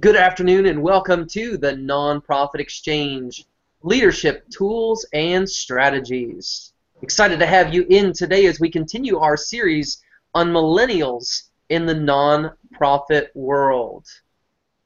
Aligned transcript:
Good 0.00 0.16
afternoon 0.16 0.64
and 0.64 0.82
welcome 0.82 1.26
to 1.26 1.58
the 1.58 1.72
Nonprofit 1.72 2.58
Exchange 2.58 3.44
Leadership 3.82 4.48
Tools 4.48 5.04
and 5.12 5.46
Strategies. 5.46 6.72
Excited 7.02 7.38
to 7.38 7.44
have 7.44 7.74
you 7.74 7.84
in 7.90 8.14
today 8.14 8.46
as 8.46 8.58
we 8.58 8.70
continue 8.70 9.18
our 9.18 9.36
series 9.36 10.02
on 10.34 10.48
millennials 10.48 11.50
in 11.68 11.84
the 11.84 11.94
nonprofit 11.94 13.26
world. 13.34 14.06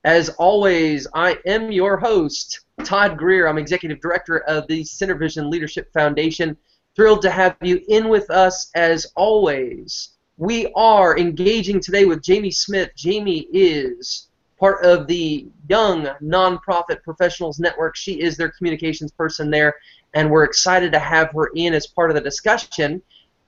As 0.02 0.30
always, 0.30 1.06
I 1.14 1.38
am 1.46 1.70
your 1.70 1.96
host, 1.96 2.62
Todd 2.82 3.16
Greer. 3.16 3.46
I'm 3.46 3.58
Executive 3.58 4.00
Director 4.00 4.38
of 4.38 4.66
the 4.66 4.82
Center 4.82 5.14
Vision 5.14 5.48
Leadership 5.48 5.92
Foundation. 5.92 6.56
Thrilled 6.96 7.22
to 7.22 7.30
have 7.30 7.54
you 7.62 7.80
in 7.86 8.08
with 8.08 8.30
us 8.30 8.68
as 8.74 9.06
always. 9.14 10.08
We 10.38 10.72
are 10.74 11.16
engaging 11.16 11.78
today 11.78 12.04
with 12.04 12.20
Jamie 12.20 12.50
Smith. 12.50 12.90
Jamie 12.96 13.46
is 13.52 14.26
part 14.58 14.84
of 14.84 15.06
the 15.06 15.46
Young 15.68 16.06
Nonprofit 16.22 17.02
Professionals 17.02 17.58
Network. 17.58 17.96
She 17.96 18.20
is 18.20 18.36
their 18.36 18.50
communications 18.50 19.12
person 19.12 19.50
there, 19.50 19.74
and 20.14 20.30
we're 20.30 20.44
excited 20.44 20.92
to 20.92 20.98
have 20.98 21.30
her 21.32 21.50
in 21.54 21.74
as 21.74 21.86
part 21.86 22.10
of 22.10 22.14
the 22.14 22.20
discussion. 22.20 23.02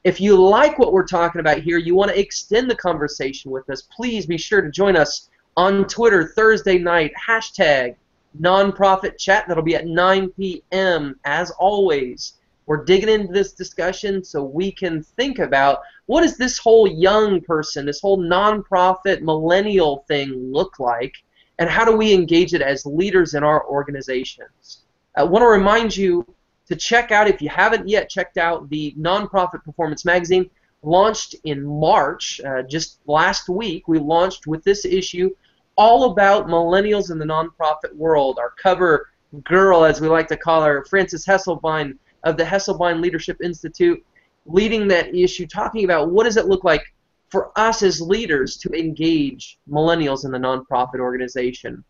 If 0.04 0.20
you 0.20 0.36
like 0.36 0.78
what 0.78 0.92
we're 0.92 1.06
talking 1.06 1.40
about 1.40 1.58
here, 1.58 1.78
you 1.78 1.94
want 1.94 2.10
to 2.10 2.18
extend 2.18 2.70
the 2.70 2.76
conversation 2.76 3.50
with 3.50 3.68
us, 3.70 3.82
please 3.82 4.26
be 4.26 4.38
sure 4.38 4.60
to 4.60 4.70
join 4.70 4.96
us 4.96 5.28
on 5.56 5.86
Twitter 5.86 6.32
Thursday 6.36 6.78
night, 6.78 7.12
hashtag 7.14 7.96
nonprofit 8.40 9.18
chat. 9.18 9.46
That'll 9.48 9.62
be 9.62 9.74
at 9.74 9.86
9 9.86 10.30
p.m. 10.30 11.18
As 11.24 11.50
always, 11.52 12.34
we're 12.66 12.84
digging 12.84 13.08
into 13.08 13.32
this 13.32 13.52
discussion 13.52 14.22
so 14.22 14.42
we 14.42 14.70
can 14.70 15.02
think 15.02 15.38
about 15.38 15.80
what 16.06 16.22
does 16.22 16.36
this 16.36 16.58
whole 16.58 16.86
young 16.86 17.40
person, 17.40 17.86
this 17.86 18.00
whole 18.00 18.18
nonprofit 18.18 19.22
millennial 19.22 20.04
thing 20.08 20.52
look 20.52 20.78
like, 20.78 21.14
and 21.58 21.68
how 21.68 21.84
do 21.84 21.96
we 21.96 22.12
engage 22.12 22.54
it 22.54 22.62
as 22.62 22.86
leaders 22.86 23.34
in 23.34 23.42
our 23.42 23.66
organizations? 23.66 24.84
I 25.16 25.24
want 25.24 25.42
to 25.42 25.48
remind 25.48 25.96
you 25.96 26.26
to 26.68 26.76
check 26.76 27.10
out, 27.12 27.28
if 27.28 27.40
you 27.40 27.48
haven't 27.48 27.88
yet 27.88 28.10
checked 28.10 28.38
out, 28.38 28.68
the 28.68 28.94
Nonprofit 28.98 29.64
Performance 29.64 30.04
Magazine, 30.04 30.50
launched 30.82 31.34
in 31.44 31.64
March, 31.64 32.40
uh, 32.46 32.62
just 32.62 33.00
last 33.06 33.48
week. 33.48 33.88
We 33.88 33.98
launched 33.98 34.46
with 34.46 34.62
this 34.64 34.84
issue 34.84 35.30
all 35.76 36.12
about 36.12 36.46
millennials 36.46 37.10
in 37.10 37.18
the 37.18 37.24
nonprofit 37.24 37.94
world. 37.94 38.38
Our 38.38 38.50
cover 38.50 39.10
girl, 39.44 39.84
as 39.84 40.00
we 40.00 40.08
like 40.08 40.28
to 40.28 40.36
call 40.36 40.62
her, 40.62 40.84
Frances 40.84 41.26
Hesselbein 41.26 41.98
of 42.24 42.36
the 42.36 42.44
Hesselbein 42.44 43.00
Leadership 43.00 43.38
Institute, 43.42 44.04
leading 44.46 44.88
that 44.88 45.14
issue, 45.14 45.46
talking 45.46 45.84
about 45.84 46.10
what 46.10 46.24
does 46.24 46.36
it 46.36 46.46
look 46.46 46.64
like 46.64 46.82
for 47.28 47.50
us 47.56 47.82
as 47.82 48.00
leaders 48.00 48.56
to 48.58 48.70
engage 48.72 49.58
millennials 49.68 50.24
in 50.24 50.30
the 50.30 50.38
nonprofit 50.38 51.00
organization. 51.00 51.84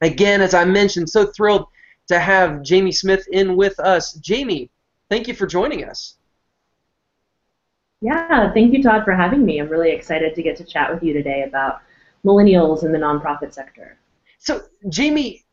Again, 0.00 0.40
as 0.40 0.54
I 0.54 0.64
mentioned, 0.64 1.10
so 1.10 1.26
thrilled 1.26 1.66
to 2.06 2.18
have 2.18 2.62
Jamie 2.62 2.92
Smith 2.92 3.26
in 3.32 3.56
with 3.56 3.78
us. 3.80 4.14
Jamie, 4.14 4.70
thank 5.10 5.28
you 5.28 5.34
for 5.34 5.46
joining 5.46 5.84
us. 5.84 6.14
Yeah, 8.00 8.52
thank 8.52 8.72
you, 8.72 8.82
Todd, 8.82 9.04
for 9.04 9.12
having 9.12 9.44
me. 9.44 9.60
I'm 9.60 9.68
really 9.68 9.90
excited 9.90 10.34
to 10.36 10.42
get 10.42 10.56
to 10.58 10.64
chat 10.64 10.92
with 10.92 11.02
you 11.02 11.12
today 11.12 11.42
about 11.42 11.80
millennials 12.24 12.84
in 12.84 12.92
the 12.92 12.98
nonprofit 12.98 13.52
sector. 13.52 13.98
So, 14.38 14.62
Jamie, 14.88 15.44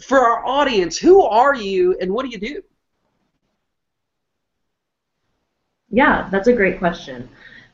for 0.00 0.18
our 0.18 0.44
audience, 0.46 0.96
who 0.96 1.22
are 1.22 1.54
you 1.54 1.96
and 2.00 2.10
what 2.10 2.24
do 2.24 2.30
you 2.30 2.38
do? 2.38 2.62
Yeah, 5.94 6.28
that's 6.28 6.48
a 6.48 6.52
great 6.52 6.80
question. 6.80 7.28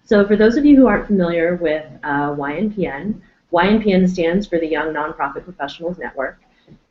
So 0.05 0.27
for 0.27 0.37
those 0.37 0.59
of 0.59 0.67
you 0.67 0.77
who 0.77 0.87
aren't 0.87 1.07
familiar 1.07 1.57
with 1.57 1.87
uh, 2.03 2.35
YNPN, 2.35 3.19
YNPN 3.51 4.11
stands 4.11 4.47
for 4.47 4.59
the 4.59 4.67
Young 4.67 4.93
Nonprofit 4.93 5.43
Professionals 5.43 5.97
Network. 5.97 6.39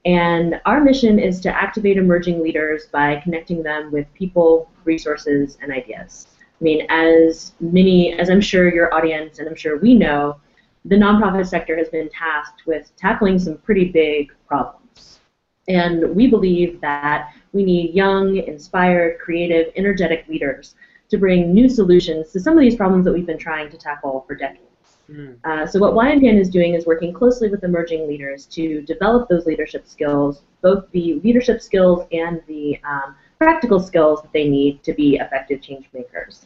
And 0.05 0.59
our 0.65 0.81
mission 0.81 1.19
is 1.19 1.39
to 1.41 1.55
activate 1.55 1.97
emerging 1.97 2.41
leaders 2.41 2.87
by 2.87 3.17
connecting 3.17 3.61
them 3.61 3.91
with 3.91 4.11
people, 4.15 4.71
resources, 4.85 5.59
and 5.61 5.71
ideas. 5.71 6.29
I 6.59 6.63
mean, 6.63 6.87
as 6.89 7.53
many, 7.59 8.13
as 8.13 8.31
I'm 8.31 8.41
sure 8.41 8.73
your 8.73 8.91
audience 8.91 9.37
and 9.37 9.47
I'm 9.47 9.55
sure 9.55 9.77
we 9.77 9.93
know, 9.93 10.37
the 10.85 10.95
nonprofit 10.95 11.47
sector 11.47 11.77
has 11.77 11.89
been 11.89 12.09
tasked 12.09 12.65
with 12.65 12.91
tackling 12.97 13.37
some 13.37 13.57
pretty 13.59 13.91
big 13.91 14.33
problems. 14.47 15.19
And 15.67 16.15
we 16.15 16.25
believe 16.25 16.81
that 16.81 17.33
we 17.53 17.63
need 17.63 17.93
young, 17.93 18.37
inspired, 18.37 19.19
creative, 19.19 19.71
energetic 19.75 20.27
leaders 20.27 20.73
to 21.09 21.17
bring 21.17 21.53
new 21.53 21.67
solutions 21.67 22.31
to 22.31 22.39
some 22.39 22.53
of 22.53 22.61
these 22.61 22.75
problems 22.75 23.05
that 23.05 23.13
we've 23.13 23.25
been 23.25 23.37
trying 23.37 23.69
to 23.69 23.77
tackle 23.77 24.23
for 24.27 24.35
decades. 24.35 24.65
Mm. 25.11 25.37
Uh, 25.43 25.65
so 25.65 25.79
what 25.79 25.93
YNPN 25.93 26.39
is 26.39 26.49
doing 26.49 26.75
is 26.75 26.85
working 26.85 27.13
closely 27.13 27.49
with 27.49 27.63
emerging 27.63 28.07
leaders 28.07 28.45
to 28.47 28.81
develop 28.83 29.27
those 29.27 29.45
leadership 29.45 29.87
skills, 29.87 30.43
both 30.61 30.85
the 30.91 31.19
leadership 31.23 31.61
skills 31.61 32.05
and 32.11 32.41
the 32.47 32.79
um, 32.83 33.15
practical 33.39 33.79
skills 33.79 34.21
that 34.21 34.31
they 34.33 34.47
need 34.47 34.83
to 34.83 34.93
be 34.93 35.15
effective 35.15 35.61
change 35.61 35.89
makers. 35.93 36.45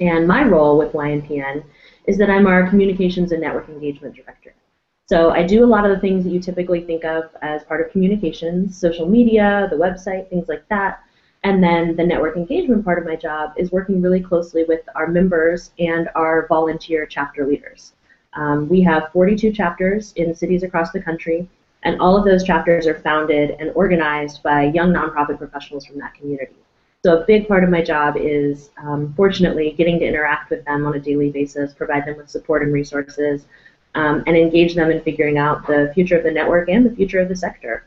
And 0.00 0.28
my 0.28 0.44
role 0.44 0.76
with 0.76 0.92
YNPN 0.92 1.64
is 2.06 2.18
that 2.18 2.28
I'm 2.28 2.46
our 2.46 2.68
communications 2.68 3.32
and 3.32 3.40
network 3.40 3.68
engagement 3.68 4.14
director. 4.14 4.54
So 5.06 5.30
I 5.30 5.42
do 5.42 5.64
a 5.64 5.66
lot 5.66 5.86
of 5.86 5.90
the 5.90 6.00
things 6.00 6.24
that 6.24 6.30
you 6.30 6.40
typically 6.40 6.82
think 6.82 7.04
of 7.04 7.30
as 7.40 7.64
part 7.64 7.80
of 7.80 7.90
communications, 7.90 8.76
social 8.78 9.08
media, 9.08 9.66
the 9.70 9.76
website, 9.76 10.28
things 10.28 10.48
like 10.48 10.68
that. 10.68 11.00
And 11.48 11.64
then 11.64 11.96
the 11.96 12.04
network 12.04 12.36
engagement 12.36 12.84
part 12.84 12.98
of 12.98 13.06
my 13.06 13.16
job 13.16 13.54
is 13.56 13.72
working 13.72 14.02
really 14.02 14.20
closely 14.20 14.64
with 14.64 14.82
our 14.94 15.06
members 15.06 15.70
and 15.78 16.10
our 16.14 16.46
volunteer 16.46 17.06
chapter 17.06 17.46
leaders. 17.46 17.94
Um, 18.34 18.68
we 18.68 18.82
have 18.82 19.10
42 19.14 19.52
chapters 19.52 20.12
in 20.16 20.34
cities 20.34 20.62
across 20.62 20.90
the 20.90 21.00
country, 21.00 21.48
and 21.84 21.98
all 22.02 22.18
of 22.18 22.26
those 22.26 22.44
chapters 22.44 22.86
are 22.86 23.00
founded 23.00 23.56
and 23.60 23.70
organized 23.74 24.42
by 24.42 24.64
young 24.64 24.92
nonprofit 24.92 25.38
professionals 25.38 25.86
from 25.86 25.98
that 26.00 26.12
community. 26.12 26.52
So 27.02 27.18
a 27.18 27.24
big 27.24 27.48
part 27.48 27.64
of 27.64 27.70
my 27.70 27.80
job 27.80 28.18
is, 28.18 28.68
um, 28.76 29.14
fortunately, 29.16 29.74
getting 29.78 29.98
to 30.00 30.04
interact 30.04 30.50
with 30.50 30.66
them 30.66 30.84
on 30.84 30.96
a 30.96 31.00
daily 31.00 31.30
basis, 31.30 31.72
provide 31.72 32.04
them 32.04 32.18
with 32.18 32.28
support 32.28 32.62
and 32.62 32.74
resources, 32.74 33.46
um, 33.94 34.22
and 34.26 34.36
engage 34.36 34.74
them 34.74 34.90
in 34.90 35.00
figuring 35.00 35.38
out 35.38 35.66
the 35.66 35.90
future 35.94 36.18
of 36.18 36.24
the 36.24 36.30
network 36.30 36.68
and 36.68 36.84
the 36.84 36.94
future 36.94 37.20
of 37.20 37.30
the 37.30 37.36
sector. 37.36 37.84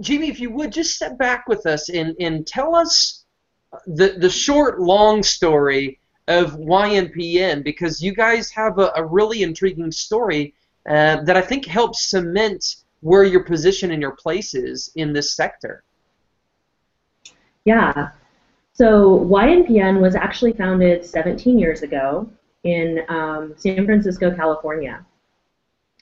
Jamie, 0.00 0.28
if 0.28 0.40
you 0.40 0.50
would 0.50 0.72
just 0.72 0.94
step 0.94 1.18
back 1.18 1.46
with 1.48 1.66
us 1.66 1.88
and, 1.88 2.14
and 2.18 2.46
tell 2.46 2.74
us 2.74 3.24
the, 3.86 4.16
the 4.18 4.30
short, 4.30 4.80
long 4.80 5.22
story 5.22 5.98
of 6.28 6.52
YNPN 6.54 7.64
because 7.64 8.00
you 8.00 8.14
guys 8.14 8.50
have 8.50 8.78
a, 8.78 8.92
a 8.96 9.04
really 9.04 9.42
intriguing 9.42 9.90
story 9.90 10.54
uh, 10.88 11.22
that 11.22 11.36
I 11.36 11.42
think 11.42 11.66
helps 11.66 12.10
cement 12.10 12.76
where 13.00 13.24
your 13.24 13.44
position 13.44 13.90
and 13.90 14.00
your 14.00 14.16
place 14.16 14.54
is 14.54 14.90
in 14.94 15.12
this 15.12 15.34
sector. 15.34 15.82
Yeah. 17.64 18.10
So 18.72 19.20
YNPN 19.20 20.00
was 20.00 20.14
actually 20.14 20.52
founded 20.52 21.04
17 21.04 21.58
years 21.58 21.82
ago 21.82 22.30
in 22.64 23.02
um, 23.08 23.54
San 23.56 23.84
Francisco, 23.84 24.34
California. 24.34 25.04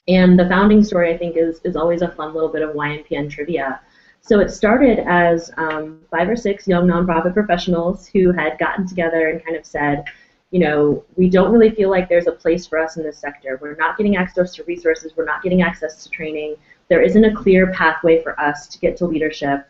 And 0.07 0.37
the 0.37 0.47
founding 0.49 0.83
story, 0.83 1.13
I 1.13 1.17
think, 1.17 1.37
is, 1.37 1.61
is 1.63 1.75
always 1.75 2.01
a 2.01 2.11
fun 2.11 2.33
little 2.33 2.49
bit 2.49 2.63
of 2.63 2.75
YNPN 2.75 3.29
trivia. 3.29 3.81
So 4.21 4.39
it 4.39 4.49
started 4.49 4.99
as 4.99 5.51
um, 5.57 5.99
five 6.11 6.29
or 6.29 6.35
six 6.35 6.67
young 6.67 6.87
nonprofit 6.87 7.33
professionals 7.33 8.07
who 8.07 8.31
had 8.31 8.57
gotten 8.59 8.87
together 8.87 9.29
and 9.29 9.43
kind 9.43 9.57
of 9.57 9.65
said, 9.65 10.05
you 10.51 10.59
know, 10.59 11.03
we 11.15 11.29
don't 11.29 11.51
really 11.51 11.71
feel 11.71 11.89
like 11.89 12.09
there's 12.09 12.27
a 12.27 12.31
place 12.31 12.67
for 12.67 12.77
us 12.77 12.97
in 12.97 13.03
this 13.03 13.17
sector. 13.17 13.57
We're 13.61 13.75
not 13.75 13.97
getting 13.97 14.17
access 14.17 14.53
to 14.55 14.63
resources. 14.65 15.13
We're 15.15 15.25
not 15.25 15.41
getting 15.41 15.61
access 15.61 16.03
to 16.03 16.09
training. 16.09 16.55
There 16.89 17.01
isn't 17.01 17.23
a 17.23 17.33
clear 17.33 17.71
pathway 17.71 18.21
for 18.21 18.39
us 18.39 18.67
to 18.67 18.79
get 18.79 18.97
to 18.97 19.05
leadership. 19.05 19.67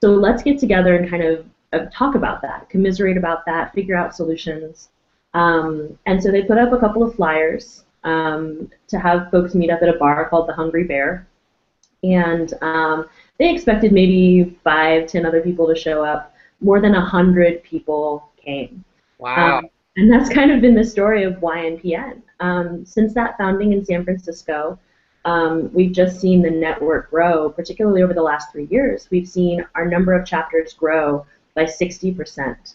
So 0.00 0.14
let's 0.14 0.42
get 0.42 0.58
together 0.58 0.96
and 0.96 1.08
kind 1.08 1.22
of 1.22 1.46
uh, 1.72 1.86
talk 1.92 2.14
about 2.14 2.42
that, 2.42 2.68
commiserate 2.70 3.16
about 3.16 3.44
that, 3.46 3.74
figure 3.74 3.96
out 3.96 4.16
solutions. 4.16 4.88
Um, 5.34 5.98
and 6.06 6.22
so 6.22 6.30
they 6.30 6.42
put 6.42 6.58
up 6.58 6.72
a 6.72 6.78
couple 6.78 7.02
of 7.02 7.14
flyers 7.14 7.84
um, 8.04 8.70
to 8.88 8.98
have 8.98 9.30
folks 9.30 9.54
meet 9.54 9.70
up 9.70 9.82
at 9.82 9.88
a 9.88 9.98
bar 9.98 10.28
called 10.28 10.48
the 10.48 10.54
Hungry 10.54 10.84
Bear. 10.84 11.26
And 12.02 12.52
um, 12.62 13.06
they 13.38 13.54
expected 13.54 13.92
maybe 13.92 14.58
five, 14.64 15.06
ten 15.06 15.24
other 15.24 15.40
people 15.40 15.66
to 15.68 15.74
show 15.74 16.04
up. 16.04 16.34
More 16.60 16.80
than 16.80 16.94
a 16.94 17.04
hundred 17.04 17.62
people 17.62 18.28
came. 18.36 18.84
Wow. 19.18 19.58
Um, 19.58 19.68
and 19.96 20.12
that's 20.12 20.30
kind 20.30 20.50
of 20.50 20.60
been 20.60 20.74
the 20.74 20.84
story 20.84 21.22
of 21.24 21.34
YNPN. 21.34 22.22
Um, 22.40 22.84
since 22.86 23.14
that 23.14 23.36
founding 23.38 23.72
in 23.72 23.84
San 23.84 24.04
Francisco, 24.04 24.78
um, 25.24 25.72
we've 25.72 25.92
just 25.92 26.20
seen 26.20 26.42
the 26.42 26.50
network 26.50 27.10
grow, 27.10 27.50
particularly 27.50 28.02
over 28.02 28.14
the 28.14 28.22
last 28.22 28.50
three 28.50 28.66
years. 28.70 29.08
We've 29.10 29.28
seen 29.28 29.64
our 29.74 29.86
number 29.86 30.12
of 30.14 30.26
chapters 30.26 30.72
grow 30.72 31.24
by 31.54 31.64
60%. 31.64 32.74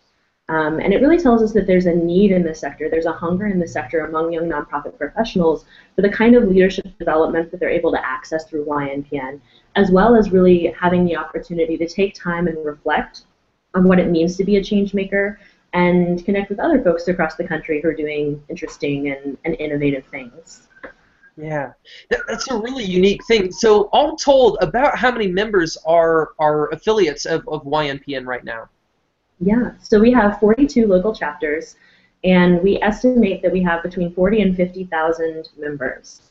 Um, 0.50 0.80
and 0.80 0.94
it 0.94 1.02
really 1.02 1.18
tells 1.18 1.44
us 1.44 1.52
that 1.54 1.68
there's 1.68 1.88
a 1.88 1.94
need 1.94 2.32
in 2.32 2.42
this 2.42 2.62
sector, 2.62 2.90
there's 2.90 3.06
a 3.06 3.12
hunger 3.12 3.48
in 3.48 3.60
the 3.60 3.68
sector 3.68 4.06
among 4.06 4.32
young 4.32 4.48
nonprofit 4.48 4.98
professionals 4.98 5.66
for 5.94 6.02
the 6.02 6.10
kind 6.10 6.36
of 6.36 6.46
leadership 6.46 6.98
development 6.98 7.52
that 7.52 7.60
they're 7.60 7.70
able 7.70 7.92
to 7.92 8.06
access 8.06 8.46
through 8.46 8.66
YNPN, 8.66 9.42
as 9.76 9.92
well 9.92 10.16
as 10.16 10.32
really 10.32 10.74
having 10.80 11.04
the 11.04 11.18
opportunity 11.18 11.78
to 11.78 11.88
take 11.88 12.14
time 12.14 12.48
and 12.48 12.66
reflect 12.66 13.24
on 13.74 13.84
what 13.84 14.00
it 14.00 14.10
means 14.10 14.38
to 14.38 14.46
be 14.46 14.56
a 14.56 14.64
change 14.64 14.94
maker 14.94 15.38
and 15.74 16.24
connect 16.24 16.50
with 16.50 16.60
other 16.60 16.82
folks 16.82 17.10
across 17.10 17.36
the 17.36 17.46
country 17.46 17.82
who 17.82 17.90
are 17.90 17.94
doing 17.94 18.42
interesting 18.48 19.10
and, 19.10 19.38
and 19.44 19.56
innovative 19.60 20.06
things. 20.06 20.70
Yeah, 21.36 21.74
that, 22.10 22.22
that's 22.28 22.50
a 22.50 22.58
really 22.58 22.86
unique 22.86 23.24
thing. 23.26 23.52
So, 23.52 23.90
all 23.92 24.16
told, 24.16 24.58
about 24.62 24.98
how 24.98 25.12
many 25.12 25.28
members 25.28 25.78
are 25.86 26.30
are 26.40 26.70
affiliates 26.70 27.26
of, 27.26 27.48
of 27.48 27.64
YNPN 27.64 28.26
right 28.26 28.44
now? 28.44 28.70
Yeah, 29.40 29.72
so 29.80 30.00
we 30.00 30.12
have 30.12 30.40
42 30.40 30.88
local 30.88 31.14
chapters, 31.14 31.76
and 32.24 32.62
we 32.62 32.82
estimate 32.82 33.42
that 33.44 33.52
we 33.52 33.62
have 33.64 33.84
between 33.84 34.14
40 34.14 34.42
and 34.42 34.56
50,000 34.56 35.50
members. 35.58 36.22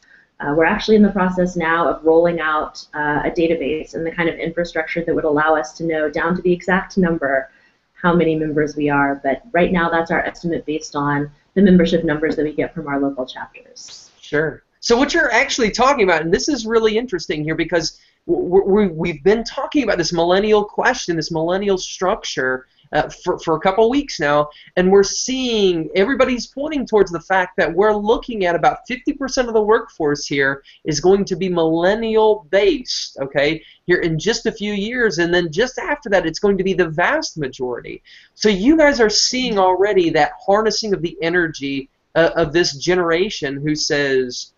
Uh, 0.40 0.52
we're 0.54 0.64
actually 0.64 0.96
in 0.96 1.02
the 1.02 1.10
process 1.10 1.56
now 1.56 1.88
of 1.88 2.04
rolling 2.04 2.40
out 2.40 2.84
uh, 2.94 3.22
a 3.24 3.30
database 3.30 3.94
and 3.94 4.04
the 4.04 4.10
kind 4.10 4.28
of 4.28 4.34
infrastructure 4.34 5.02
that 5.04 5.14
would 5.14 5.24
allow 5.24 5.56
us 5.56 5.72
to 5.72 5.84
know 5.84 6.10
down 6.10 6.36
to 6.36 6.42
the 6.42 6.52
exact 6.52 6.98
number 6.98 7.50
how 7.94 8.14
many 8.14 8.36
members 8.36 8.76
we 8.76 8.90
are. 8.90 9.20
But 9.22 9.42
right 9.52 9.72
now, 9.72 9.88
that's 9.88 10.10
our 10.10 10.20
estimate 10.20 10.66
based 10.66 10.94
on 10.94 11.30
the 11.54 11.62
membership 11.62 12.04
numbers 12.04 12.36
that 12.36 12.44
we 12.44 12.52
get 12.52 12.74
from 12.74 12.86
our 12.86 13.00
local 13.00 13.24
chapters. 13.24 14.10
Sure. 14.20 14.62
So 14.80 14.96
what 14.96 15.14
you're 15.14 15.32
actually 15.32 15.70
talking 15.70 16.04
about, 16.04 16.22
and 16.22 16.32
this 16.32 16.48
is 16.48 16.66
really 16.66 16.98
interesting 16.98 17.42
here 17.42 17.54
because 17.54 17.98
we 18.26 19.12
have 19.12 19.24
been 19.24 19.42
talking 19.42 19.84
about 19.84 19.96
this 19.98 20.12
millennial 20.12 20.64
question, 20.64 21.16
this 21.16 21.30
millennial 21.30 21.78
structure, 21.78 22.66
uh, 22.92 23.08
for, 23.08 23.38
for 23.38 23.56
a 23.56 23.60
couple 23.60 23.88
weeks 23.90 24.20
now, 24.20 24.48
and 24.76 24.90
we're 24.90 25.02
seeing 25.02 25.90
everybody's 25.94 26.46
pointing 26.46 26.86
towards 26.86 27.10
the 27.10 27.20
fact 27.20 27.56
that 27.56 27.72
we're 27.72 27.94
looking 27.94 28.44
at 28.44 28.54
about 28.54 28.78
50% 28.88 29.48
of 29.48 29.54
the 29.54 29.62
workforce 29.62 30.26
here 30.26 30.62
is 30.84 31.00
going 31.00 31.24
to 31.24 31.36
be 31.36 31.48
millennial 31.48 32.46
based, 32.50 33.18
okay, 33.18 33.62
here 33.86 34.00
in 34.00 34.18
just 34.18 34.46
a 34.46 34.52
few 34.52 34.72
years, 34.72 35.18
and 35.18 35.32
then 35.32 35.52
just 35.52 35.78
after 35.78 36.08
that, 36.10 36.26
it's 36.26 36.38
going 36.38 36.58
to 36.58 36.64
be 36.64 36.74
the 36.74 36.88
vast 36.88 37.38
majority. 37.38 38.02
So 38.34 38.48
you 38.48 38.76
guys 38.76 39.00
are 39.00 39.10
seeing 39.10 39.58
already 39.58 40.10
that 40.10 40.32
harnessing 40.44 40.92
of 40.92 41.02
the 41.02 41.16
energy 41.22 41.88
uh, 42.14 42.30
of 42.34 42.52
this 42.52 42.76
generation 42.76 43.60
who 43.60 43.74
says, 43.74 44.52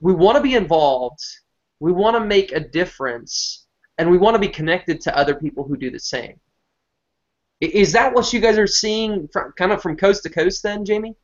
we 0.00 0.12
want 0.12 0.36
to 0.36 0.42
be 0.42 0.54
involved, 0.54 1.20
we 1.80 1.92
want 1.92 2.16
to 2.16 2.24
make 2.24 2.52
a 2.52 2.60
difference, 2.60 3.66
and 3.98 4.10
we 4.10 4.18
want 4.18 4.34
to 4.34 4.40
be 4.40 4.48
connected 4.48 5.00
to 5.02 5.16
other 5.16 5.34
people 5.34 5.64
who 5.64 5.76
do 5.76 5.90
the 5.90 5.98
same. 5.98 6.38
Is 7.60 7.92
that 7.92 8.14
what 8.14 8.32
you 8.32 8.40
guys 8.40 8.56
are 8.56 8.66
seeing 8.66 9.28
from, 9.28 9.52
kind 9.52 9.72
of 9.72 9.82
from 9.82 9.96
coast 9.96 10.22
to 10.22 10.30
coast 10.30 10.62
then, 10.62 10.84
Jamie? 10.84 11.16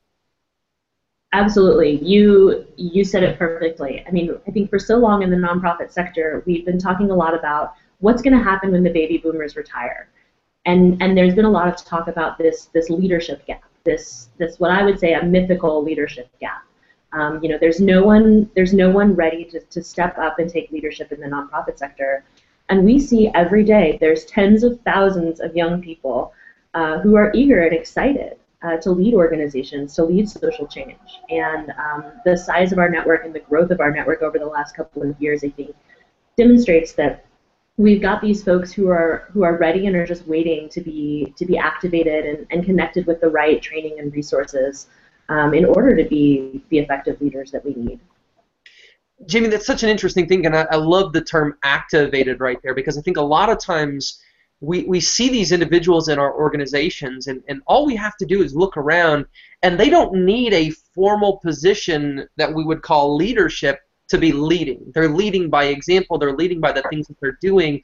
Absolutely. 1.32 1.96
You 1.96 2.64
you 2.76 3.04
said 3.04 3.24
it 3.24 3.38
perfectly. 3.38 4.04
I 4.06 4.10
mean, 4.10 4.36
I 4.46 4.50
think 4.52 4.70
for 4.70 4.78
so 4.78 4.96
long 4.96 5.22
in 5.22 5.30
the 5.30 5.36
nonprofit 5.36 5.90
sector, 5.90 6.42
we've 6.46 6.64
been 6.64 6.78
talking 6.78 7.10
a 7.10 7.14
lot 7.14 7.34
about 7.34 7.74
what's 7.98 8.22
going 8.22 8.36
to 8.36 8.42
happen 8.42 8.70
when 8.70 8.84
the 8.84 8.90
baby 8.90 9.18
boomers 9.18 9.56
retire. 9.56 10.08
And 10.64 11.00
and 11.02 11.16
there's 11.16 11.34
been 11.34 11.44
a 11.44 11.50
lot 11.50 11.68
of 11.68 11.76
talk 11.84 12.08
about 12.08 12.38
this 12.38 12.66
this 12.66 12.88
leadership 12.88 13.44
gap. 13.46 13.64
This 13.84 14.28
this 14.38 14.60
what 14.60 14.70
I 14.70 14.84
would 14.84 14.98
say 14.98 15.14
a 15.14 15.24
mythical 15.24 15.82
leadership 15.82 16.28
gap. 16.40 16.62
Um, 17.12 17.40
you 17.42 17.48
know, 17.48 17.58
there's 17.60 17.80
no 17.80 18.04
one 18.04 18.48
there's 18.54 18.72
no 18.72 18.90
one 18.90 19.14
ready 19.14 19.44
to, 19.46 19.60
to 19.60 19.82
step 19.82 20.16
up 20.18 20.38
and 20.38 20.48
take 20.48 20.70
leadership 20.70 21.10
in 21.12 21.20
the 21.20 21.26
nonprofit 21.26 21.78
sector 21.78 22.24
and 22.68 22.84
we 22.84 22.98
see 22.98 23.30
every 23.34 23.64
day 23.64 23.98
there's 24.00 24.24
tens 24.24 24.62
of 24.62 24.80
thousands 24.80 25.40
of 25.40 25.54
young 25.54 25.82
people 25.82 26.32
uh, 26.74 26.98
who 27.00 27.14
are 27.14 27.30
eager 27.34 27.62
and 27.62 27.74
excited 27.74 28.36
uh, 28.62 28.78
to 28.78 28.90
lead 28.90 29.14
organizations, 29.14 29.94
to 29.94 30.04
lead 30.04 30.28
social 30.28 30.66
change. 30.66 30.96
And 31.28 31.70
um, 31.72 32.12
the 32.24 32.36
size 32.36 32.72
of 32.72 32.78
our 32.78 32.88
network 32.88 33.24
and 33.24 33.34
the 33.34 33.40
growth 33.40 33.70
of 33.70 33.80
our 33.80 33.90
network 33.90 34.22
over 34.22 34.38
the 34.38 34.46
last 34.46 34.74
couple 34.74 35.02
of 35.02 35.20
years, 35.20 35.44
I 35.44 35.50
think, 35.50 35.76
demonstrates 36.36 36.92
that 36.92 37.26
we've 37.76 38.00
got 38.00 38.22
these 38.22 38.42
folks 38.42 38.72
who 38.72 38.88
are 38.88 39.28
who 39.32 39.42
are 39.42 39.56
ready 39.58 39.86
and 39.86 39.96
are 39.96 40.06
just 40.06 40.26
waiting 40.26 40.68
to 40.70 40.80
be 40.80 41.34
to 41.36 41.44
be 41.44 41.58
activated 41.58 42.24
and, 42.24 42.46
and 42.50 42.64
connected 42.64 43.06
with 43.06 43.20
the 43.20 43.28
right 43.28 43.60
training 43.60 43.98
and 43.98 44.12
resources 44.12 44.86
um, 45.28 45.54
in 45.54 45.64
order 45.64 45.96
to 45.96 46.08
be 46.08 46.64
the 46.70 46.78
effective 46.78 47.20
leaders 47.20 47.50
that 47.50 47.64
we 47.64 47.74
need. 47.74 48.00
Jamie, 49.26 49.48
that's 49.48 49.66
such 49.66 49.82
an 49.82 49.88
interesting 49.88 50.26
thing, 50.26 50.46
and 50.46 50.56
I, 50.56 50.66
I 50.70 50.76
love 50.76 51.12
the 51.12 51.22
term 51.22 51.56
activated 51.62 52.40
right 52.40 52.58
there 52.62 52.74
because 52.74 52.98
I 52.98 53.00
think 53.00 53.16
a 53.16 53.22
lot 53.22 53.48
of 53.48 53.58
times 53.58 54.20
we, 54.60 54.84
we 54.84 55.00
see 55.00 55.28
these 55.28 55.52
individuals 55.52 56.08
in 56.08 56.18
our 56.18 56.34
organizations, 56.34 57.26
and, 57.26 57.42
and 57.48 57.62
all 57.66 57.86
we 57.86 57.96
have 57.96 58.16
to 58.18 58.26
do 58.26 58.42
is 58.42 58.54
look 58.54 58.76
around, 58.76 59.26
and 59.62 59.78
they 59.78 59.88
don't 59.88 60.24
need 60.24 60.52
a 60.52 60.70
formal 60.94 61.38
position 61.38 62.28
that 62.36 62.52
we 62.52 62.64
would 62.64 62.82
call 62.82 63.16
leadership 63.16 63.80
to 64.08 64.18
be 64.18 64.32
leading. 64.32 64.92
They're 64.94 65.08
leading 65.08 65.48
by 65.48 65.64
example, 65.64 66.18
they're 66.18 66.36
leading 66.36 66.60
by 66.60 66.72
the 66.72 66.82
things 66.90 67.06
that 67.06 67.16
they're 67.20 67.38
doing, 67.40 67.82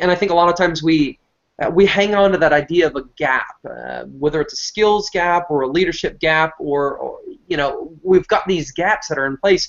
and 0.00 0.10
I 0.10 0.14
think 0.14 0.30
a 0.30 0.34
lot 0.34 0.48
of 0.48 0.56
times 0.56 0.82
we 0.82 1.18
uh, 1.60 1.68
we 1.70 1.84
hang 1.84 2.14
on 2.14 2.30
to 2.30 2.38
that 2.38 2.52
idea 2.52 2.86
of 2.86 2.94
a 2.94 3.02
gap, 3.16 3.56
uh, 3.68 4.04
whether 4.04 4.40
it's 4.40 4.52
a 4.52 4.56
skills 4.56 5.10
gap 5.10 5.50
or 5.50 5.62
a 5.62 5.66
leadership 5.66 6.20
gap, 6.20 6.52
or, 6.60 6.96
or 6.98 7.18
you 7.48 7.56
know 7.56 7.92
we've 8.02 8.28
got 8.28 8.46
these 8.46 8.70
gaps 8.70 9.08
that 9.08 9.18
are 9.18 9.26
in 9.26 9.36
place 9.38 9.68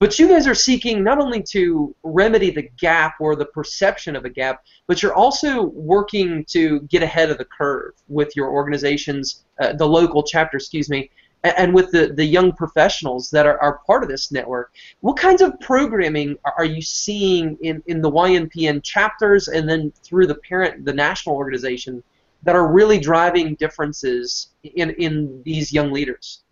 but 0.00 0.18
you 0.18 0.28
guys 0.28 0.46
are 0.46 0.54
seeking 0.54 1.02
not 1.02 1.18
only 1.18 1.42
to 1.42 1.94
remedy 2.02 2.50
the 2.50 2.68
gap 2.78 3.14
or 3.20 3.34
the 3.34 3.46
perception 3.46 4.14
of 4.14 4.24
a 4.24 4.30
gap, 4.30 4.64
but 4.86 5.02
you're 5.02 5.14
also 5.14 5.62
working 5.62 6.44
to 6.46 6.80
get 6.82 7.02
ahead 7.02 7.30
of 7.30 7.38
the 7.38 7.44
curve 7.44 7.94
with 8.08 8.36
your 8.36 8.50
organizations, 8.50 9.44
uh, 9.60 9.72
the 9.72 9.86
local 9.86 10.22
chapter, 10.22 10.56
excuse 10.56 10.88
me, 10.88 11.10
and 11.42 11.74
with 11.74 11.90
the, 11.90 12.08
the 12.14 12.24
young 12.24 12.52
professionals 12.52 13.30
that 13.30 13.46
are, 13.46 13.60
are 13.60 13.78
part 13.86 14.02
of 14.02 14.08
this 14.08 14.30
network. 14.30 14.72
What 15.00 15.16
kinds 15.16 15.42
of 15.42 15.58
programming 15.60 16.36
are 16.56 16.64
you 16.64 16.82
seeing 16.82 17.56
in, 17.62 17.82
in 17.86 18.00
the 18.00 18.10
YNPN 18.10 18.82
chapters 18.82 19.48
and 19.48 19.68
then 19.68 19.92
through 20.02 20.26
the 20.26 20.34
parent, 20.36 20.84
the 20.84 20.92
national 20.92 21.36
organization, 21.36 22.02
that 22.44 22.54
are 22.54 22.68
really 22.68 22.98
driving 22.98 23.56
differences 23.56 24.50
in, 24.62 24.90
in 24.90 25.42
these 25.44 25.72
young 25.72 25.92
leaders? 25.92 26.42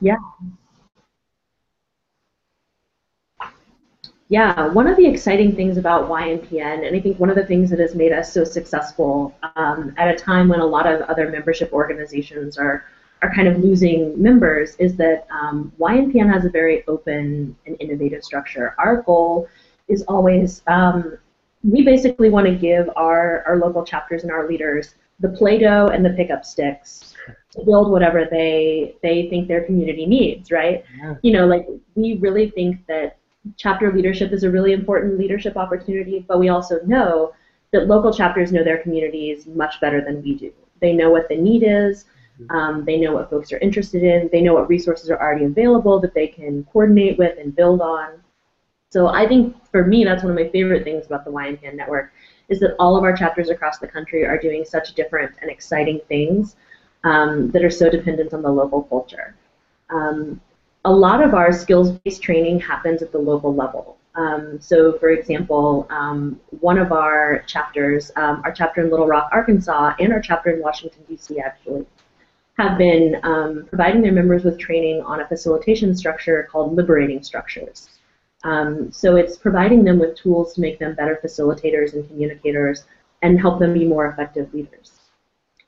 Yeah, 0.00 0.16
Yeah, 4.34 4.66
one 4.66 4.88
of 4.88 4.96
the 4.96 5.06
exciting 5.06 5.54
things 5.54 5.76
about 5.76 6.08
YNPN, 6.10 6.84
and 6.84 6.96
I 6.96 6.98
think 6.98 7.20
one 7.20 7.30
of 7.30 7.36
the 7.36 7.46
things 7.46 7.70
that 7.70 7.78
has 7.78 7.94
made 7.94 8.10
us 8.10 8.32
so 8.32 8.42
successful 8.42 9.32
um, 9.54 9.94
at 9.96 10.12
a 10.12 10.18
time 10.18 10.48
when 10.48 10.58
a 10.58 10.66
lot 10.66 10.88
of 10.92 11.02
other 11.02 11.30
membership 11.30 11.72
organizations 11.72 12.58
are 12.58 12.84
are 13.22 13.32
kind 13.32 13.46
of 13.46 13.62
losing 13.62 14.20
members, 14.20 14.74
is 14.80 14.96
that 14.96 15.28
um, 15.30 15.72
YNPN 15.78 16.28
has 16.32 16.44
a 16.44 16.50
very 16.50 16.84
open 16.88 17.54
and 17.66 17.76
innovative 17.78 18.24
structure. 18.24 18.74
Our 18.78 19.02
goal 19.02 19.48
is 19.86 20.02
always 20.08 20.62
um, 20.66 21.16
we 21.62 21.84
basically 21.84 22.28
want 22.28 22.48
to 22.48 22.56
give 22.56 22.90
our, 22.96 23.44
our 23.46 23.56
local 23.58 23.84
chapters 23.84 24.24
and 24.24 24.32
our 24.32 24.48
leaders 24.48 24.96
the 25.20 25.28
Play-Doh 25.28 25.90
and 25.94 26.04
the 26.04 26.10
pickup 26.10 26.44
sticks 26.44 27.14
to 27.52 27.64
build 27.64 27.88
whatever 27.88 28.26
they 28.28 28.96
they 29.00 29.28
think 29.30 29.46
their 29.46 29.62
community 29.62 30.06
needs, 30.06 30.50
right? 30.50 30.84
Yeah. 30.98 31.14
You 31.22 31.32
know, 31.34 31.46
like 31.46 31.68
we 31.94 32.14
really 32.14 32.50
think 32.50 32.84
that 32.88 33.18
chapter 33.56 33.92
leadership 33.92 34.32
is 34.32 34.44
a 34.44 34.50
really 34.50 34.72
important 34.72 35.18
leadership 35.18 35.56
opportunity, 35.56 36.24
but 36.26 36.38
we 36.38 36.48
also 36.48 36.80
know 36.86 37.34
that 37.72 37.86
local 37.86 38.12
chapters 38.12 38.52
know 38.52 38.64
their 38.64 38.78
communities 38.78 39.46
much 39.46 39.80
better 39.80 40.00
than 40.00 40.22
we 40.22 40.34
do. 40.34 40.52
They 40.80 40.92
know 40.92 41.10
what 41.10 41.28
the 41.28 41.36
need 41.36 41.62
is, 41.62 42.04
mm-hmm. 42.40 42.56
um, 42.56 42.84
they 42.84 42.98
know 42.98 43.12
what 43.12 43.30
folks 43.30 43.52
are 43.52 43.58
interested 43.58 44.02
in, 44.02 44.28
they 44.32 44.40
know 44.40 44.54
what 44.54 44.68
resources 44.68 45.10
are 45.10 45.20
already 45.20 45.44
available 45.44 46.00
that 46.00 46.14
they 46.14 46.28
can 46.28 46.64
coordinate 46.64 47.18
with 47.18 47.38
and 47.38 47.54
build 47.54 47.80
on. 47.80 48.22
So 48.90 49.08
I 49.08 49.26
think 49.26 49.56
for 49.70 49.84
me, 49.84 50.04
that's 50.04 50.22
one 50.22 50.32
of 50.32 50.38
my 50.38 50.48
favorite 50.50 50.84
things 50.84 51.06
about 51.06 51.24
the 51.24 51.30
YNPN 51.30 51.74
network 51.74 52.12
is 52.48 52.60
that 52.60 52.76
all 52.78 52.96
of 52.96 53.02
our 53.02 53.16
chapters 53.16 53.50
across 53.50 53.78
the 53.78 53.88
country 53.88 54.24
are 54.24 54.38
doing 54.38 54.64
such 54.64 54.94
different 54.94 55.34
and 55.40 55.50
exciting 55.50 56.00
things 56.08 56.56
um, 57.02 57.50
that 57.50 57.64
are 57.64 57.70
so 57.70 57.90
dependent 57.90 58.32
on 58.32 58.42
the 58.42 58.50
local 58.50 58.82
culture. 58.82 59.34
Um, 59.90 60.40
a 60.84 60.92
lot 60.92 61.22
of 61.22 61.34
our 61.34 61.52
skills-based 61.52 62.22
training 62.22 62.60
happens 62.60 63.02
at 63.02 63.10
the 63.10 63.18
local 63.18 63.54
level. 63.54 63.96
Um, 64.16 64.60
so, 64.60 64.96
for 64.98 65.10
example, 65.10 65.86
um, 65.90 66.40
one 66.60 66.78
of 66.78 66.92
our 66.92 67.42
chapters, 67.46 68.12
um, 68.16 68.42
our 68.44 68.52
chapter 68.52 68.82
in 68.82 68.90
Little 68.90 69.06
Rock, 69.06 69.28
Arkansas, 69.32 69.94
and 69.98 70.12
our 70.12 70.20
chapter 70.20 70.50
in 70.50 70.60
Washington, 70.60 71.02
D.C., 71.08 71.40
actually, 71.40 71.86
have 72.58 72.78
been 72.78 73.18
um, 73.24 73.66
providing 73.68 74.02
their 74.02 74.12
members 74.12 74.44
with 74.44 74.58
training 74.58 75.02
on 75.02 75.20
a 75.20 75.26
facilitation 75.26 75.96
structure 75.96 76.48
called 76.52 76.76
Liberating 76.76 77.22
Structures. 77.22 77.88
Um, 78.44 78.92
so, 78.92 79.16
it's 79.16 79.36
providing 79.36 79.82
them 79.82 79.98
with 79.98 80.16
tools 80.16 80.54
to 80.54 80.60
make 80.60 80.78
them 80.78 80.94
better 80.94 81.18
facilitators 81.24 81.94
and 81.94 82.06
communicators 82.06 82.84
and 83.22 83.40
help 83.40 83.58
them 83.58 83.72
be 83.72 83.84
more 83.84 84.06
effective 84.06 84.52
leaders. 84.54 84.92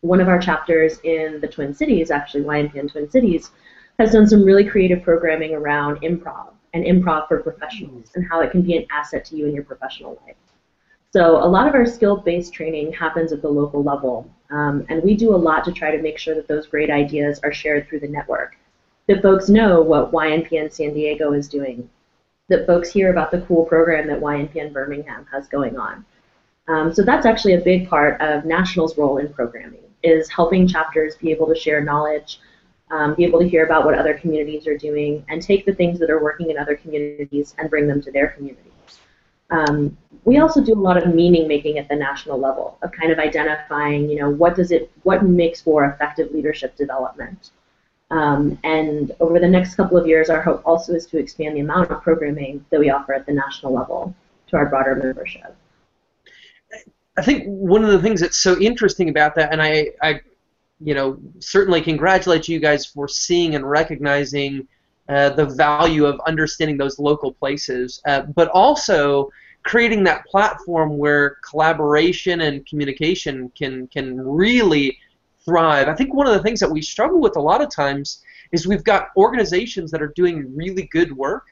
One 0.03 0.21
of 0.21 0.29
our 0.29 0.39
chapters 0.39 1.01
in 1.03 1.41
the 1.41 1.49
Twin 1.49 1.75
Cities, 1.75 2.13
actually, 2.13 2.45
YNPN 2.45 2.93
Twin 2.93 3.11
Cities, 3.11 3.51
has 3.99 4.12
done 4.12 4.26
some 4.26 4.45
really 4.45 4.65
creative 4.65 5.03
programming 5.03 5.55
around 5.55 6.00
improv 6.03 6.53
and 6.75 6.85
improv 6.85 7.26
for 7.29 7.41
professionals 7.41 8.11
and 8.15 8.26
how 8.29 8.41
it 8.41 8.50
can 8.50 8.62
be 8.62 8.76
an 8.76 8.87
asset 8.91 9.25
to 9.25 9.37
you 9.37 9.47
in 9.47 9.55
your 9.55 9.65
professional 9.65 10.21
life. 10.26 10.37
So 11.12 11.43
a 11.43 11.49
lot 11.49 11.67
of 11.67 11.75
our 11.75 11.87
skill-based 11.87 12.53
training 12.53 12.93
happens 12.93 13.33
at 13.33 13.41
the 13.41 13.49
local 13.49 13.83
level, 13.83 14.31
um, 14.50 14.85
and 14.91 15.03
we 15.03 15.17
do 15.17 15.35
a 15.35 15.37
lot 15.37 15.65
to 15.65 15.73
try 15.73 15.91
to 15.91 16.03
make 16.03 16.19
sure 16.19 16.35
that 16.35 16.47
those 16.47 16.67
great 16.67 16.91
ideas 16.91 17.41
are 17.43 17.53
shared 17.53 17.88
through 17.88 18.00
the 18.00 18.09
network, 18.09 18.57
that 19.07 19.23
folks 19.23 19.49
know 19.49 19.81
what 19.81 20.12
YNPN 20.12 20.71
San 20.71 20.93
Diego 20.93 21.33
is 21.33 21.49
doing, 21.49 21.88
that 22.49 22.67
folks 22.67 22.91
hear 22.91 23.11
about 23.11 23.31
the 23.31 23.41
cool 23.43 23.65
program 23.65 24.07
that 24.09 24.21
YNPN 24.21 24.75
Birmingham 24.75 25.26
has 25.33 25.49
going 25.49 25.79
on. 25.79 26.05
Um, 26.69 26.93
so 26.93 27.03
that's 27.03 27.25
actually 27.25 27.55
a 27.55 27.61
big 27.61 27.88
part 27.88 28.21
of 28.21 28.45
National's 28.45 28.99
role 28.99 29.17
in 29.17 29.33
programming, 29.33 29.85
is 30.03 30.29
helping 30.29 30.69
chapters 30.69 31.17
be 31.17 31.31
able 31.31 31.47
to 31.47 31.55
share 31.55 31.83
knowledge 31.83 32.41
um, 32.90 33.14
be 33.14 33.25
able 33.25 33.40
to 33.40 33.49
hear 33.49 33.64
about 33.64 33.85
what 33.85 33.99
other 33.99 34.14
communities 34.14 34.66
are 34.66 34.76
doing, 34.76 35.25
and 35.28 35.43
take 35.43 35.66
the 35.66 35.75
things 35.75 35.99
that 35.99 36.11
are 36.11 36.23
working 36.23 36.50
in 36.50 36.59
other 36.59 36.76
communities 36.76 37.55
and 37.59 37.69
bring 37.69 37.87
them 37.87 38.00
to 38.02 38.11
their 38.11 38.28
communities. 38.28 38.73
Um, 39.50 39.97
we 40.25 40.38
also 40.38 40.61
do 40.61 40.73
a 40.73 40.83
lot 40.88 40.97
of 40.97 41.14
meaning 41.14 41.47
making 41.47 41.78
at 41.78 41.88
the 41.88 41.95
national 41.95 42.38
level 42.38 42.78
of 42.83 42.90
kind 42.90 43.12
of 43.12 43.19
identifying, 43.19 44.11
you 44.11 44.19
know, 44.19 44.28
what 44.28 44.57
does 44.57 44.73
it, 44.73 44.90
what 45.05 45.25
makes 45.25 45.61
for 45.61 45.85
effective 45.85 46.33
leadership 46.33 46.76
development. 46.76 47.50
Um, 48.11 48.59
and 48.64 49.12
over 49.21 49.38
the 49.38 49.49
next 49.49 49.75
couple 49.75 49.97
of 49.97 50.07
years, 50.07 50.31
our 50.31 50.43
hope 50.43 50.62
also 50.64 50.95
is 50.95 51.07
to 51.07 51.19
expand 51.19 51.57
the 51.57 51.61
amount 51.61 51.90
of 51.90 52.02
programming 52.02 52.64
that 52.71 52.81
we 52.81 52.90
offer 52.90 53.14
at 53.14 53.26
the 53.26 53.33
national 53.33 53.73
level 53.73 54.14
to 54.49 54.57
our 54.57 54.66
broader 54.66 54.95
membership. 54.95 55.55
I 57.19 57.23
think 57.23 57.45
one 57.47 57.85
of 57.85 57.90
the 57.90 58.00
things 58.00 58.21
that's 58.21 58.37
so 58.37 58.59
interesting 58.61 59.09
about 59.09 59.35
that, 59.37 59.52
and 59.52 59.62
I, 59.62 59.90
I 60.02 60.21
you 60.80 60.95
know, 60.95 61.18
certainly 61.38 61.80
congratulate 61.80 62.49
you 62.49 62.59
guys 62.59 62.85
for 62.85 63.09
seeing 63.09 63.54
and 63.54 63.68
recognizing 63.68 64.68
uh, 65.09 65.30
the 65.30 65.47
value 65.47 66.04
of 66.04 66.21
understanding 66.26 66.76
those 66.76 66.99
local 66.99 67.33
places, 67.33 68.02
uh, 68.06 68.23
but 68.23 68.49
also 68.49 69.30
creating 69.62 70.04
that 70.04 70.25
platform 70.26 70.99
where 70.99 71.37
collaboration 71.49 72.42
and 72.42 72.66
communication 72.66 73.50
can 73.56 73.87
can 73.88 74.21
really 74.21 74.99
thrive. 75.45 75.88
I 75.88 75.95
think 75.95 76.12
one 76.12 76.26
of 76.26 76.35
the 76.35 76.42
things 76.42 76.61
that 76.61 76.71
we 76.71 76.83
struggle 76.83 77.21
with 77.21 77.37
a 77.37 77.40
lot 77.40 77.62
of 77.62 77.71
times 77.71 78.23
is 78.52 78.66
we've 78.66 78.85
got 78.85 79.09
organizations 79.16 79.90
that 79.92 80.02
are 80.02 80.12
doing 80.14 80.54
really 80.54 80.88
good 80.92 81.16
work, 81.16 81.47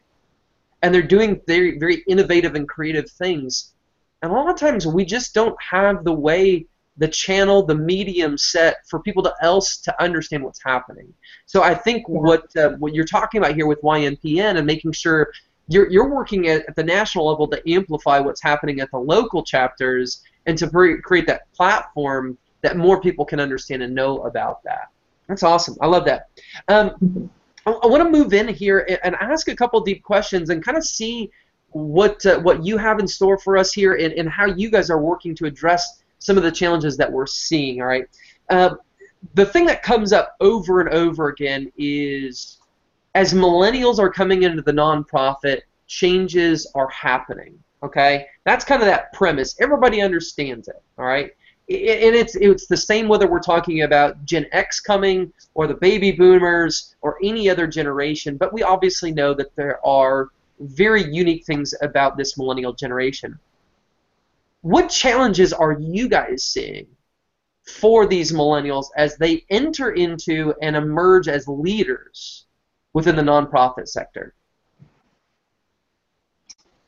and 0.82 0.94
they're 0.94 1.02
doing 1.02 1.40
very 1.46 1.78
very 1.78 2.04
innovative 2.08 2.56
and 2.56 2.68
creative 2.68 3.10
things, 3.10 3.72
and 4.20 4.30
a 4.30 4.34
lot 4.34 4.50
of 4.50 4.56
times 4.56 4.86
we 4.86 5.04
just 5.04 5.32
don't 5.32 5.56
have 5.62 6.04
the 6.04 6.12
way 6.12 6.66
the 6.96 7.08
channel, 7.08 7.64
the 7.64 7.74
medium 7.74 8.38
set 8.38 8.76
for 8.88 9.00
people 9.00 9.22
to 9.22 9.34
else 9.42 9.78
to 9.78 10.02
understand 10.02 10.44
what's 10.44 10.62
happening. 10.62 11.12
So 11.46 11.62
I 11.62 11.74
think 11.74 12.08
what 12.08 12.54
uh, 12.56 12.70
what 12.78 12.94
you're 12.94 13.04
talking 13.04 13.40
about 13.40 13.54
here 13.54 13.66
with 13.66 13.82
YNPN 13.82 14.56
and 14.56 14.66
making 14.66 14.92
sure 14.92 15.32
you're, 15.68 15.90
you're 15.90 16.08
working 16.08 16.48
at, 16.48 16.66
at 16.68 16.76
the 16.76 16.84
national 16.84 17.26
level 17.26 17.48
to 17.48 17.70
amplify 17.70 18.20
what's 18.20 18.42
happening 18.42 18.80
at 18.80 18.90
the 18.90 18.98
local 18.98 19.42
chapters 19.42 20.22
and 20.46 20.58
to 20.58 20.68
create 21.02 21.26
that 21.26 21.52
platform 21.54 22.36
that 22.62 22.76
more 22.76 23.00
people 23.00 23.24
can 23.24 23.40
understand 23.40 23.82
and 23.82 23.94
know 23.94 24.22
about 24.22 24.62
that. 24.64 24.88
That's 25.26 25.42
awesome. 25.42 25.76
I 25.80 25.86
love 25.86 26.04
that. 26.04 26.28
Um, 26.68 27.30
I, 27.66 27.70
I 27.70 27.86
want 27.86 28.02
to 28.02 28.10
move 28.10 28.34
in 28.34 28.48
here 28.48 28.86
and, 28.88 28.98
and, 29.04 29.16
ask 29.16 29.48
a 29.48 29.56
couple 29.56 29.80
deep 29.80 30.02
questions 30.02 30.50
and 30.50 30.62
kind 30.62 30.76
of 30.76 30.84
see 30.84 31.30
what 31.70 32.24
uh, 32.26 32.38
what 32.40 32.64
you 32.64 32.76
have 32.76 33.00
in 33.00 33.08
store 33.08 33.38
for 33.38 33.56
us 33.56 33.72
here 33.72 33.94
and, 33.94 34.12
and 34.12 34.28
how 34.28 34.46
you 34.46 34.70
guys 34.70 34.90
are 34.90 35.00
working 35.00 35.34
to 35.36 35.46
address 35.46 36.02
some 36.24 36.38
of 36.38 36.42
the 36.42 36.50
challenges 36.50 36.96
that 36.96 37.12
we're 37.12 37.26
seeing. 37.26 37.82
All 37.82 37.86
right. 37.86 38.08
Uh, 38.48 38.76
the 39.34 39.44
thing 39.44 39.66
that 39.66 39.82
comes 39.82 40.10
up 40.12 40.36
over 40.40 40.80
and 40.80 40.88
over 40.88 41.28
again 41.28 41.70
is 41.76 42.58
as 43.14 43.34
millennials 43.34 43.98
are 43.98 44.10
coming 44.10 44.42
into 44.42 44.62
the 44.62 44.72
nonprofit, 44.72 45.60
changes 45.86 46.66
are 46.74 46.88
happening. 46.88 47.58
Okay, 47.82 48.26
that's 48.44 48.64
kind 48.64 48.80
of 48.80 48.86
that 48.86 49.12
premise. 49.12 49.54
Everybody 49.60 50.00
understands 50.00 50.68
it. 50.68 50.82
All 50.98 51.04
right, 51.04 51.26
and 51.68 52.14
it's 52.14 52.36
it's 52.36 52.66
the 52.66 52.76
same 52.76 53.06
whether 53.06 53.26
we're 53.26 53.40
talking 53.40 53.82
about 53.82 54.24
Gen 54.24 54.46
X 54.52 54.80
coming 54.80 55.30
or 55.52 55.66
the 55.66 55.74
baby 55.74 56.10
boomers 56.10 56.96
or 57.02 57.18
any 57.22 57.50
other 57.50 57.66
generation. 57.66 58.38
But 58.38 58.54
we 58.54 58.62
obviously 58.62 59.12
know 59.12 59.34
that 59.34 59.54
there 59.56 59.86
are 59.86 60.30
very 60.60 61.04
unique 61.12 61.44
things 61.44 61.74
about 61.82 62.16
this 62.16 62.38
millennial 62.38 62.72
generation. 62.72 63.38
What 64.64 64.88
challenges 64.88 65.52
are 65.52 65.73
you 65.78 66.09
guys 66.09 66.42
seeing 66.42 66.87
for 67.66 68.06
these 68.06 68.33
millennials 68.33 68.87
as 68.97 69.14
they 69.18 69.44
enter 69.50 69.90
into 69.90 70.54
and 70.62 70.75
emerge 70.75 71.28
as 71.28 71.47
leaders 71.47 72.47
within 72.94 73.14
the 73.14 73.21
nonprofit 73.21 73.88
sector? 73.88 74.35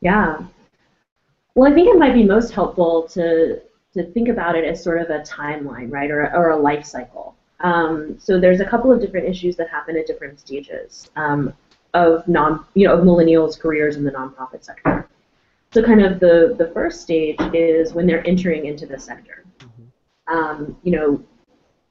Yeah. 0.01 0.39
Well, 1.55 1.71
I 1.71 1.75
think 1.75 1.89
it 1.89 1.99
might 1.99 2.15
be 2.15 2.23
most 2.23 2.53
helpful 2.53 3.03
to 3.09 3.61
to 3.93 4.11
think 4.13 4.29
about 4.29 4.57
it 4.57 4.65
as 4.65 4.83
sort 4.83 5.03
of 5.03 5.11
a 5.11 5.19
timeline, 5.19 5.93
right, 5.93 6.11
or, 6.11 6.35
or 6.35 6.53
a 6.53 6.57
life 6.57 6.87
cycle. 6.87 7.37
Um, 7.61 8.17
so 8.19 8.41
there's 8.41 8.61
a 8.61 8.65
couple 8.65 8.91
of 8.91 9.03
different 9.03 9.29
issues 9.29 9.55
that 9.57 9.69
happen 9.69 9.99
at 9.99 10.07
different 10.07 10.41
stages 10.41 11.11
um, 11.17 11.53
of 11.93 12.27
non, 12.27 12.65
you 12.73 12.89
know, 12.89 12.95
of 12.95 13.05
millennials' 13.05 13.61
careers 13.61 13.97
in 13.97 14.05
the 14.05 14.13
nonprofit 14.13 14.65
sector. 14.65 14.96
So 15.73 15.83
kind 15.83 16.03
of 16.03 16.21
the 16.21 16.55
the 16.59 16.71
first 16.73 17.03
stage 17.03 17.37
is 17.53 17.93
when 17.93 18.07
they're 18.07 18.27
entering 18.27 18.67
into 18.67 18.87
the 18.87 18.99
sector. 18.99 19.45
Mm-hmm. 19.59 20.35
Um, 20.35 20.77
you 20.83 20.93
know, 20.93 21.23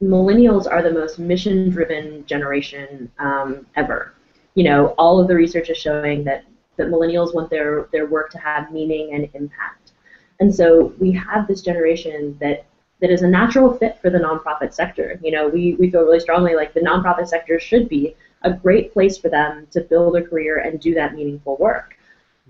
millennials 0.02 0.70
are 0.70 0.82
the 0.82 0.92
most 0.92 1.20
mission-driven 1.20 2.26
generation 2.26 3.12
um, 3.20 3.66
ever. 3.76 4.14
You 4.56 4.64
know, 4.64 4.88
all 4.98 5.20
of 5.20 5.28
the 5.28 5.36
research 5.36 5.70
is 5.70 5.78
showing 5.78 6.24
that, 6.24 6.46
that 6.78 6.88
millennials 6.88 7.34
want 7.34 7.50
their, 7.50 7.88
their 7.92 8.08
work 8.08 8.30
to 8.32 8.38
have 8.38 8.72
meaning 8.72 9.14
and 9.14 9.30
impact. 9.34 9.92
And 10.40 10.54
so 10.54 10.94
we 11.00 11.12
have 11.12 11.48
this 11.48 11.62
generation 11.62 12.38
that 12.40 12.66
that 13.02 13.12
is 13.12 13.22
a 13.22 13.28
natural 13.28 13.78
fit 13.78 14.00
for 14.02 14.10
the 14.10 14.18
nonprofit 14.18 14.74
sector. 14.74 15.20
You 15.22 15.32
know, 15.32 15.48
we, 15.48 15.76
we 15.76 15.92
feel 15.92 16.02
really 16.02 16.20
strongly 16.20 16.56
like 16.56 16.74
the 16.74 16.80
nonprofit 16.80 17.28
sector 17.28 17.60
should 17.60 17.90
be 17.90 18.16
a 18.44 18.54
great 18.54 18.94
place 18.94 19.18
for 19.18 19.30
them 19.30 19.68
to 19.72 19.82
build 19.82 20.16
a 20.16 20.22
career 20.22 20.60
and 20.60 20.80
do 20.80 20.94
that 20.94 21.14
meaningful 21.14 21.58
work. 21.58 21.95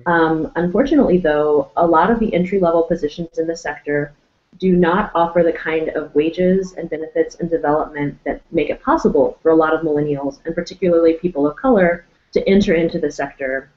Um, 0.05 0.51
unfortunately, 0.55 1.17
though, 1.17 1.71
a 1.77 1.85
lot 1.85 2.11
of 2.11 2.19
the 2.19 2.33
entry 2.33 2.59
level 2.59 2.83
positions 2.83 3.37
in 3.37 3.47
the 3.47 3.55
sector 3.55 4.13
do 4.59 4.75
not 4.75 5.11
offer 5.15 5.43
the 5.43 5.51
kind 5.51 5.89
of 5.89 6.13
wages 6.15 6.73
and 6.73 6.89
benefits 6.89 7.35
and 7.35 7.49
development 7.49 8.17
that 8.25 8.41
make 8.51 8.69
it 8.69 8.81
possible 8.81 9.37
for 9.41 9.51
a 9.51 9.55
lot 9.55 9.73
of 9.73 9.81
millennials, 9.81 10.39
and 10.45 10.55
particularly 10.55 11.13
people 11.13 11.47
of 11.47 11.55
color, 11.55 12.05
to 12.33 12.47
enter 12.47 12.73
into 12.73 12.99
the 12.99 13.11
sector 13.11 13.69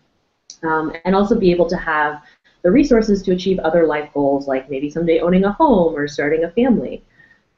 um, 0.63 0.93
and 1.05 1.15
also 1.15 1.39
be 1.39 1.51
able 1.51 1.69
to 1.69 1.77
have 1.77 2.23
the 2.63 2.71
resources 2.71 3.23
to 3.23 3.33
achieve 3.33 3.59
other 3.61 3.87
life 3.87 4.11
goals, 4.13 4.49
like 4.49 4.69
maybe 4.69 4.91
someday 4.91 5.21
owning 5.21 5.45
a 5.45 5.53
home 5.53 5.95
or 5.95 6.09
starting 6.09 6.45
a 6.45 6.51
family. 6.51 7.03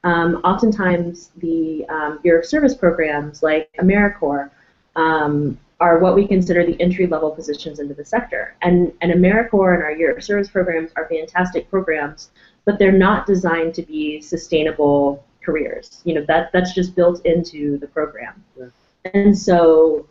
Um, 0.04 0.36
oftentimes, 0.44 1.30
the 1.36 1.86
um, 1.88 2.20
Year 2.22 2.38
of 2.38 2.46
Service 2.46 2.74
programs 2.74 3.42
like 3.42 3.70
AmeriCorps 3.78 4.50
um, 4.96 5.58
are 5.80 5.98
what 5.98 6.14
we 6.14 6.26
consider 6.26 6.64
the 6.64 6.78
entry-level 6.80 7.30
positions 7.30 7.80
into 7.80 7.94
the 7.94 8.04
sector. 8.04 8.54
And, 8.60 8.92
and 9.00 9.10
AmeriCorps 9.12 9.74
and 9.74 9.82
our 9.82 9.92
Year 9.92 10.14
of 10.14 10.22
Service 10.22 10.50
programs 10.50 10.90
are 10.96 11.08
fantastic 11.08 11.70
programs 11.70 12.30
but 12.64 12.78
they're 12.78 12.92
not 12.92 13.26
designed 13.26 13.74
to 13.74 13.82
be 13.82 14.20
sustainable 14.20 15.24
careers. 15.44 16.02
You 16.04 16.14
know, 16.14 16.24
that 16.26 16.52
that's 16.52 16.72
just 16.72 16.94
built 16.94 17.24
into 17.24 17.78
the 17.78 17.86
program. 17.88 18.44
Yeah. 18.56 18.66
And 19.14 19.36
so 19.36 20.06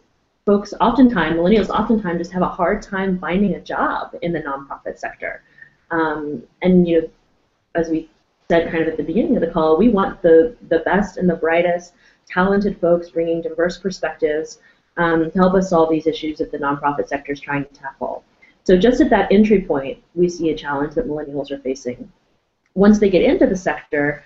folks 0.46 0.74
oftentimes, 0.82 1.38
millennials 1.38 1.70
oftentimes 1.70 2.20
just 2.20 2.32
have 2.32 2.42
a 2.42 2.50
hard 2.50 2.82
time 2.82 3.20
finding 3.20 3.56
a 3.56 3.62
job 3.62 4.16
in 4.22 4.34
the 4.34 4.42
nonprofit 4.42 4.98
sector. 4.98 5.44
Um, 5.92 6.44
and 6.62 6.88
you 6.88 7.02
know, 7.02 7.10
as 7.76 7.90
we 7.90 8.10
said 8.50 8.72
kind 8.72 8.82
of 8.82 8.90
at 8.90 8.98
the 8.98 9.04
beginning 9.04 9.36
of 9.36 9.42
the 9.42 9.52
call, 9.52 9.78
we 9.78 9.90
want 9.90 10.22
the, 10.22 10.56
the 10.70 10.80
best 10.80 11.18
and 11.18 11.30
the 11.30 11.36
brightest, 11.36 11.94
talented 12.28 12.80
folks 12.82 13.10
bringing 13.10 13.42
diverse 13.42 13.78
perspectives 13.78 14.60
um, 15.00 15.32
to 15.32 15.38
help 15.38 15.56
us 15.56 15.70
solve 15.70 15.90
these 15.90 16.06
issues 16.06 16.38
that 16.38 16.52
the 16.52 16.58
nonprofit 16.58 17.08
sector 17.08 17.32
is 17.32 17.40
trying 17.40 17.66
to 17.66 17.74
tackle. 17.74 18.24
So 18.64 18.78
just 18.78 19.02
at 19.02 19.10
that 19.10 19.32
entry 19.32 19.62
point, 19.62 19.98
we 20.14 20.30
see 20.30 20.52
a 20.52 20.56
challenge 20.56 20.94
that 20.96 21.08
millennials 21.08 21.50
are 21.50 21.60
facing 21.60 22.12
once 22.80 23.00
they 23.00 23.10
get 23.10 23.24
into 23.24 23.48
the 23.48 23.58
sector, 23.58 24.24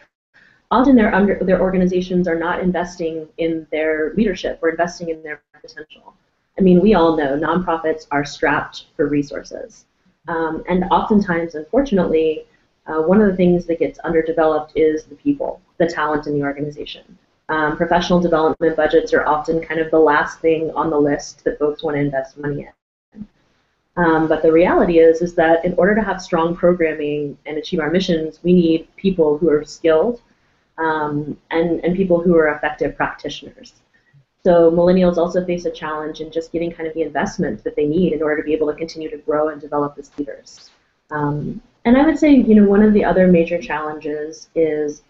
often 0.71 0.95
their 0.95 1.13
under 1.13 1.39
their 1.41 1.61
organizations 1.61 2.27
are 2.27 2.37
not 2.37 2.61
investing 2.61 3.27
in 3.37 3.65
their 3.71 4.13
leadership 4.15 4.59
or 4.61 4.69
investing 4.69 5.09
in 5.09 5.21
their 5.23 5.41
potential. 5.61 6.13
I 6.57 6.61
mean, 6.61 6.81
we 6.81 6.93
all 6.93 7.17
know 7.17 7.37
nonprofits 7.37 8.05
are 8.11 8.25
strapped 8.25 8.85
for 8.95 9.07
resources, 9.07 9.85
um, 10.27 10.63
and 10.69 10.83
oftentimes, 10.85 11.55
unfortunately, 11.55 12.45
uh, 12.85 13.01
one 13.01 13.21
of 13.21 13.27
the 13.29 13.35
things 13.35 13.65
that 13.65 13.79
gets 13.79 13.97
underdeveloped 13.99 14.73
is 14.75 15.05
the 15.05 15.15
people, 15.15 15.61
the 15.77 15.87
talent 15.87 16.27
in 16.27 16.33
the 16.33 16.43
organization. 16.43 17.17
Um, 17.53 17.77
professional 17.77 18.19
development 18.19 18.75
budgets 18.75 19.13
are 19.13 19.27
often 19.27 19.61
kind 19.61 19.79
of 19.79 19.91
the 19.91 19.99
last 19.99 20.39
thing 20.39 20.71
on 20.71 20.89
the 20.89 20.97
list 20.97 21.43
that 21.43 21.59
folks 21.59 21.83
want 21.83 21.95
to 21.95 22.01
invest 22.01 22.35
money 22.35 22.67
in. 22.67 23.27
Um, 23.95 24.27
but 24.27 24.41
the 24.41 24.51
reality 24.51 24.97
is, 24.97 25.21
is 25.21 25.35
that 25.35 25.63
in 25.63 25.75
order 25.75 25.93
to 25.93 26.01
have 26.01 26.19
strong 26.19 26.55
programming 26.55 27.37
and 27.45 27.59
achieve 27.59 27.79
our 27.79 27.91
missions, 27.91 28.39
we 28.41 28.53
need 28.53 28.87
people 28.95 29.37
who 29.37 29.51
are 29.51 29.63
skilled 29.63 30.19
um, 30.79 31.37
and, 31.51 31.85
and 31.85 31.95
people 31.95 32.19
who 32.19 32.35
are 32.35 32.47
effective 32.55 32.97
practitioners. 32.97 33.73
So 34.43 34.71
millennials 34.71 35.17
also 35.17 35.45
face 35.45 35.65
a 35.65 35.71
challenge 35.71 36.21
in 36.21 36.31
just 36.31 36.51
getting 36.51 36.71
kind 36.71 36.87
of 36.87 36.95
the 36.95 37.03
investment 37.03 37.63
that 37.65 37.75
they 37.75 37.85
need 37.85 38.13
in 38.13 38.23
order 38.23 38.37
to 38.37 38.43
be 38.43 38.53
able 38.53 38.71
to 38.71 38.75
continue 38.75 39.11
to 39.11 39.17
grow 39.17 39.49
and 39.49 39.61
develop 39.61 39.93
as 39.99 40.09
leaders. 40.17 40.71
Um, 41.11 41.61
and 41.85 41.97
I 41.97 42.03
would 42.03 42.17
say, 42.17 42.31
you 42.31 42.55
know, 42.55 42.67
one 42.67 42.81
of 42.81 42.93
the 42.93 43.05
other 43.05 43.27
major 43.27 43.61
challenges 43.61 44.49
is 44.55 45.03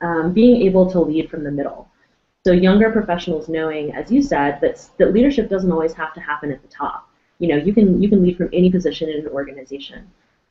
um, 0.00 0.32
being 0.32 0.62
able 0.62 0.90
to 0.90 1.00
lead 1.00 1.30
from 1.30 1.44
the 1.44 1.50
middle. 1.50 1.88
So 2.44 2.52
younger 2.52 2.90
professionals 2.90 3.48
knowing, 3.48 3.92
as 3.92 4.10
you 4.10 4.22
said, 4.22 4.60
that, 4.62 4.88
that 4.98 5.12
leadership 5.12 5.50
doesn't 5.50 5.70
always 5.70 5.92
have 5.92 6.14
to 6.14 6.20
happen 6.20 6.50
at 6.50 6.62
the 6.62 6.68
top 6.68 7.10
you 7.40 7.48
know, 7.48 7.56
you 7.56 7.72
can 7.72 8.00
you 8.00 8.08
can 8.08 8.22
lead 8.22 8.36
from 8.36 8.50
any 8.52 8.70
position 8.70 9.08
in 9.08 9.20
an 9.20 9.28
organization. 9.28 10.08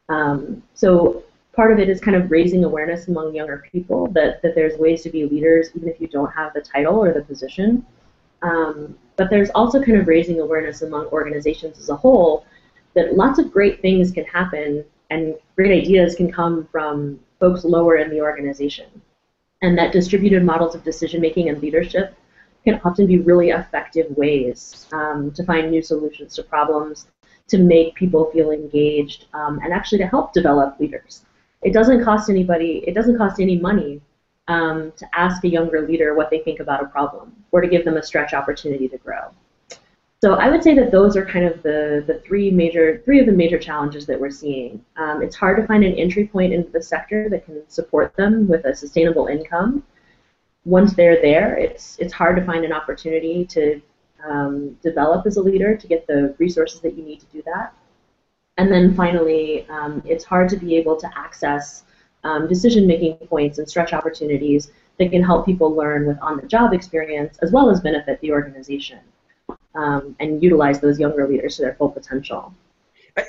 Um, 0.10 0.62
so 0.74 1.24
part 1.54 1.72
of 1.72 1.80
it 1.80 1.88
is 1.88 2.02
kind 2.02 2.18
of 2.18 2.30
raising 2.32 2.64
awareness 2.64 3.08
among 3.08 3.34
younger 3.36 3.64
people 3.72 4.08
that, 4.08 4.42
that 4.42 4.56
there's 4.56 4.78
ways 4.78 5.04
to 5.04 5.10
be 5.10 5.26
leaders 5.26 5.70
even 5.76 5.88
if 5.88 6.02
you 6.02 6.08
don't 6.08 6.32
have 6.32 6.54
the 6.54 6.62
title 6.62 6.96
or 6.96 7.14
the 7.14 7.22
position. 7.22 7.86
Um, 8.42 8.98
but 9.18 9.30
there's 9.30 9.52
also 9.52 9.84
kind 9.84 9.98
of 9.98 10.08
raising 10.08 10.40
awareness 10.40 10.82
among 10.82 11.06
organizations 11.08 11.78
as 11.78 11.90
a 11.90 11.96
whole 11.96 12.46
that 12.96 13.16
lots 13.16 13.38
of 13.38 13.52
great 13.52 13.82
things 13.82 14.10
can 14.12 14.26
happen 14.26 14.84
and 15.12 15.36
great 15.56 15.72
ideas 15.72 16.16
can 16.16 16.32
come 16.32 16.68
from 16.72 17.20
folks 17.40 17.64
lower 17.66 17.98
in 17.98 18.10
the 18.10 18.22
organization. 18.22 18.88
And 19.62 19.78
that 19.78 19.92
distributed 19.92 20.44
models 20.44 20.76
of 20.76 20.84
decision 20.84 21.22
making 21.22 21.50
and 21.50 21.62
leadership 21.62 22.16
can 22.64 22.80
often 22.84 23.06
be 23.08 23.20
really 23.20 23.50
effective 23.50 24.06
ways 24.16 24.88
um, 24.92 25.32
to 25.32 25.44
find 25.44 25.70
new 25.70 25.82
solutions 25.82 26.36
to 26.36 26.44
problems, 26.44 27.08
to 27.48 27.58
make 27.58 27.96
people 27.96 28.32
feel 28.32 28.52
engaged, 28.52 29.26
um, 29.34 29.60
and 29.64 29.74
actually 29.74 29.98
to 29.98 30.08
help 30.08 30.34
develop 30.34 30.80
leaders. 30.80 31.26
It 31.62 31.74
doesn't 31.74 32.04
cost 32.04 32.30
anybody, 32.30 32.84
it 32.88 32.94
doesn't 32.94 33.18
cost 33.18 33.40
any 33.40 33.58
money 33.58 34.02
um, 34.48 34.92
to 34.98 35.06
ask 35.14 35.44
a 35.44 35.50
younger 35.50 35.88
leader 35.88 36.16
what 36.16 36.30
they 36.30 36.40
think 36.40 36.60
about 36.60 36.84
a 36.84 36.88
problem 36.88 37.34
or 37.52 37.62
to 37.62 37.68
give 37.68 37.86
them 37.86 37.98
a 37.98 38.04
stretch 38.04 38.34
opportunity 38.34 38.88
to 38.88 38.98
grow. 38.98 39.32
So 40.22 40.34
I 40.34 40.50
would 40.50 40.62
say 40.62 40.74
that 40.76 40.92
those 40.92 41.16
are 41.16 41.26
kind 41.26 41.46
of 41.46 41.64
the, 41.64 42.04
the 42.06 42.20
three 42.26 42.52
major 42.52 43.02
three 43.06 43.22
of 43.22 43.26
the 43.26 43.32
major 43.32 43.58
challenges 43.58 44.06
that 44.08 44.20
we're 44.20 44.30
seeing. 44.30 44.84
Um, 44.98 45.22
it's 45.22 45.36
hard 45.36 45.56
to 45.58 45.66
find 45.66 45.84
an 45.86 45.94
entry 45.94 46.28
point 46.28 46.52
into 46.52 46.70
the 46.70 46.84
sector 46.84 47.30
that 47.30 47.46
can 47.46 47.62
support 47.70 48.14
them 48.18 48.46
with 48.48 48.66
a 48.66 48.76
sustainable 48.76 49.28
income. 49.28 49.82
Once 50.66 50.94
they're 50.94 51.22
there, 51.22 51.56
it's 51.56 51.98
it's 52.00 52.12
hard 52.12 52.36
to 52.36 52.46
find 52.46 52.66
an 52.66 52.74
opportunity 52.74 53.46
to 53.46 53.82
um, 54.28 54.78
develop 54.84 55.26
as 55.26 55.38
a 55.38 55.42
leader 55.42 55.78
to 55.78 55.88
get 55.88 56.06
the 56.06 56.36
resources 56.38 56.82
that 56.82 56.98
you 56.98 57.04
need 57.04 57.22
to 57.22 57.26
do 57.28 57.42
that. 57.44 57.74
And 58.58 58.70
then 58.70 58.94
finally, 58.94 59.66
um, 59.70 60.04
it's 60.06 60.26
hard 60.26 60.50
to 60.50 60.58
be 60.58 60.76
able 60.76 60.98
to 60.98 61.10
access 61.18 61.86
um, 62.26 62.46
decision-making 62.50 63.16
points 63.30 63.58
and 63.58 63.70
stretch 63.70 63.94
opportunities 63.94 64.70
that 64.98 65.12
can 65.12 65.24
help 65.24 65.46
people 65.46 65.74
learn 65.74 66.06
with 66.06 66.18
on-the-job 66.22 66.74
experience 66.74 67.38
as 67.42 67.54
well 67.54 67.70
as 67.70 67.80
benefit 67.80 68.20
the 68.20 68.34
organization 68.34 69.00
um, 69.76 70.16
and 70.20 70.42
utilize 70.42 70.80
those 70.80 71.00
younger 71.00 71.28
leaders 71.28 71.58
to 71.58 71.64
their 71.64 71.76
full 71.76 71.90
potential. 71.90 72.54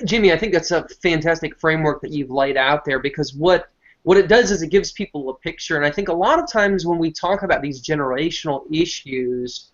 Jamie, 0.05 0.33
I 0.33 0.39
think 0.39 0.53
that's 0.53 0.71
a 0.71 0.87
fantastic 0.89 1.59
framework 1.59 2.01
that 2.03 2.11
you've 2.11 2.31
laid 2.31 2.57
out 2.57 2.85
there 2.85 2.99
because 2.99 3.35
what 3.35 3.71
what 4.03 4.17
it 4.17 4.29
does 4.29 4.51
is 4.51 4.63
it 4.63 4.69
gives 4.69 4.93
people 4.93 5.29
a 5.29 5.35
picture, 5.35 5.77
and 5.77 5.85
I 5.85 5.91
think 5.91 6.09
a 6.09 6.15
lot 6.15 6.39
of 6.39 6.51
times 6.51 6.87
when 6.87 6.99
we 6.99 7.13
talk 7.13 7.43
about 7.43 7.61
these 7.61 7.83
generational 7.83 8.65
issues, 8.73 9.71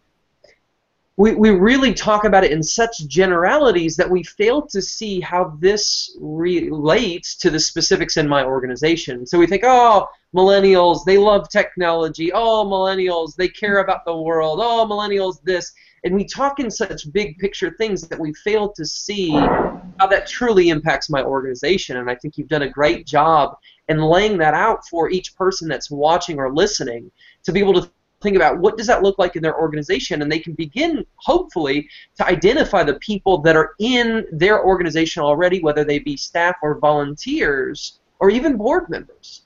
we, 1.16 1.34
we 1.34 1.50
really 1.50 1.94
talk 1.94 2.24
about 2.24 2.44
it 2.44 2.50
in 2.50 2.62
such 2.62 3.06
generalities 3.06 3.96
that 3.96 4.10
we 4.10 4.22
fail 4.22 4.62
to 4.66 4.82
see 4.82 5.20
how 5.20 5.56
this 5.60 6.16
relates 6.20 7.36
to 7.36 7.50
the 7.50 7.60
specifics 7.60 8.16
in 8.16 8.28
my 8.28 8.44
organization. 8.44 9.26
So 9.26 9.38
we 9.38 9.46
think, 9.46 9.62
oh, 9.64 10.08
millennials, 10.34 11.04
they 11.04 11.16
love 11.16 11.48
technology. 11.48 12.32
Oh, 12.32 12.64
millennials, 12.66 13.34
they 13.36 13.48
care 13.48 13.78
about 13.78 14.04
the 14.04 14.16
world. 14.16 14.58
Oh, 14.60 14.86
millennials, 14.88 15.42
this. 15.42 15.72
And 16.04 16.14
we 16.14 16.24
talk 16.24 16.60
in 16.60 16.70
such 16.70 17.10
big 17.12 17.38
picture 17.38 17.74
things 17.78 18.06
that 18.08 18.18
we 18.18 18.32
fail 18.34 18.72
to 18.72 18.84
see 18.84 19.30
how 19.30 20.06
that 20.08 20.26
truly 20.26 20.68
impacts 20.68 21.10
my 21.10 21.22
organization. 21.22 21.96
And 21.96 22.10
I 22.10 22.14
think 22.14 22.36
you've 22.36 22.48
done 22.48 22.62
a 22.62 22.68
great 22.68 23.06
job 23.06 23.56
in 23.88 23.98
laying 23.98 24.38
that 24.38 24.54
out 24.54 24.86
for 24.88 25.10
each 25.10 25.34
person 25.36 25.68
that's 25.68 25.90
watching 25.90 26.38
or 26.38 26.52
listening 26.52 27.10
to 27.44 27.52
be 27.52 27.60
able 27.60 27.80
to 27.80 27.90
think 28.22 28.36
about 28.36 28.58
what 28.58 28.76
does 28.76 28.86
that 28.86 29.02
look 29.02 29.18
like 29.18 29.36
in 29.36 29.42
their 29.42 29.58
organization 29.58 30.22
and 30.22 30.32
they 30.32 30.38
can 30.38 30.54
begin 30.54 31.04
hopefully 31.16 31.88
to 32.16 32.26
identify 32.26 32.82
the 32.82 32.94
people 32.94 33.38
that 33.38 33.56
are 33.56 33.74
in 33.78 34.24
their 34.32 34.64
organization 34.64 35.22
already 35.22 35.60
whether 35.60 35.84
they 35.84 35.98
be 35.98 36.16
staff 36.16 36.56
or 36.62 36.78
volunteers 36.78 38.00
or 38.18 38.30
even 38.30 38.56
board 38.56 38.88
members 38.88 39.42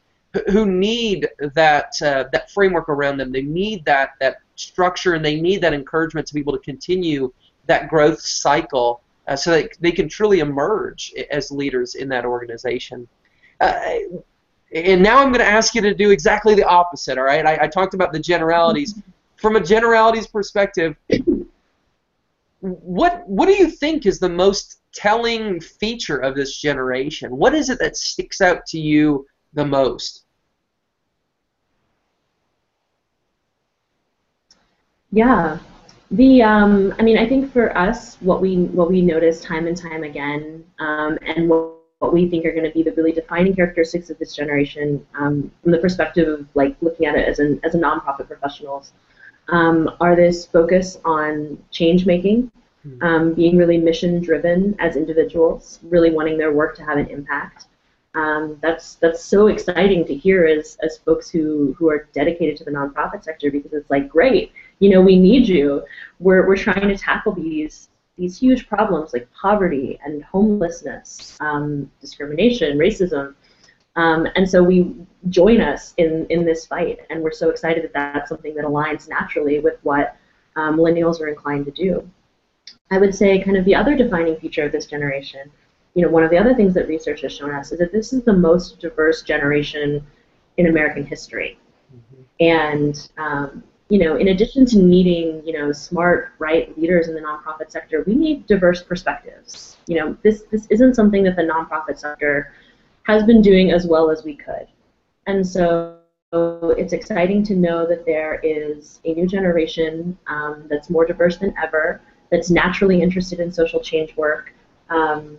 who 0.50 0.64
need 0.66 1.28
that 1.54 1.92
uh, 2.02 2.24
that 2.32 2.50
framework 2.52 2.88
around 2.88 3.16
them 3.16 3.32
they 3.32 3.42
need 3.42 3.84
that 3.84 4.10
that 4.20 4.36
structure 4.60 5.14
and 5.14 5.24
they 5.24 5.40
need 5.40 5.60
that 5.60 5.74
encouragement 5.74 6.26
to 6.26 6.34
be 6.34 6.40
able 6.40 6.52
to 6.52 6.58
continue 6.60 7.32
that 7.66 7.88
growth 7.88 8.20
cycle 8.20 9.02
uh, 9.28 9.36
so 9.36 9.50
that 9.50 9.70
they 9.80 9.92
can 9.92 10.08
truly 10.08 10.40
emerge 10.40 11.12
as 11.30 11.50
leaders 11.50 11.94
in 11.94 12.08
that 12.08 12.24
organization 12.24 13.08
uh, 13.60 13.78
and 14.72 15.02
now 15.02 15.18
I'm 15.18 15.32
going 15.32 15.44
to 15.44 15.50
ask 15.50 15.74
you 15.74 15.80
to 15.82 15.94
do 15.94 16.10
exactly 16.10 16.54
the 16.54 16.64
opposite. 16.64 17.18
All 17.18 17.24
right, 17.24 17.44
I, 17.44 17.64
I 17.64 17.66
talked 17.66 17.94
about 17.94 18.12
the 18.12 18.20
generalities. 18.20 18.94
From 19.36 19.56
a 19.56 19.60
generalities 19.60 20.26
perspective, 20.26 20.96
what 22.60 23.26
what 23.26 23.46
do 23.46 23.54
you 23.54 23.70
think 23.70 24.04
is 24.04 24.18
the 24.18 24.28
most 24.28 24.82
telling 24.92 25.60
feature 25.60 26.18
of 26.18 26.34
this 26.34 26.58
generation? 26.58 27.34
What 27.34 27.54
is 27.54 27.70
it 27.70 27.78
that 27.78 27.96
sticks 27.96 28.42
out 28.42 28.66
to 28.66 28.78
you 28.78 29.26
the 29.54 29.64
most? 29.64 30.19
Yeah, 35.12 35.58
the 36.10 36.42
um, 36.42 36.94
I 36.98 37.02
mean, 37.02 37.18
I 37.18 37.28
think 37.28 37.52
for 37.52 37.76
us, 37.76 38.16
what 38.20 38.40
we 38.40 38.56
what 38.56 38.90
we 38.90 39.02
notice 39.02 39.40
time 39.40 39.66
and 39.66 39.76
time 39.76 40.04
again, 40.04 40.64
um, 40.78 41.18
and 41.22 41.48
what 41.48 41.80
what 42.00 42.14
we 42.14 42.28
think 42.28 42.46
are 42.46 42.52
going 42.52 42.64
to 42.64 42.70
be 42.70 42.82
the 42.82 42.92
really 42.92 43.12
defining 43.12 43.54
characteristics 43.54 44.08
of 44.08 44.18
this 44.18 44.34
generation 44.34 45.06
um, 45.14 45.50
from 45.62 45.70
the 45.70 45.78
perspective 45.78 46.28
of 46.28 46.46
like 46.54 46.74
looking 46.80 47.06
at 47.06 47.14
it 47.14 47.28
as 47.28 47.38
an 47.38 47.60
as 47.62 47.74
a 47.74 47.78
nonprofit 47.78 48.26
professionals 48.26 48.92
um, 49.48 49.90
are 50.00 50.16
this 50.16 50.46
focus 50.46 50.98
on 51.04 51.62
change 51.70 52.06
making, 52.06 52.50
hmm. 52.82 53.02
um, 53.02 53.34
being 53.34 53.56
really 53.56 53.76
mission 53.76 54.20
driven 54.20 54.74
as 54.78 54.96
individuals, 54.96 55.78
really 55.82 56.10
wanting 56.10 56.38
their 56.38 56.52
work 56.52 56.74
to 56.76 56.84
have 56.84 56.98
an 56.98 57.06
impact. 57.08 57.66
Um, 58.14 58.58
that's 58.60 58.96
that's 58.96 59.22
so 59.22 59.46
exciting 59.48 60.04
to 60.06 60.14
hear 60.14 60.46
as 60.46 60.78
as 60.82 60.98
folks 60.98 61.30
who 61.30 61.76
who 61.78 61.88
are 61.90 62.08
dedicated 62.12 62.56
to 62.56 62.64
the 62.64 62.70
nonprofit 62.72 63.22
sector 63.22 63.50
because 63.50 63.72
it's 63.72 63.90
like 63.90 64.08
great, 64.08 64.52
you 64.80 64.90
know, 64.90 65.00
we 65.00 65.16
need 65.16 65.46
you. 65.46 65.84
We're 66.18 66.46
we're 66.46 66.56
trying 66.56 66.88
to 66.88 66.96
tackle 66.96 67.32
these 67.32 67.88
these 68.18 68.38
huge 68.38 68.68
problems 68.68 69.12
like 69.14 69.28
poverty 69.32 69.98
and 70.04 70.22
homelessness, 70.24 71.38
um, 71.40 71.90
discrimination, 72.00 72.76
racism. 72.76 73.34
Um, 73.96 74.26
and 74.36 74.48
so 74.48 74.62
we 74.62 74.94
join 75.30 75.60
us 75.60 75.94
in, 75.96 76.26
in 76.28 76.44
this 76.44 76.66
fight, 76.66 76.98
and 77.08 77.22
we're 77.22 77.32
so 77.32 77.48
excited 77.48 77.82
that 77.82 77.92
that's 77.94 78.28
something 78.28 78.54
that 78.54 78.64
aligns 78.64 79.08
naturally 79.08 79.58
with 79.58 79.78
what 79.82 80.16
um, 80.56 80.76
millennials 80.76 81.20
are 81.20 81.28
inclined 81.28 81.64
to 81.64 81.70
do. 81.70 82.08
I 82.90 82.98
would 82.98 83.14
say 83.14 83.42
kind 83.42 83.56
of 83.56 83.64
the 83.64 83.74
other 83.74 83.96
defining 83.96 84.36
feature 84.36 84.64
of 84.64 84.72
this 84.72 84.86
generation, 84.86 85.50
you 85.94 86.02
know, 86.02 86.10
one 86.10 86.22
of 86.22 86.30
the 86.30 86.38
other 86.38 86.54
things 86.54 86.74
that 86.74 86.88
research 86.88 87.22
has 87.22 87.32
shown 87.32 87.54
us 87.54 87.72
is 87.72 87.78
that 87.78 87.90
this 87.90 88.12
is 88.12 88.22
the 88.24 88.32
most 88.32 88.80
diverse 88.80 89.22
generation 89.22 90.06
in 90.56 90.66
American 90.66 91.04
history. 91.04 91.58
Mm-hmm. 91.94 92.22
And 92.40 93.08
um, 93.16 93.64
you 93.90 93.98
know, 93.98 94.16
in 94.16 94.28
addition 94.28 94.64
to 94.66 94.78
needing, 94.78 95.44
you 95.44 95.52
know, 95.52 95.72
smart, 95.72 96.38
bright 96.38 96.78
leaders 96.78 97.08
in 97.08 97.14
the 97.14 97.20
nonprofit 97.20 97.70
sector, 97.70 98.04
we 98.06 98.14
need 98.14 98.46
diverse 98.46 98.82
perspectives. 98.82 99.76
You 99.86 99.96
know, 99.96 100.16
this 100.22 100.44
this 100.50 100.66
isn't 100.70 100.94
something 100.94 101.24
that 101.24 101.36
the 101.36 101.42
nonprofit 101.42 101.98
sector 101.98 102.52
has 103.02 103.24
been 103.24 103.42
doing 103.42 103.72
as 103.72 103.86
well 103.86 104.10
as 104.10 104.24
we 104.24 104.36
could. 104.36 104.68
And 105.26 105.46
so 105.46 105.98
it's 106.32 106.92
exciting 106.92 107.42
to 107.42 107.56
know 107.56 107.84
that 107.86 108.06
there 108.06 108.38
is 108.44 109.00
a 109.04 109.12
new 109.14 109.26
generation 109.26 110.16
um, 110.28 110.64
that's 110.70 110.88
more 110.88 111.04
diverse 111.04 111.38
than 111.38 111.52
ever, 111.60 112.00
that's 112.30 112.50
naturally 112.50 113.02
interested 113.02 113.40
in 113.40 113.50
social 113.50 113.80
change 113.80 114.16
work. 114.16 114.52
Um, 114.90 115.36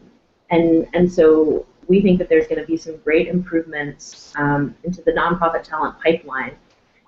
and, 0.50 0.86
and 0.94 1.10
so 1.10 1.66
we 1.88 2.02
think 2.02 2.20
that 2.20 2.28
there's 2.28 2.48
going 2.48 2.60
to 2.60 2.68
be 2.68 2.76
some 2.76 2.98
great 2.98 3.30
improvements 3.30 4.34
um, 4.36 4.76
into 4.84 5.02
the 5.02 5.12
nonprofit 5.12 5.64
talent 5.64 5.96
pipeline 6.04 6.58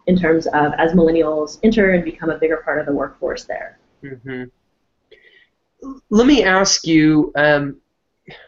in 0.08 0.18
terms 0.18 0.48
of 0.48 0.74
as 0.78 0.94
millennials 0.94 1.60
enter 1.63 1.92
and 1.92 2.04
become 2.04 2.30
a 2.30 2.38
bigger 2.38 2.58
part 2.58 2.80
of 2.80 2.86
the 2.86 2.94
workforce 2.94 3.46
there. 3.46 3.78
Mm-hmm. 4.04 4.44
Let 6.10 6.28
me 6.28 6.44
ask 6.44 6.86
you. 6.86 7.32
Um, 7.36 7.78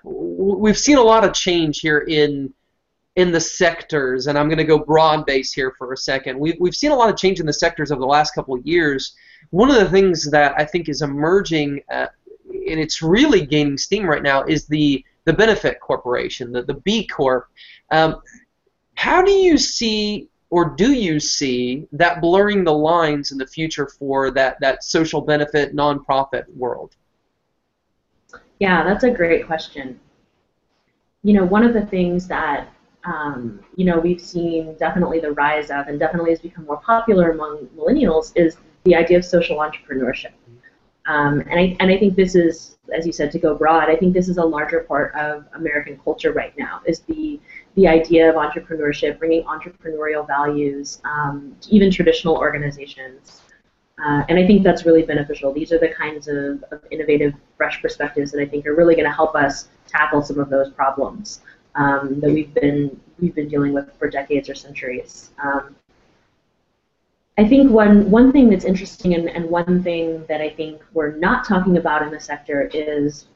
we've 0.04 0.78
seen 0.78 0.98
a 0.98 1.04
lot 1.04 1.26
of 1.26 1.34
change 1.34 1.80
here 1.80 2.00
in 2.00 2.54
in 3.16 3.32
the 3.32 3.40
sectors, 3.40 4.28
and 4.28 4.38
I'm 4.38 4.48
going 4.48 4.58
to 4.58 4.66
go 4.66 4.78
broad 4.78 5.26
base 5.26 5.54
here 5.54 5.74
for 5.78 5.94
a 5.94 5.98
second. 5.98 6.38
We've, 6.38 6.56
we've 6.60 6.76
seen 6.76 6.92
a 6.92 6.96
lot 6.96 7.10
of 7.10 7.18
change 7.18 7.40
in 7.40 7.46
the 7.46 7.54
sectors 7.54 7.92
over 7.92 8.02
the 8.02 8.06
last 8.08 8.36
couple 8.36 8.54
of 8.54 8.66
years. 8.66 9.16
One 9.52 9.70
of 9.70 9.78
the 9.78 9.90
things 9.90 10.30
that 10.32 10.54
I 10.58 10.66
think 10.66 10.90
is 10.90 11.02
emerging, 11.02 11.82
uh, 11.90 12.08
and 12.50 12.80
it's 12.80 13.02
really 13.02 13.46
gaining 13.46 13.78
steam 13.78 14.06
right 14.06 14.24
now, 14.24 14.44
is 14.44 14.66
the 14.68 15.04
the 15.24 15.34
benefit 15.34 15.80
corporation, 15.80 16.52
the, 16.52 16.64
the 16.64 16.76
B 16.76 17.08
Corp. 17.08 17.48
Um, 17.90 18.22
how 18.96 19.22
do 19.22 19.32
you 19.32 19.58
see 19.58 20.30
or 20.56 20.64
do 20.64 20.94
you 20.94 21.20
see 21.20 21.86
that 21.92 22.22
blurring 22.22 22.64
the 22.64 22.72
lines 22.72 23.34
in 23.34 23.38
the 23.38 23.46
future 23.46 23.88
for 23.88 24.32
that, 24.32 24.58
that 24.62 24.86
social 24.86 25.20
benefit 25.20 25.76
nonprofit 25.76 26.46
world? 26.56 26.96
Yeah, 28.62 28.82
that's 28.86 29.04
a 29.04 29.12
great 29.12 29.46
question. 29.46 30.00
You 31.24 31.34
know, 31.34 31.44
one 31.44 31.66
of 31.66 31.74
the 31.74 31.86
things 31.88 32.26
that 32.30 32.70
um, 33.04 33.60
you 33.76 33.84
know 33.84 34.00
we've 34.00 34.22
seen 34.22 34.78
definitely 34.78 35.20
the 35.20 35.34
rise 35.34 35.72
of, 35.72 35.90
and 35.90 36.00
definitely 36.00 36.32
has 36.32 36.40
become 36.40 36.64
more 36.64 36.78
popular 36.78 37.32
among 37.32 37.68
millennials, 37.78 38.32
is 38.36 38.56
the 38.86 38.96
idea 38.96 39.18
of 39.18 39.26
social 39.26 39.58
entrepreneurship. 39.58 40.32
Um, 41.06 41.42
and 41.42 41.60
I 41.60 41.76
and 41.82 41.92
I 41.92 41.98
think 41.98 42.16
this 42.16 42.34
is, 42.34 42.78
as 42.98 43.06
you 43.06 43.12
said, 43.12 43.30
to 43.34 43.40
go 43.40 43.56
broad. 43.56 43.90
I 43.90 43.98
think 43.98 44.14
this 44.14 44.30
is 44.30 44.38
a 44.38 44.46
larger 44.46 44.80
part 44.80 45.14
of 45.16 45.44
American 45.54 46.00
culture 46.02 46.32
right 46.32 46.58
now. 46.58 46.80
Is 46.86 47.02
the 47.02 47.42
the 47.76 47.88
idea 47.88 48.30
of 48.30 48.36
entrepreneurship, 48.36 49.20
bringing 49.20 49.44
entrepreneurial 49.44 50.26
values 50.26 51.02
um, 51.04 51.56
to 51.62 51.70
even 51.72 51.92
traditional 51.92 52.36
organizations. 52.36 53.42
Uh, 54.04 54.24
and 54.28 54.38
I 54.38 54.46
think 54.46 54.64
that's 54.64 54.86
really 54.86 55.04
beneficial. 55.04 55.54
These 55.54 55.72
are 55.72 55.80
the 55.80 55.90
kinds 55.90 56.28
of, 56.28 56.64
of 56.72 56.82
innovative, 56.92 57.34
fresh 57.58 57.82
perspectives 57.82 58.32
that 58.32 58.42
I 58.42 58.46
think 58.46 58.66
are 58.66 58.76
really 58.76 58.96
going 58.96 59.10
to 59.10 59.16
help 59.16 59.36
us 59.36 59.70
tackle 59.88 60.22
some 60.22 60.40
of 60.40 60.50
those 60.50 60.70
problems 60.72 61.42
um, 61.76 62.20
that 62.20 62.32
we've 62.32 62.54
been 62.54 63.00
we've 63.20 63.36
been 63.36 63.48
dealing 63.48 63.74
with 63.74 63.90
for 63.98 64.10
decades 64.10 64.50
or 64.50 64.56
centuries. 64.56 65.32
Um, 65.42 65.76
I 67.38 67.48
think 67.48 67.72
one 67.72 68.10
one 68.10 68.32
thing 68.32 68.50
that's 68.50 68.66
interesting 68.66 69.14
and, 69.14 69.30
and 69.30 69.50
one 69.50 69.84
thing 69.84 70.26
that 70.28 70.42
I 70.42 70.50
think 70.50 70.82
we're 70.94 71.16
not 71.16 71.46
talking 71.46 71.78
about 71.78 72.02
in 72.02 72.12
the 72.12 72.20
sector 72.20 72.70
is 72.74 73.28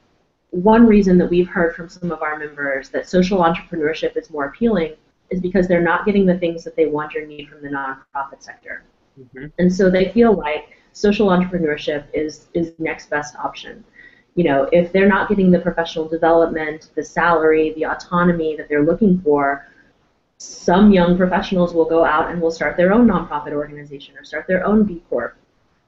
one 0.51 0.87
reason 0.87 1.17
that 1.17 1.29
we've 1.29 1.47
heard 1.47 1.75
from 1.75 1.89
some 1.89 2.11
of 2.11 2.21
our 2.21 2.37
members 2.37 2.89
that 2.89 3.07
social 3.07 3.39
entrepreneurship 3.39 4.17
is 4.17 4.29
more 4.29 4.45
appealing 4.45 4.95
is 5.29 5.39
because 5.39 5.67
they're 5.67 5.81
not 5.81 6.05
getting 6.05 6.25
the 6.25 6.37
things 6.37 6.63
that 6.63 6.75
they 6.75 6.87
want 6.87 7.15
or 7.15 7.25
need 7.25 7.49
from 7.49 7.61
the 7.61 7.67
nonprofit 7.67 8.41
sector. 8.41 8.83
Mm-hmm. 9.19 9.45
And 9.59 9.73
so 9.73 9.89
they 9.89 10.11
feel 10.11 10.33
like 10.33 10.69
social 10.93 11.27
entrepreneurship 11.27 12.05
is 12.13 12.47
is 12.53 12.73
next 12.79 13.09
best 13.09 13.35
option. 13.35 13.83
You 14.35 14.45
know, 14.45 14.69
if 14.71 14.91
they're 14.91 15.07
not 15.07 15.29
getting 15.29 15.51
the 15.51 15.59
professional 15.59 16.07
development, 16.07 16.91
the 16.95 17.03
salary, 17.03 17.73
the 17.75 17.85
autonomy 17.85 18.55
that 18.55 18.69
they're 18.69 18.85
looking 18.85 19.19
for, 19.21 19.67
some 20.37 20.91
young 20.91 21.17
professionals 21.17 21.73
will 21.73 21.85
go 21.85 22.05
out 22.05 22.31
and 22.31 22.41
will 22.41 22.51
start 22.51 22.77
their 22.77 22.93
own 22.93 23.07
nonprofit 23.07 23.51
organization 23.51 24.15
or 24.17 24.23
start 24.23 24.47
their 24.47 24.65
own 24.65 24.83
B 24.83 25.03
Corp. 25.09 25.35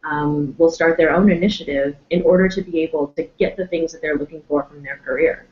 Um, 0.03 0.55
will 0.57 0.71
start 0.71 0.97
their 0.97 1.13
own 1.13 1.29
initiative 1.31 1.95
in 2.09 2.23
order 2.23 2.49
to 2.49 2.61
be 2.63 2.81
able 2.81 3.09
to 3.17 3.23
get 3.37 3.55
the 3.55 3.67
things 3.67 3.91
that 3.91 4.01
they're 4.01 4.17
looking 4.17 4.41
for 4.47 4.63
from 4.63 4.81
their 4.81 4.97
career. 4.97 5.45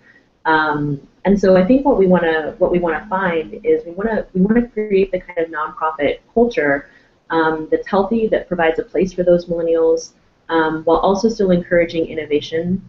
Um, 0.45 1.07
and 1.25 1.39
so 1.39 1.55
I 1.55 1.63
think 1.65 1.85
what 1.85 1.97
we 1.97 2.07
want 2.07 2.23
to 2.23 2.55
what 2.57 2.71
we 2.71 2.79
want 2.79 3.01
to 3.01 3.07
find 3.09 3.63
is 3.63 3.85
we 3.85 3.91
want 3.91 4.09
to 4.09 4.25
we 4.33 4.41
want 4.41 4.55
to 4.55 4.67
create 4.67 5.11
the 5.11 5.19
kind 5.19 5.37
of 5.37 5.49
nonprofit 5.49 6.19
culture 6.33 6.89
um, 7.29 7.67
that's 7.69 7.87
healthy, 7.87 8.27
that 8.29 8.47
provides 8.47 8.79
a 8.79 8.83
place 8.83 9.13
for 9.13 9.23
those 9.23 9.45
millennials, 9.45 10.13
um, 10.49 10.83
while 10.83 10.97
also 10.97 11.29
still 11.29 11.51
encouraging 11.51 12.07
innovation 12.07 12.81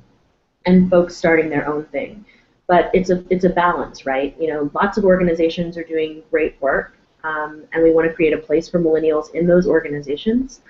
and 0.66 0.88
folks 0.88 1.16
starting 1.16 1.50
their 1.50 1.68
own 1.68 1.84
thing. 1.86 2.24
But 2.66 2.90
it's 2.94 3.10
a 3.10 3.24
it's 3.30 3.44
a 3.44 3.50
balance, 3.50 4.06
right? 4.06 4.34
You 4.40 4.48
know, 4.48 4.70
lots 4.74 4.96
of 4.96 5.04
organizations 5.04 5.76
are 5.76 5.84
doing 5.84 6.22
great 6.30 6.60
work, 6.62 6.96
um, 7.24 7.64
and 7.72 7.82
we 7.82 7.92
want 7.92 8.08
to 8.08 8.14
create 8.14 8.32
a 8.32 8.38
place 8.38 8.68
for 8.68 8.78
millennials 8.78 9.34
in 9.34 9.46
those 9.46 9.66
organizations. 9.66 10.60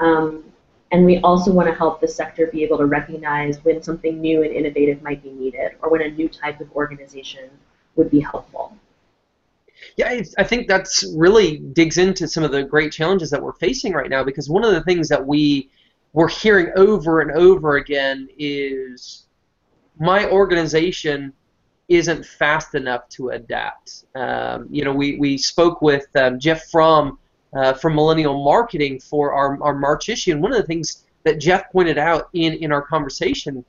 Um, 0.00 0.44
and 0.92 1.04
we 1.04 1.18
also 1.18 1.52
want 1.52 1.68
to 1.68 1.74
help 1.74 2.00
the 2.00 2.08
sector 2.08 2.46
be 2.46 2.62
able 2.62 2.78
to 2.78 2.86
recognize 2.86 3.62
when 3.64 3.82
something 3.82 4.20
new 4.20 4.42
and 4.42 4.52
innovative 4.52 5.02
might 5.02 5.22
be 5.22 5.30
needed, 5.30 5.72
or 5.82 5.90
when 5.90 6.02
a 6.02 6.10
new 6.10 6.28
type 6.28 6.60
of 6.60 6.70
organization 6.72 7.50
would 7.96 8.10
be 8.10 8.20
helpful. 8.20 8.76
Yeah, 9.96 10.20
I, 10.38 10.44
think 10.44 10.68
that's 10.68 11.04
really 11.16 11.58
digs 11.58 11.98
into 11.98 12.28
some 12.28 12.44
of 12.44 12.52
the 12.52 12.62
great 12.62 12.92
challenges 12.92 13.30
that 13.30 13.42
we're 13.42 13.52
facing 13.54 13.92
right 13.92 14.08
now 14.08 14.24
because 14.24 14.48
one 14.48 14.64
of 14.64 14.72
the 14.72 14.82
things 14.82 15.08
that 15.08 15.26
we 15.26 15.70
we're 16.12 16.28
hearing 16.28 16.72
over 16.76 17.20
and 17.20 17.30
over 17.32 17.76
again 17.76 18.28
is 18.38 19.26
my 19.98 20.26
organization 20.30 21.32
isn't 21.88 22.24
fast 22.24 22.74
enough 22.74 23.08
to 23.10 23.30
adapt. 23.30 24.06
Um, 24.14 24.66
you 24.70 24.84
know, 24.84 24.94
we, 24.94 25.18
we 25.18 25.36
spoke 25.36 25.82
with 25.82 26.06
um, 26.16 26.40
Jeff 26.40 26.70
Fromm 26.70 27.18
uh, 27.56 27.72
from 27.72 27.94
Millennial 27.94 28.44
Marketing 28.44 29.00
for 29.00 29.32
our, 29.32 29.62
our 29.62 29.74
March 29.74 30.08
issue, 30.08 30.32
and 30.32 30.42
one 30.42 30.52
of 30.52 30.58
the 30.58 30.66
things 30.66 31.04
that 31.24 31.40
Jeff 31.40 31.70
pointed 31.72 31.98
out 31.98 32.28
in, 32.32 32.54
in 32.54 32.70
our 32.70 32.82
conversation 32.82 33.64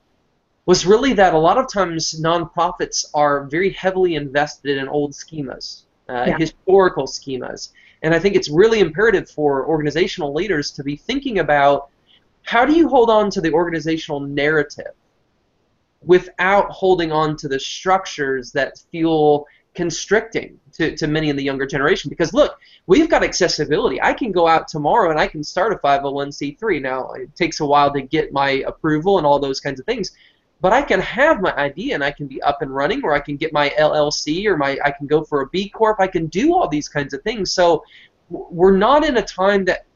was 0.66 0.84
really 0.84 1.14
that 1.14 1.32
a 1.32 1.38
lot 1.38 1.56
of 1.56 1.72
times 1.72 2.20
nonprofits 2.20 3.06
are 3.14 3.44
very 3.44 3.70
heavily 3.70 4.14
invested 4.14 4.76
in 4.76 4.86
old 4.86 5.12
schemas 5.12 5.84
uh, 6.08 6.24
yeah. 6.28 6.38
historical 6.38 7.06
schemas. 7.06 7.70
And 8.02 8.14
I 8.14 8.18
think 8.18 8.36
it's 8.36 8.48
really 8.48 8.80
imperative 8.80 9.28
for 9.28 9.66
organizational 9.66 10.32
leaders 10.32 10.70
to 10.72 10.84
be 10.84 10.96
thinking 10.96 11.38
about 11.38 11.88
how 12.42 12.64
do 12.64 12.74
you 12.74 12.88
hold 12.88 13.10
on 13.10 13.30
to 13.30 13.40
the 13.40 13.52
organizational 13.52 14.20
narrative 14.20 14.92
without 16.02 16.70
holding 16.70 17.10
on 17.10 17.36
to 17.36 17.48
the 17.48 17.58
structures 17.58 18.52
that 18.52 18.78
feel 18.92 19.46
constricting 19.78 20.58
to, 20.72 20.96
to 20.96 21.06
many 21.06 21.28
in 21.28 21.36
the 21.36 21.42
younger 21.50 21.64
generation 21.64 22.08
because 22.08 22.34
look 22.34 22.58
we've 22.88 23.08
got 23.08 23.22
accessibility 23.22 24.02
i 24.02 24.12
can 24.12 24.32
go 24.32 24.48
out 24.48 24.66
tomorrow 24.66 25.08
and 25.12 25.20
i 25.20 25.26
can 25.28 25.44
start 25.44 25.72
a 25.72 25.76
501c3 25.76 26.82
now 26.82 27.12
it 27.12 27.34
takes 27.36 27.60
a 27.60 27.64
while 27.64 27.92
to 27.92 28.02
get 28.02 28.32
my 28.32 28.50
approval 28.66 29.18
and 29.18 29.26
all 29.26 29.38
those 29.38 29.60
kinds 29.60 29.78
of 29.78 29.86
things 29.86 30.10
but 30.60 30.72
I 30.72 30.82
can 30.82 31.00
have 31.00 31.40
my 31.40 31.54
idea 31.54 31.94
and 31.94 32.02
I 32.02 32.10
can 32.10 32.26
be 32.26 32.42
up 32.42 32.62
and 32.62 32.74
running, 32.74 33.04
or 33.04 33.12
I 33.12 33.20
can 33.20 33.36
get 33.36 33.52
my 33.52 33.68
LLC, 33.78 34.44
or 34.46 34.56
my 34.56 34.76
I 34.84 34.90
can 34.90 35.06
go 35.06 35.22
for 35.22 35.42
a 35.42 35.48
B 35.50 35.68
Corp. 35.68 36.00
I 36.00 36.08
can 36.08 36.26
do 36.26 36.52
all 36.52 36.66
these 36.66 36.88
kinds 36.88 37.14
of 37.14 37.22
things. 37.22 37.52
So 37.52 37.84
we're 38.28 38.76
not 38.76 39.04
in 39.04 39.18
a 39.18 39.22
time 39.22 39.64
that 39.66 39.86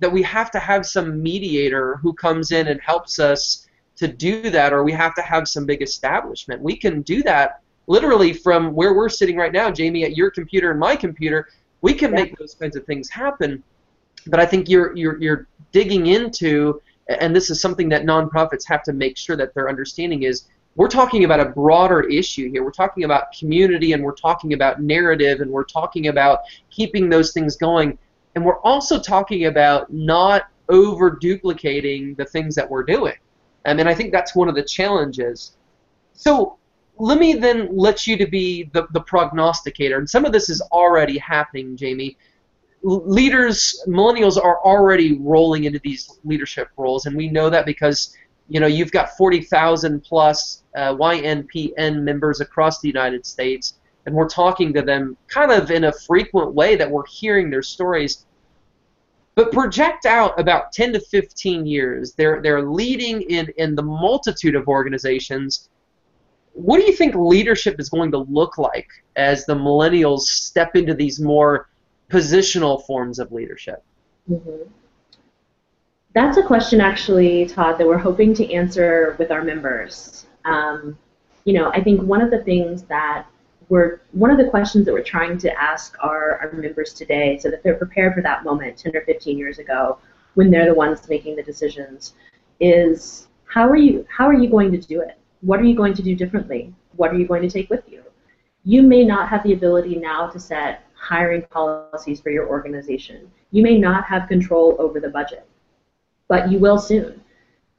that 0.00 0.12
we 0.12 0.22
have 0.22 0.50
to 0.50 0.58
have 0.58 0.84
some 0.84 1.22
mediator 1.22 1.96
who 2.02 2.12
comes 2.12 2.52
in 2.52 2.68
and 2.68 2.78
helps 2.80 3.18
us 3.18 3.66
to 3.96 4.08
do 4.08 4.50
that, 4.50 4.74
or 4.74 4.82
we 4.82 4.92
have 4.92 5.14
to 5.14 5.22
have 5.22 5.48
some 5.48 5.64
big 5.64 5.82
establishment. 5.82 6.60
We 6.60 6.76
can 6.76 7.00
do 7.00 7.22
that 7.22 7.60
literally 7.90 8.32
from 8.32 8.72
where 8.72 8.94
we're 8.94 9.08
sitting 9.08 9.36
right 9.36 9.52
now, 9.52 9.68
Jamie, 9.68 10.04
at 10.04 10.16
your 10.16 10.30
computer 10.30 10.70
and 10.70 10.78
my 10.78 10.94
computer. 10.94 11.48
We 11.80 11.92
can 11.92 12.12
yeah. 12.12 12.22
make 12.22 12.38
those 12.38 12.54
kinds 12.54 12.76
of 12.76 12.84
things 12.84 13.10
happen. 13.10 13.64
But 14.28 14.38
I 14.38 14.46
think 14.46 14.68
you're 14.68 14.96
you're 14.96 15.20
you're 15.20 15.48
digging 15.72 16.06
into 16.06 16.80
and 17.08 17.34
this 17.34 17.50
is 17.50 17.60
something 17.60 17.88
that 17.88 18.04
nonprofits 18.04 18.64
have 18.68 18.84
to 18.84 18.92
make 18.92 19.16
sure 19.16 19.34
that 19.36 19.52
they're 19.54 19.68
understanding 19.68 20.22
is 20.22 20.44
we're 20.76 20.88
talking 20.88 21.24
about 21.24 21.40
a 21.40 21.46
broader 21.46 22.02
issue 22.02 22.48
here. 22.48 22.62
We're 22.62 22.70
talking 22.70 23.02
about 23.02 23.32
community 23.36 23.92
and 23.92 24.04
we're 24.04 24.14
talking 24.14 24.52
about 24.52 24.80
narrative 24.80 25.40
and 25.40 25.50
we're 25.50 25.64
talking 25.64 26.06
about 26.06 26.40
keeping 26.70 27.08
those 27.08 27.32
things 27.32 27.56
going. 27.56 27.98
And 28.36 28.44
we're 28.44 28.60
also 28.60 29.00
talking 29.00 29.46
about 29.46 29.92
not 29.92 30.42
over 30.68 31.10
duplicating 31.10 32.14
the 32.14 32.24
things 32.24 32.54
that 32.54 32.70
we're 32.70 32.84
doing. 32.84 33.16
I 33.64 33.74
mean, 33.74 33.88
I 33.88 33.94
think 33.94 34.12
that's 34.12 34.36
one 34.36 34.48
of 34.48 34.54
the 34.54 34.62
challenges. 34.62 35.56
So 36.12 36.59
let 37.00 37.18
me 37.18 37.34
then 37.34 37.68
let 37.76 38.06
you 38.06 38.16
to 38.16 38.26
be 38.26 38.70
the, 38.72 38.86
the 38.92 39.00
prognosticator. 39.00 39.98
And 39.98 40.08
some 40.08 40.24
of 40.24 40.32
this 40.32 40.48
is 40.48 40.60
already 40.72 41.18
happening, 41.18 41.76
Jamie 41.76 42.16
leaders, 42.82 43.82
millennials 43.86 44.42
are 44.42 44.58
already 44.64 45.18
rolling 45.18 45.64
into 45.64 45.78
these 45.80 46.18
leadership 46.24 46.68
roles, 46.76 47.06
and 47.06 47.16
we 47.16 47.28
know 47.28 47.50
that 47.50 47.66
because 47.66 48.16
you 48.48 48.60
know 48.60 48.66
you've 48.66 48.92
got 48.92 49.16
40,000 49.16 50.00
plus 50.02 50.62
uh, 50.76 50.94
YNPN 50.94 52.02
members 52.02 52.40
across 52.40 52.80
the 52.80 52.88
United 52.88 53.26
States, 53.26 53.74
and 54.06 54.14
we're 54.14 54.28
talking 54.28 54.72
to 54.72 54.82
them 54.82 55.16
kind 55.28 55.52
of 55.52 55.70
in 55.70 55.84
a 55.84 55.92
frequent 55.92 56.54
way 56.54 56.76
that 56.76 56.90
we're 56.90 57.06
hearing 57.06 57.50
their 57.50 57.62
stories. 57.62 58.26
But 59.34 59.52
project 59.52 60.06
out 60.06 60.38
about 60.40 60.72
10 60.72 60.94
to 60.94 61.00
15 61.00 61.66
years, 61.66 62.14
they're 62.14 62.40
they're 62.42 62.62
leading 62.62 63.22
in 63.22 63.52
in 63.56 63.74
the 63.74 63.82
multitude 63.82 64.54
of 64.54 64.68
organizations. 64.68 65.68
What 66.52 66.78
do 66.78 66.86
you 66.86 66.92
think 66.92 67.14
leadership 67.14 67.78
is 67.78 67.88
going 67.88 68.10
to 68.12 68.18
look 68.18 68.58
like 68.58 68.88
as 69.16 69.46
the 69.46 69.54
millennials 69.54 70.20
step 70.20 70.76
into 70.76 70.94
these 70.94 71.20
more 71.20 71.68
positional 72.10 72.84
forms 72.86 73.18
of 73.18 73.32
leadership? 73.32 73.82
Mm-hmm. 74.30 74.68
That's 76.12 76.36
a 76.38 76.42
question, 76.42 76.80
actually, 76.80 77.46
Todd, 77.46 77.78
that 77.78 77.86
we're 77.86 77.98
hoping 77.98 78.34
to 78.34 78.52
answer 78.52 79.14
with 79.18 79.30
our 79.30 79.44
members. 79.44 80.26
Um, 80.44 80.98
you 81.44 81.52
know, 81.52 81.70
I 81.70 81.82
think 81.82 82.02
one 82.02 82.20
of 82.20 82.30
the 82.30 82.42
things 82.42 82.82
that 82.84 83.26
we're, 83.68 84.00
one 84.10 84.32
of 84.32 84.36
the 84.36 84.48
questions 84.50 84.84
that 84.86 84.92
we're 84.92 85.04
trying 85.04 85.38
to 85.38 85.60
ask 85.60 85.96
our, 86.00 86.38
our 86.38 86.52
members 86.52 86.92
today 86.92 87.38
so 87.38 87.48
that 87.50 87.62
they're 87.62 87.76
prepared 87.76 88.14
for 88.14 88.22
that 88.22 88.42
moment 88.42 88.76
10 88.76 88.96
or 88.96 89.02
15 89.02 89.38
years 89.38 89.60
ago 89.60 89.98
when 90.34 90.50
they're 90.50 90.66
the 90.66 90.74
ones 90.74 91.08
making 91.08 91.36
the 91.36 91.42
decisions 91.42 92.14
is 92.58 93.28
how 93.46 93.68
are 93.68 93.76
you 93.76 94.06
how 94.08 94.26
are 94.26 94.34
you 94.34 94.48
going 94.48 94.70
to 94.70 94.78
do 94.78 95.00
it? 95.00 95.18
What 95.40 95.60
are 95.60 95.64
you 95.64 95.74
going 95.74 95.94
to 95.94 96.02
do 96.02 96.14
differently? 96.14 96.74
What 96.96 97.12
are 97.12 97.18
you 97.18 97.26
going 97.26 97.42
to 97.42 97.50
take 97.50 97.70
with 97.70 97.88
you? 97.88 98.02
You 98.64 98.82
may 98.82 99.04
not 99.04 99.28
have 99.28 99.42
the 99.42 99.54
ability 99.54 99.96
now 99.96 100.28
to 100.28 100.38
set 100.38 100.84
hiring 100.94 101.42
policies 101.50 102.20
for 102.20 102.30
your 102.30 102.46
organization. 102.48 103.30
You 103.52 103.62
may 103.62 103.78
not 103.78 104.04
have 104.04 104.28
control 104.28 104.76
over 104.78 105.00
the 105.00 105.08
budget, 105.08 105.46
but 106.28 106.50
you 106.50 106.58
will 106.58 106.78
soon. 106.78 107.22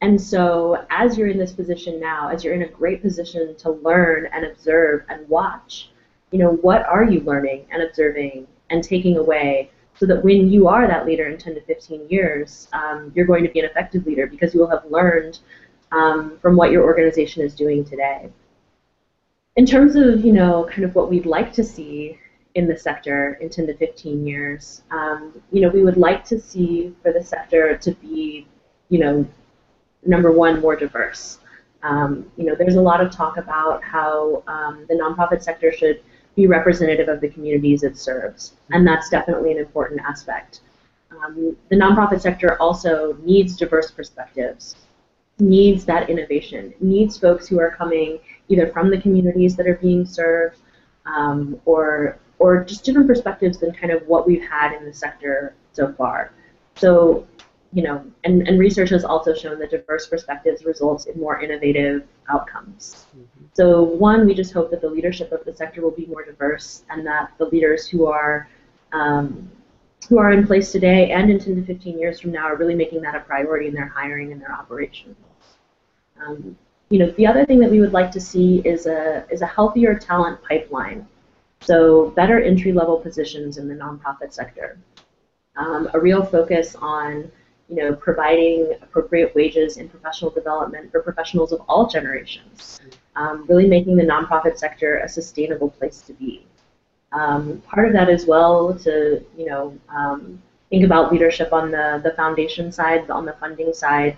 And 0.01 0.19
so, 0.19 0.83
as 0.89 1.15
you're 1.15 1.27
in 1.27 1.37
this 1.37 1.51
position 1.51 1.99
now, 1.99 2.29
as 2.29 2.43
you're 2.43 2.55
in 2.55 2.63
a 2.63 2.67
great 2.67 3.03
position 3.03 3.55
to 3.57 3.71
learn 3.71 4.27
and 4.33 4.45
observe 4.45 5.03
and 5.09 5.29
watch, 5.29 5.91
you 6.31 6.39
know, 6.39 6.53
what 6.53 6.83
are 6.87 7.03
you 7.03 7.19
learning 7.19 7.67
and 7.69 7.83
observing 7.83 8.47
and 8.71 8.83
taking 8.83 9.17
away 9.17 9.69
so 9.95 10.07
that 10.07 10.23
when 10.23 10.49
you 10.49 10.67
are 10.67 10.87
that 10.87 11.05
leader 11.05 11.27
in 11.27 11.37
10 11.37 11.53
to 11.53 11.61
15 11.61 12.07
years, 12.09 12.67
um, 12.73 13.11
you're 13.13 13.25
going 13.25 13.43
to 13.43 13.51
be 13.51 13.59
an 13.59 13.65
effective 13.65 14.07
leader 14.07 14.25
because 14.25 14.53
you 14.53 14.59
will 14.59 14.69
have 14.69 14.83
learned 14.89 15.39
um, 15.91 16.37
from 16.41 16.55
what 16.55 16.71
your 16.71 16.83
organization 16.83 17.43
is 17.43 17.53
doing 17.55 17.83
today. 17.83 18.29
In 19.55 19.65
terms 19.65 19.95
of, 19.95 20.23
you 20.23 20.31
know, 20.31 20.67
kind 20.71 20.83
of 20.83 20.95
what 20.95 21.09
we'd 21.09 21.25
like 21.25 21.51
to 21.53 21.63
see 21.63 22.17
in 22.55 22.67
the 22.67 22.77
sector 22.77 23.37
in 23.41 23.49
10 23.49 23.67
to 23.67 23.75
15 23.75 24.25
years. 24.25 24.81
Um, 24.91 25.41
you 25.51 25.61
know, 25.61 25.69
we 25.69 25.83
would 25.83 25.97
like 25.97 26.23
to 26.25 26.39
see 26.39 26.93
for 27.01 27.13
the 27.13 27.23
sector 27.23 27.77
to 27.77 27.91
be, 27.95 28.47
you 28.89 28.99
know, 28.99 29.27
number 30.05 30.31
one, 30.31 30.61
more 30.61 30.75
diverse. 30.75 31.39
Um, 31.83 32.29
you 32.37 32.45
know, 32.45 32.55
there's 32.55 32.75
a 32.75 32.81
lot 32.81 33.01
of 33.01 33.11
talk 33.11 33.37
about 33.37 33.83
how 33.83 34.43
um, 34.47 34.85
the 34.87 34.95
nonprofit 34.95 35.41
sector 35.41 35.71
should 35.71 36.01
be 36.35 36.47
representative 36.47 37.09
of 37.09 37.21
the 37.21 37.29
communities 37.29 37.83
it 37.83 37.97
serves, 37.97 38.53
and 38.71 38.87
that's 38.87 39.09
definitely 39.09 39.51
an 39.51 39.57
important 39.57 39.99
aspect. 40.01 40.61
Um, 41.11 41.57
the 41.69 41.75
nonprofit 41.75 42.21
sector 42.21 42.55
also 42.61 43.17
needs 43.23 43.57
diverse 43.57 43.91
perspectives, 43.91 44.75
needs 45.41 45.85
that 45.85 46.09
innovation, 46.09 46.73
needs 46.79 47.17
folks 47.17 47.47
who 47.47 47.59
are 47.59 47.71
coming 47.71 48.19
either 48.47 48.67
from 48.71 48.89
the 48.89 49.01
communities 49.01 49.55
that 49.55 49.67
are 49.67 49.75
being 49.77 50.05
served 50.05 50.57
um, 51.05 51.59
or 51.65 52.19
or 52.39 52.63
just 52.63 52.83
different 52.83 53.07
perspectives 53.07 53.59
than 53.59 53.71
kind 53.71 53.91
of 53.91 54.01
what 54.07 54.27
we've 54.27 54.41
had 54.41 54.73
in 54.73 54.83
the 54.85 54.93
sector 54.93 55.55
so 55.73 55.93
far. 55.93 56.31
So, 56.75 57.27
you 57.71 57.83
know, 57.83 58.03
and, 58.23 58.47
and 58.47 58.57
research 58.57 58.89
has 58.89 59.03
also 59.03 59.35
shown 59.35 59.59
that 59.59 59.69
diverse 59.69 60.07
perspectives 60.07 60.65
results 60.65 61.05
in 61.05 61.19
more 61.19 61.39
innovative 61.39 62.07
outcomes. 62.29 63.05
Mm-hmm. 63.15 63.45
So, 63.53 63.83
one, 63.83 64.25
we 64.25 64.33
just 64.33 64.53
hope 64.53 64.71
that 64.71 64.81
the 64.81 64.89
leadership 64.89 65.31
of 65.31 65.45
the 65.45 65.53
sector 65.53 65.81
will 65.81 65.91
be 65.91 66.07
more 66.07 66.25
diverse 66.25 66.83
and 66.89 67.05
that 67.05 67.31
the 67.37 67.45
leaders 67.45 67.87
who 67.87 68.07
are 68.07 68.49
um, 68.91 69.49
who 70.09 70.17
are 70.17 70.31
in 70.31 70.45
place 70.47 70.71
today 70.71 71.11
and 71.11 71.29
in 71.29 71.39
10 71.39 71.55
to 71.57 71.63
15 71.63 71.99
years 71.99 72.19
from 72.19 72.31
now 72.31 72.45
are 72.45 72.55
really 72.55 72.75
making 72.75 73.01
that 73.01 73.15
a 73.15 73.19
priority 73.19 73.67
in 73.67 73.73
their 73.73 73.87
hiring 73.87 74.31
and 74.31 74.41
their 74.41 74.51
operations. 74.51 75.15
Um, 76.25 76.57
you 76.89 76.99
know, 76.99 77.09
the 77.11 77.25
other 77.25 77.45
thing 77.45 77.59
that 77.59 77.71
we 77.71 77.79
would 77.79 77.93
like 77.93 78.11
to 78.11 78.19
see 78.19 78.61
is 78.65 78.85
a 78.85 79.25
is 79.31 79.41
a 79.41 79.47
healthier 79.47 79.95
talent 79.95 80.41
pipeline. 80.43 81.07
So 81.61 82.09
better 82.11 82.41
entry 82.41 82.73
level 82.73 82.97
positions 82.97 83.57
in 83.57 83.67
the 83.67 83.75
nonprofit 83.75 84.33
sector. 84.33 84.77
Um, 85.55 85.89
a 85.93 85.99
real 85.99 86.23
focus 86.23 86.75
on 86.75 87.31
you 87.69 87.77
know 87.77 87.95
providing 87.95 88.73
appropriate 88.81 89.33
wages 89.35 89.77
and 89.77 89.89
professional 89.89 90.31
development 90.31 90.91
for 90.91 91.01
professionals 91.01 91.53
of 91.53 91.61
all 91.69 91.87
generations. 91.87 92.81
Um, 93.15 93.45
really 93.47 93.67
making 93.67 93.95
the 93.95 94.03
nonprofit 94.03 94.57
sector 94.57 94.97
a 94.97 95.07
sustainable 95.07 95.69
place 95.69 96.01
to 96.01 96.13
be. 96.13 96.45
Um, 97.13 97.61
part 97.67 97.87
of 97.87 97.93
that 97.93 98.09
as 98.09 98.25
well 98.25 98.73
to 98.79 99.23
you 99.37 99.45
know 99.45 99.77
um, 99.87 100.41
think 100.69 100.83
about 100.83 101.11
leadership 101.11 101.53
on 101.53 101.71
the 101.71 102.01
the 102.03 102.11
foundation 102.11 102.71
side, 102.71 103.09
on 103.09 103.25
the 103.25 103.33
funding 103.33 103.71
side, 103.71 104.17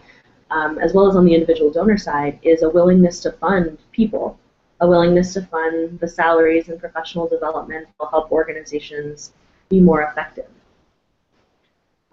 um, 0.53 0.77
as 0.77 0.93
well 0.93 1.09
as 1.09 1.15
on 1.15 1.25
the 1.25 1.33
individual 1.33 1.71
donor 1.71 1.97
side, 1.97 2.37
is 2.43 2.61
a 2.61 2.69
willingness 2.69 3.19
to 3.21 3.31
fund 3.31 3.77
people, 3.91 4.39
a 4.81 4.87
willingness 4.87 5.33
to 5.33 5.41
fund 5.41 5.99
the 5.99 6.07
salaries 6.07 6.69
and 6.69 6.79
professional 6.79 7.27
development 7.27 7.87
will 7.99 8.07
help 8.07 8.31
organizations 8.31 9.33
be 9.69 9.79
more 9.79 10.03
effective. 10.03 10.45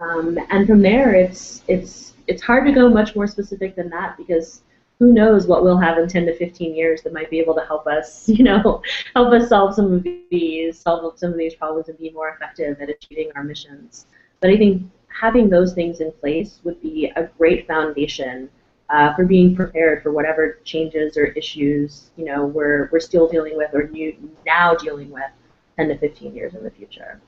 Um, 0.00 0.38
and 0.50 0.66
from 0.66 0.81
there, 0.81 1.14
it's 1.14 1.62
it's 1.68 2.14
it's 2.26 2.42
hard 2.42 2.64
to 2.66 2.72
go 2.72 2.88
much 2.88 3.14
more 3.14 3.26
specific 3.26 3.76
than 3.76 3.90
that 3.90 4.16
because 4.16 4.62
who 4.98 5.12
knows 5.12 5.46
what 5.46 5.62
we'll 5.62 5.79
have 5.79 5.98
in 5.98 6.07
10 6.09 6.26
to 6.26 6.37
15 6.37 6.74
years 6.74 7.03
that 7.03 7.12
might 7.12 7.31
be 7.31 7.40
able 7.40 7.55
to 7.55 7.64
help 7.66 7.87
us, 7.87 8.29
you 8.29 8.44
know, 8.44 8.83
help 9.14 9.33
us 9.33 9.48
solve 9.48 9.74
some 9.74 9.92
of 9.92 10.07
these, 10.31 10.79
solve 10.79 11.18
some 11.18 11.33
of 11.33 11.38
these 11.38 11.55
problems 11.55 11.88
and 11.88 11.98
be 11.98 12.11
more 12.11 12.31
effective 12.31 12.81
at 12.81 12.88
achieving 12.88 13.31
our 13.35 13.44
missions. 13.44 14.07
But 14.40 14.50
I 14.50 14.57
think 14.57 14.83
having 15.10 15.50
those 15.50 15.74
things 15.74 16.00
in 16.00 16.12
place 16.12 16.60
would 16.64 16.80
be 16.80 17.12
a 17.16 17.24
great 17.38 17.66
foundation 17.66 18.48
uh, 18.90 19.14
for 19.14 19.24
being 19.24 19.54
prepared 19.54 20.02
for 20.02 20.12
whatever 20.12 20.58
changes 20.64 21.16
or 21.16 21.26
issues, 21.26 22.10
you 22.16 22.24
know, 22.24 22.44
we're, 22.44 22.88
we're 22.90 23.00
still 23.00 23.28
dealing 23.28 23.56
with 23.56 23.72
or 23.72 23.88
new, 23.88 24.14
now 24.44 24.74
dealing 24.74 25.10
with 25.10 25.30
10 25.76 25.88
to 25.88 25.98
15 25.98 26.34
years 26.34 26.54
in 26.54 26.64
the 26.64 26.70
future. 26.70 27.20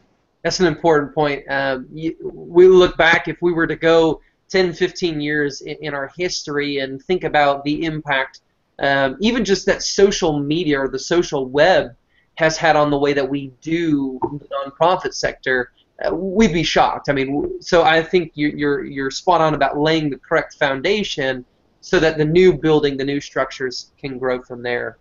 That's 0.42 0.58
an 0.58 0.66
important 0.66 1.14
point. 1.14 1.44
Um, 1.48 1.86
you, 1.92 2.16
we 2.20 2.66
look 2.66 2.96
back, 2.96 3.28
if 3.28 3.40
we 3.40 3.52
were 3.52 3.68
to 3.68 3.76
go 3.76 4.20
10, 4.48 4.72
15 4.72 5.20
years 5.20 5.60
in, 5.60 5.76
in 5.80 5.94
our 5.94 6.10
history 6.16 6.78
and 6.78 7.00
think 7.02 7.22
about 7.22 7.62
the 7.64 7.84
impact, 7.84 8.40
um, 8.80 9.16
even 9.20 9.44
just 9.44 9.64
that 9.66 9.82
social 9.82 10.40
media 10.40 10.80
or 10.80 10.88
the 10.88 10.98
social 10.98 11.46
web 11.46 11.94
has 12.34 12.56
had 12.56 12.74
on 12.74 12.90
the 12.90 12.98
way 12.98 13.12
that 13.12 13.28
we 13.28 13.52
do 13.60 14.18
the 14.40 14.48
nonprofit 14.48 15.14
sector, 15.14 15.70
Uh, 16.05 16.14
we'd 16.14 16.52
be 16.52 16.62
shocked. 16.62 17.09
I 17.09 17.12
mean, 17.12 17.61
so 17.61 17.83
I 17.83 18.02
think 18.02 18.33
you're, 18.35 18.50
you're, 18.50 18.85
you're 18.85 19.11
spot 19.11 19.40
on 19.40 19.55
about 19.55 19.78
laying 19.78 20.11
the 20.11 20.16
correct 20.16 20.55
foundation 20.55 21.44
so 21.81 21.98
that 22.00 22.16
the 22.16 22.24
new 22.24 22.52
building, 22.55 22.96
the 22.96 23.05
new 23.05 23.20
structures 23.20 23.92
can 23.98 24.18
grow 24.18 24.42
from 24.42 24.62
there. 24.62 24.98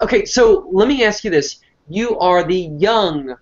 Okay, 0.00 0.24
so 0.24 0.68
let 0.70 0.88
me 0.88 1.04
ask 1.04 1.24
you 1.24 1.30
this. 1.30 1.60
You 1.88 2.18
are 2.18 2.44
the 2.44 2.70
young 2.78 3.36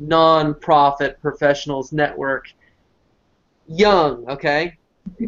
nonprofit 0.00 1.20
professionals 1.20 1.92
network. 1.92 2.46
Young, 3.68 4.28
okay? 4.28 4.76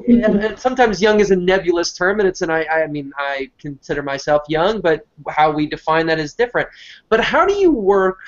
and, 0.09 0.59
sometimes 0.59 1.00
young 1.00 1.20
is 1.20 1.31
a 1.31 1.37
nebulous 1.37 1.92
term, 1.92 2.20
and 2.20 2.29
it's 2.29 2.42
an 2.42 2.50
I, 2.50 2.66
I 2.66 2.87
mean 2.87 3.12
I 3.18 3.50
consider 3.59 4.03
myself 4.03 4.42
young, 4.48 4.81
but 4.81 5.07
how 5.29 5.50
we 5.50 5.66
define 5.66 6.07
that 6.07 6.18
is 6.18 6.35
different. 6.35 6.68
But 7.09 7.20
how 7.20 7.44
do 7.44 7.55
you 7.55 7.72
work 7.72 8.18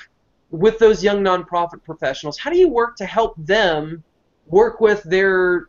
with 0.49 0.79
those 0.79 1.03
young 1.03 1.21
nonprofit 1.23 1.83
professionals? 1.83 2.37
How 2.37 2.49
do 2.49 2.57
you 2.57 2.69
work 2.69 2.95
to 2.97 3.05
help 3.05 3.35
them 3.37 4.03
work 4.47 4.79
with 4.79 5.03
their 5.03 5.67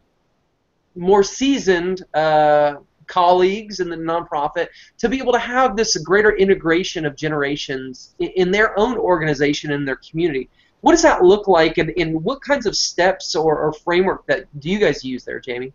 more 0.94 1.22
seasoned 1.22 2.04
uh, 2.14 2.76
colleagues 3.06 3.80
in 3.80 3.88
the 3.88 3.96
nonprofit 3.96 4.68
to 4.98 5.08
be 5.08 5.18
able 5.18 5.32
to 5.32 5.38
have 5.38 5.76
this 5.76 5.96
greater 5.98 6.36
integration 6.36 7.06
of 7.06 7.16
generations 7.16 8.14
in, 8.18 8.28
in 8.28 8.50
their 8.50 8.78
own 8.78 8.96
organization 8.96 9.72
and 9.72 9.86
their 9.86 9.96
community? 9.96 10.48
what 10.80 10.92
does 10.92 11.02
that 11.02 11.22
look 11.22 11.48
like, 11.48 11.78
and, 11.78 11.92
and 11.96 12.22
what 12.22 12.40
kinds 12.40 12.66
of 12.66 12.76
steps 12.76 13.34
or, 13.34 13.58
or 13.58 13.72
framework 13.72 14.26
that 14.26 14.46
do 14.60 14.70
you 14.70 14.78
guys 14.78 15.04
use 15.04 15.24
there, 15.24 15.40
Jamie? 15.40 15.72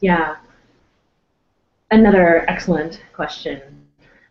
Yeah, 0.00 0.36
another 1.90 2.44
excellent 2.48 3.02
question. 3.14 3.87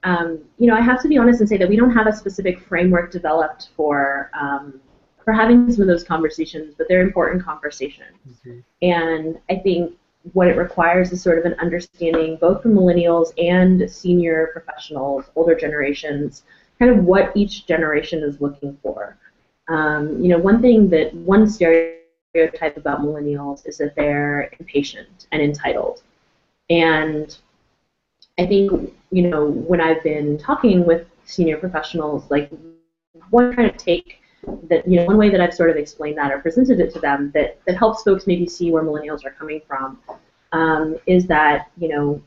Um, 0.08 0.40
you 0.58 0.68
know, 0.68 0.76
I 0.76 0.80
have 0.80 1.02
to 1.02 1.10
be 1.10 1.18
honest 1.18 1.42
and 1.42 1.50
say 1.50 1.58
that 1.58 1.68
we 1.68 1.76
don't 1.76 1.92
have 1.92 2.08
a 2.08 2.14
specific 2.14 2.62
framework 2.62 3.12
developed 3.12 3.70
for 3.76 4.32
um, 4.40 4.80
for 5.26 5.34
having 5.34 5.70
some 5.70 5.82
of 5.82 5.90
those 5.90 6.06
conversations, 6.06 6.74
but 6.78 6.88
they're 6.88 7.02
important 7.02 7.44
conversations. 7.44 8.16
Mm-hmm. 8.30 8.60
And 8.82 9.38
I 9.50 9.56
think 9.58 9.94
what 10.32 10.48
it 10.48 10.56
requires 10.56 11.12
is 11.12 11.22
sort 11.22 11.38
of 11.38 11.44
an 11.44 11.56
understanding, 11.60 12.38
both 12.40 12.62
from 12.62 12.74
millennials 12.74 13.34
and 13.38 13.92
senior 13.92 14.50
professionals, 14.54 15.26
older 15.36 15.56
generations, 15.56 16.44
kind 16.80 16.90
of 16.90 17.04
what 17.04 17.36
each 17.36 17.66
generation 17.66 18.24
is 18.24 18.40
looking 18.40 18.78
for. 18.82 19.18
Um, 19.68 20.22
you 20.22 20.30
know, 20.30 20.38
one 20.38 20.62
thing 20.62 20.90
that 20.92 21.14
one 21.14 21.50
stereotype 21.50 22.78
about 22.78 23.02
millennials 23.02 23.68
is 23.68 23.78
that 23.80 23.96
they're 23.98 24.50
impatient 24.58 25.28
and 25.34 25.42
entitled. 25.42 26.04
And 26.70 27.38
I 28.38 28.46
think, 28.46 28.94
you 29.12 29.24
know, 29.24 29.48
when 29.50 29.82
I've 29.82 30.04
been 30.04 30.38
talking 30.38 30.86
with 30.86 31.08
senior 31.26 31.58
professionals, 31.58 32.30
like 32.30 32.52
one 33.30 33.56
kind 33.56 33.70
of 33.70 33.78
take 33.78 34.22
that, 34.70 34.88
you 34.88 34.98
know, 34.98 35.06
one 35.06 35.18
way 35.18 35.30
that 35.30 35.42
I've 35.42 35.54
sort 35.54 35.70
of 35.70 35.76
explained 35.76 36.18
that 36.18 36.32
or 36.32 36.40
presented 36.40 36.80
it 36.80 36.94
to 36.94 37.00
them 37.00 37.32
that, 37.34 37.60
that 37.66 37.78
helps 37.78 38.04
folks 38.04 38.28
maybe 38.28 38.48
see 38.48 38.72
where 38.72 38.84
millennials 38.84 39.26
are 39.26 39.32
coming 39.32 39.62
from 39.68 40.00
um, 40.52 40.98
is 41.08 41.26
that, 41.28 41.72
you 41.78 41.90
know, 41.90 42.22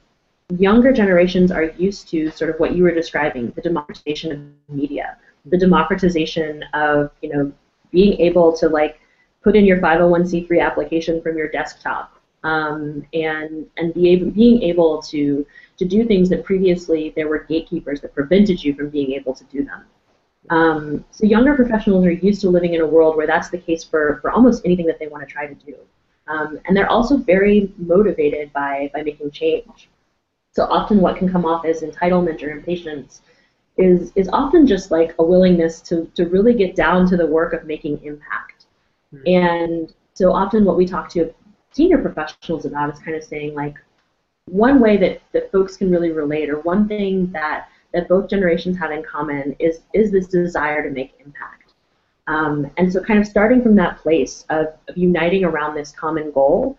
younger 0.59 0.93
generations 0.93 1.53
are 1.53 1.65
used 1.65 2.09
to 2.09 2.31
sort 2.33 2.51
of 2.51 2.59
what 2.59 2.75
you 2.75 2.83
were 2.83 2.93
describing, 2.93 3.51
the 3.53 3.63
democratization 3.63 4.33
of 4.33 4.77
media, 4.77 5.17
the 5.47 5.57
democratization 5.57 6.65
of, 6.75 7.11
you 7.23 7.33
know, 7.33 7.53
being 7.93 8.21
able 8.21 8.57
to 8.57 8.69
like 8.69 9.01
put 9.43 9.57
in 9.57 9.65
your 9.65 9.79
501c3 9.79 10.61
application 10.61 11.23
from 11.23 11.37
your 11.37 11.49
desktop 11.49 12.21
um, 12.45 13.07
and 13.13 13.67
and 13.77 13.95
be 13.95 14.11
able, 14.11 14.31
being 14.31 14.63
able 14.63 15.03
to 15.03 15.47
to 15.81 15.87
do 15.87 16.05
things 16.05 16.29
that 16.29 16.45
previously 16.45 17.11
there 17.17 17.27
were 17.27 17.39
gatekeepers 17.39 18.03
that 18.03 18.15
prevented 18.15 18.63
you 18.63 18.75
from 18.75 18.91
being 18.91 19.13
able 19.13 19.35
to 19.35 19.45
do 19.45 19.65
them. 19.65 19.87
Um, 20.51 21.07
so 21.11 21.25
younger 21.25 21.55
professionals 21.55 22.05
are 22.05 22.13
used 22.13 22.43
to 22.43 22.51
living 22.51 22.75
in 22.75 22.83
a 22.83 22.87
world 22.87 23.17
where 23.17 23.27
that's 23.27 23.49
the 23.49 23.57
case 23.57 23.83
for, 23.83 24.19
for 24.21 24.31
almost 24.31 24.61
anything 24.67 24.85
that 24.87 24.99
they 24.99 25.09
want 25.09 25.27
to 25.27 25.33
try 25.33 25.47
to 25.47 25.55
do. 25.55 25.75
Um, 26.29 26.61
and 26.67 26.77
they're 26.77 26.91
also 26.91 27.17
very 27.17 27.73
motivated 27.79 28.53
by, 28.53 28.91
by 28.93 29.03
making 29.03 29.31
change. 29.31 29.89
So 30.53 30.65
often 30.65 31.01
what 31.01 31.17
can 31.17 31.33
come 31.33 31.47
off 31.47 31.65
as 31.65 31.81
entitlement 31.81 32.43
or 32.43 32.51
impatience 32.51 33.23
is, 33.79 34.13
is 34.17 34.29
often 34.35 34.67
just 34.67 34.91
like 34.91 35.15
a 35.19 35.25
willingness 35.25 35.81
to, 35.83 36.05
to 36.15 36.27
really 36.27 36.53
get 36.53 36.77
down 36.77 37.09
to 37.09 37.17
the 37.17 37.27
work 37.27 37.55
of 37.55 37.65
making 37.65 38.05
impact. 38.05 38.67
Mm-hmm. 39.15 39.29
And 39.29 39.95
so 40.13 40.31
often 40.31 40.67
what 40.67 40.77
we 40.77 40.85
talk 40.85 41.09
to 41.11 41.33
senior 41.71 41.97
professionals 41.97 42.67
about 42.67 42.93
is 42.93 43.01
kind 43.01 43.17
of 43.17 43.25
saying 43.25 43.55
like 43.55 43.77
one 44.47 44.81
way 44.81 44.97
that, 44.97 45.23
that 45.33 45.51
folks 45.53 45.77
can 45.77 45.91
really 45.91 46.11
relate 46.11 46.51
or 46.51 46.61
one 46.61 46.89
thing 46.89 47.31
that, 47.33 47.69
that 47.93 48.09
both 48.09 48.29
generations 48.29 48.77
have 48.79 48.91
in 48.91 49.03
common 49.03 49.55
is, 49.59 49.81
is 49.93 50.11
this 50.11 50.29
desire 50.29 50.83
to 50.83 50.91
make 50.91 51.15
impact. 51.25 51.73
Um, 52.27 52.71
and 52.77 52.93
so 52.93 53.03
kind 53.03 53.19
of 53.19 53.27
starting 53.27 53.63
from 53.63 53.75
that 53.77 53.99
place 53.99 54.45
of, 54.51 54.67
of 54.89 54.97
uniting 54.97 55.45
around 55.45 55.75
this 55.75 55.91
common 55.91 56.31
goal 56.31 56.79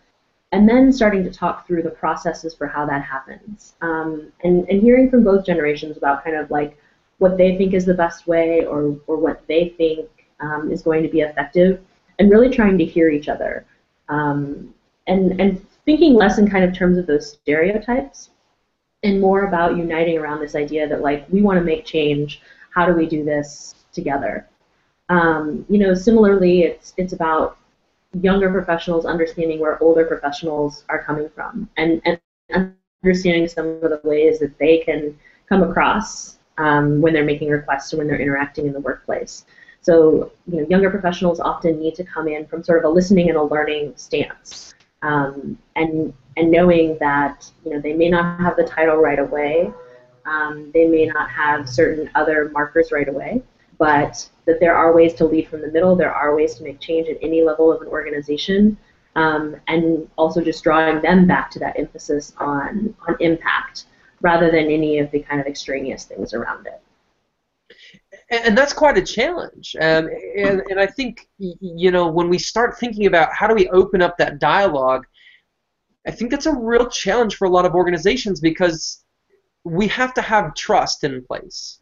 and 0.54 0.67
then 0.67 0.91
starting 0.91 1.24
to 1.24 1.32
talk 1.32 1.65
through 1.65 1.84
the 1.84 1.89
processes 1.89 2.54
for 2.54 2.67
how 2.67 2.86
that 2.86 3.04
happens 3.04 3.74
um, 3.82 4.32
and, 4.43 4.67
and 4.69 4.82
hearing 4.82 5.10
from 5.10 5.24
both 5.24 5.45
generations 5.45 5.97
about 5.97 6.24
kind 6.24 6.36
of 6.36 6.50
like 6.52 6.78
what 7.17 7.38
they 7.38 7.58
think 7.58 7.74
is 7.74 7.86
the 7.86 7.93
best 7.93 8.28
way 8.28 8.65
or, 8.65 8.97
or 9.08 9.17
what 9.17 9.45
they 9.47 9.69
think 9.78 10.08
um, 10.39 10.71
is 10.71 10.82
going 10.82 11.04
to 11.04 11.10
be 11.10 11.21
effective 11.21 11.82
and 12.19 12.30
really 12.30 12.50
trying 12.50 12.78
to 12.78 12.86
hear 12.86 13.10
each 13.10 13.30
other 13.30 13.65
um, 14.10 14.74
and, 15.08 15.39
and 15.39 15.65
thinking 15.86 16.13
less 16.13 16.38
in 16.38 16.50
kind 16.50 16.63
of 16.63 16.76
terms 16.76 16.98
of 16.98 17.08
those 17.08 17.34
stereotypes 17.34 18.30
and 19.04 19.20
more 19.20 19.46
about 19.46 19.78
uniting 19.78 20.17
around 20.17 20.39
this 20.39 20.56
idea 20.56 20.88
that 20.88 21.02
like 21.02 21.26
we 21.30 21.41
want 21.41 21.58
to 21.58 21.63
make 21.63 21.86
change 21.86 22.41
how 22.74 22.86
do 22.86 22.94
we 22.94 23.06
do 23.06 23.24
this 23.24 23.76
together 23.91 24.48
um, 25.10 25.65
you 25.70 25.78
know 25.78 25.94
similarly 25.94 26.62
it's 26.63 26.94
it's 26.98 27.13
about 27.13 27.58
younger 28.22 28.52
professionals 28.52 29.06
understanding 29.06 29.60
where 29.60 29.82
older 29.82 30.06
professionals 30.06 30.84
are 30.89 31.04
coming 31.04 31.30
from 31.30 31.70
and, 31.78 32.02
and 32.06 32.20
understanding 33.04 33.48
some 33.48 33.65
of 33.65 33.82
the 33.82 34.02
ways 34.04 34.39
that 34.39 34.58
they 34.60 34.80
can 34.80 35.17
come 35.48 35.63
across 35.63 36.38
um, 36.58 37.02
when 37.02 37.13
they're 37.13 37.26
making 37.26 37.50
requests 37.50 37.94
or 37.94 37.98
when 37.98 38.08
they're 38.08 38.20
interacting 38.20 38.67
in 38.67 38.74
the 38.74 38.80
workplace. 38.80 39.46
So, 39.82 40.32
you 40.48 40.62
know, 40.62 40.67
younger 40.67 40.91
professionals 40.91 41.39
often 41.39 41.80
need 41.80 41.96
to 41.96 42.04
come 42.04 42.28
in 42.28 42.46
from 42.46 42.63
sort 42.63 42.80
of 42.80 42.86
a 42.86 42.94
listening 42.94 43.30
and 43.30 43.38
a 43.38 43.44
learning 43.44 43.94
stance, 43.96 44.70
um, 45.01 45.57
and 45.75 46.13
and 46.37 46.49
knowing 46.49 46.97
that 46.99 47.49
you 47.65 47.71
know 47.71 47.79
they 47.79 47.93
may 47.93 48.09
not 48.09 48.39
have 48.39 48.55
the 48.55 48.63
title 48.63 48.97
right 48.97 49.19
away, 49.19 49.71
um, 50.25 50.71
they 50.73 50.87
may 50.87 51.05
not 51.05 51.29
have 51.29 51.69
certain 51.69 52.09
other 52.15 52.49
markers 52.49 52.91
right 52.91 53.09
away, 53.09 53.41
but 53.77 54.27
that 54.45 54.59
there 54.59 54.75
are 54.75 54.93
ways 54.93 55.13
to 55.15 55.25
lead 55.25 55.47
from 55.47 55.61
the 55.61 55.71
middle. 55.71 55.95
There 55.95 56.13
are 56.13 56.35
ways 56.35 56.55
to 56.55 56.63
make 56.63 56.79
change 56.79 57.09
at 57.09 57.17
any 57.21 57.41
level 57.41 57.71
of 57.71 57.81
an 57.81 57.87
organization, 57.87 58.77
um, 59.15 59.55
and 59.67 60.09
also 60.17 60.41
just 60.41 60.63
drawing 60.63 61.01
them 61.01 61.27
back 61.27 61.51
to 61.51 61.59
that 61.59 61.77
emphasis 61.77 62.33
on 62.37 62.95
on 63.07 63.15
impact 63.19 63.85
rather 64.21 64.51
than 64.51 64.65
any 64.65 64.99
of 64.99 65.09
the 65.11 65.19
kind 65.19 65.41
of 65.41 65.47
extraneous 65.47 66.05
things 66.05 66.33
around 66.33 66.67
it 66.67 66.81
and 68.32 68.58
that's 68.58 68.74
quite 68.74 68.98
a 68.98 69.02
challenge. 69.02 69.76
Um, 69.80 70.10
and, 70.38 70.62
and 70.70 70.80
I 70.80 70.88
think, 70.88 71.28
you 71.38 71.91
know, 71.91 72.08
when 72.08 72.30
we 72.30 72.38
start 72.38 72.80
thinking 72.80 73.06
about 73.06 73.34
how 73.34 73.46
do 73.46 73.54
we 73.54 73.67
open 73.70 74.02
up 74.02 74.17
that 74.17 74.39
dialogue, 74.39 75.06
I 76.08 76.12
think 76.12 76.32
that's 76.32 76.46
a 76.46 76.56
real 76.56 76.88
challenge 76.89 77.36
for 77.36 77.46
a 77.46 77.50
lot 77.50 77.65
of 77.65 77.76
organizations 77.76 78.39
because 78.39 79.04
we 79.65 79.88
have 79.89 80.13
to 80.15 80.22
have 80.22 80.56
trust 80.56 81.04
in 81.04 81.24
place. 81.24 81.80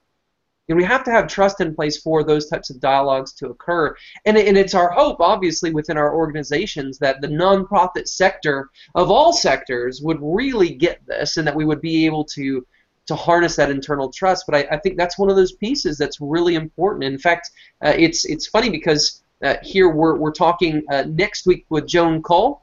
And 0.68 0.78
we 0.78 0.84
have 0.84 1.04
to 1.06 1.12
have 1.12 1.28
trust 1.28 1.62
in 1.62 1.74
place 1.74 2.00
for 2.00 2.24
those 2.24 2.48
types 2.48 2.70
of 2.70 2.80
dialogues 2.80 3.34
to 3.34 3.48
occur. 3.48 3.96
And, 4.26 4.38
and 4.38 4.56
it's 4.56 4.76
our 4.76 4.92
hope, 4.92 5.20
obviously, 5.20 5.74
within 5.74 5.98
our 5.98 6.16
organizations 6.16 7.00
that 7.00 7.22
the 7.22 7.28
nonprofit 7.28 8.08
sector 8.08 8.70
of 8.94 9.10
all 9.10 9.34
sectors 9.34 10.00
would 10.02 10.20
really 10.22 10.76
get 10.76 11.04
this 11.08 11.38
and 11.38 11.48
that 11.48 11.56
we 11.56 11.66
would 11.66 11.82
be 11.82 12.06
able 12.06 12.24
to 12.26 12.66
to 13.10 13.16
harness 13.16 13.56
that 13.58 13.70
internal 13.70 14.10
trust. 14.12 14.46
But 14.48 14.56
I, 14.56 14.76
I, 14.76 14.78
think 14.78 14.96
that's 14.96 15.18
one 15.18 15.30
of 15.30 15.36
those 15.36 15.52
pieces 15.52 15.98
that's 15.98 16.22
really 16.22 16.56
important. 16.56 17.04
In 17.04 17.18
fact, 17.18 17.50
uh, 17.84 17.94
it's 17.98 18.24
it's 18.26 18.48
funny 18.48 18.70
because 18.70 19.22
uh, 19.44 19.56
here 19.64 19.90
we're 19.90 20.16
we're 20.16 20.32
talking 20.32 20.84
uh, 20.92 21.06
next 21.08 21.46
week 21.46 21.66
with 21.70 21.88
Joan 21.88 22.22
Kuhl, 22.22 22.62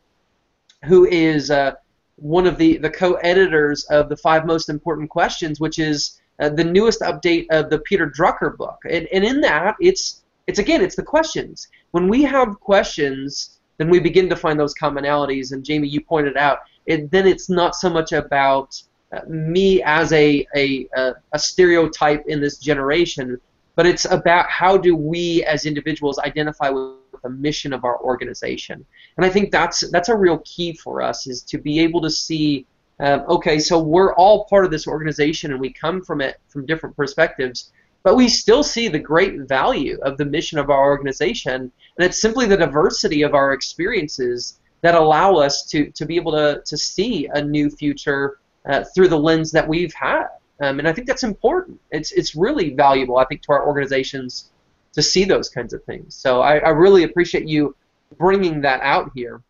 who 0.85 1.05
is 1.07 1.51
uh, 1.51 1.73
one 2.15 2.47
of 2.47 2.59
the 2.59 2.79
the 2.79 2.91
co-editors 2.91 3.85
of 3.87 4.09
the 4.09 4.17
five 4.17 4.47
most 4.47 4.69
important 4.69 5.11
questions, 5.11 5.59
which 5.61 5.81
is 5.81 6.21
uh, 6.39 6.49
the 6.49 6.65
newest 6.65 7.01
update 7.01 7.47
of 7.51 7.69
the 7.69 7.81
Peter 7.81 8.09
Drucker 8.09 8.57
book. 8.57 8.79
And, 8.89 9.09
and 9.13 9.25
in 9.25 9.41
that, 9.41 9.75
it's 9.81 10.23
it's 10.47 10.61
again 10.61 10.81
it's 10.81 10.97
the 10.97 11.03
questions. 11.03 11.67
When 11.91 12.09
we 12.09 12.23
have 12.23 12.61
questions, 12.61 13.59
then 13.79 13.91
we 13.91 13.99
begin 13.99 14.29
to 14.29 14.37
find 14.37 14.61
those 14.61 14.75
commonalities. 14.75 15.53
And 15.53 15.65
Jamie, 15.65 15.89
you 15.89 16.01
pointed 16.01 16.37
out, 16.37 16.61
it, 16.87 17.11
then 17.11 17.27
it's 17.27 17.51
not 17.51 17.75
so 17.75 17.91
much 17.91 18.13
about 18.13 18.81
me 19.29 19.83
as 19.83 20.13
a, 20.13 20.47
a, 20.55 20.89
a, 21.33 21.39
stereotype 21.39 22.25
in 22.27 22.41
this 22.41 22.59
generation, 22.59 23.41
but 23.75 23.87
it's 23.87 24.05
about 24.07 24.49
how 24.49 24.77
do 24.77 24.97
we 24.97 25.45
as 25.45 25.67
individuals 25.67 26.19
identify 26.19 26.69
with 26.71 26.97
the 27.23 27.31
mission 27.31 27.73
of 27.73 27.85
our 27.85 28.01
organization. 28.01 28.85
And 29.17 29.27
I 29.27 29.29
think 29.29 29.51
that's 29.51 29.89
that's 29.91 30.09
a 30.09 30.17
real 30.17 30.39
key 30.45 30.73
for 30.75 31.03
us 31.03 31.27
is 31.27 31.43
to 31.43 31.59
be 31.59 31.81
able 31.81 32.01
to 32.03 32.11
see, 32.11 32.67
um, 33.01 33.25
okay, 33.29 33.59
so 33.59 33.79
we're 33.79 34.15
all 34.15 34.45
part 34.45 34.65
of 34.65 34.71
this 34.71 34.87
organization 34.87 35.53
and 35.53 35.61
we 35.61 35.73
come 35.73 36.03
from 36.03 36.21
it 36.21 36.41
from 36.49 36.67
different 36.67 36.97
perspectives, 36.97 37.73
but 38.03 38.17
we 38.17 38.29
still 38.29 38.63
see 38.63 38.89
the 38.89 38.99
great 38.99 39.41
value 39.49 39.99
of 40.03 40.17
the 40.17 40.25
mission 40.25 40.59
of 40.59 40.71
our 40.71 40.85
organization, 40.85 41.73
and 41.99 42.07
it's 42.07 42.21
simply 42.21 42.47
the 42.47 42.57
diversity 42.57 43.23
of 43.23 43.35
our 43.35 43.53
experiences 43.53 44.61
that 44.83 44.95
allow 44.95 45.35
us 45.35 45.65
to, 45.65 45.91
to 45.91 46.07
be 46.07 46.17
able 46.17 46.33
to, 46.33 46.63
to 46.65 46.77
see 46.77 47.29
a 47.35 47.43
new 47.43 47.69
future 47.69 48.39
uh, 48.69 48.85
through 48.95 49.09
the 49.09 49.19
lens 49.19 49.51
that 49.53 49.67
we've 49.67 49.95
had. 49.95 50.27
Um, 50.61 50.79
and 50.79 50.89
I 50.89 50.93
think 50.93 51.07
that's 51.07 51.23
important. 51.23 51.81
It's, 51.91 52.13
it's 52.13 52.35
really 52.35 52.71
valuable, 52.71 53.19
I 53.19 53.25
think, 53.27 53.43
to 53.43 53.53
our 53.53 53.67
organizations 53.67 54.51
to 54.95 55.03
see 55.03 55.25
those 55.25 55.49
kinds 55.51 55.75
of 55.75 55.85
things. 55.85 56.15
So 56.15 56.41
I, 56.41 56.59
I 56.59 56.71
really 56.71 57.03
appreciate 57.03 57.47
you 57.47 57.77
bringing 58.17 58.63
that 58.63 58.81
out 58.81 59.11
here. 59.15 59.43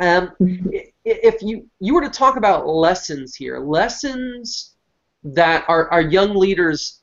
Um, 0.00 0.32
if 1.04 1.40
you, 1.40 1.66
you 1.80 1.94
were 1.94 2.02
to 2.02 2.10
talk 2.10 2.36
about 2.36 2.66
lessons 2.66 3.34
here, 3.34 3.58
lessons 3.58 4.74
that 5.22 5.64
our, 5.68 5.90
our 5.90 6.02
young 6.02 6.34
leaders 6.34 7.00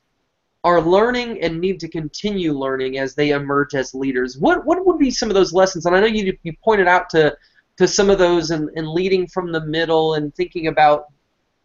are 0.62 0.80
learning 0.80 1.42
and 1.42 1.60
need 1.60 1.80
to 1.80 1.88
continue 1.88 2.52
learning 2.52 2.98
as 2.98 3.16
they 3.16 3.30
emerge 3.30 3.74
as 3.74 3.94
leaders, 3.94 4.38
what, 4.38 4.64
what 4.64 4.86
would 4.86 4.98
be 4.98 5.10
some 5.10 5.28
of 5.28 5.34
those 5.34 5.52
lessons? 5.52 5.86
And 5.86 5.96
I 5.96 6.00
know 6.00 6.06
you, 6.06 6.36
you 6.44 6.52
pointed 6.62 6.86
out 6.86 7.10
to, 7.10 7.36
to 7.78 7.88
some 7.88 8.10
of 8.10 8.18
those 8.18 8.52
and, 8.52 8.70
and 8.76 8.86
leading 8.88 9.26
from 9.26 9.50
the 9.50 9.64
middle 9.66 10.14
and 10.14 10.32
thinking 10.34 10.68
about 10.68 11.06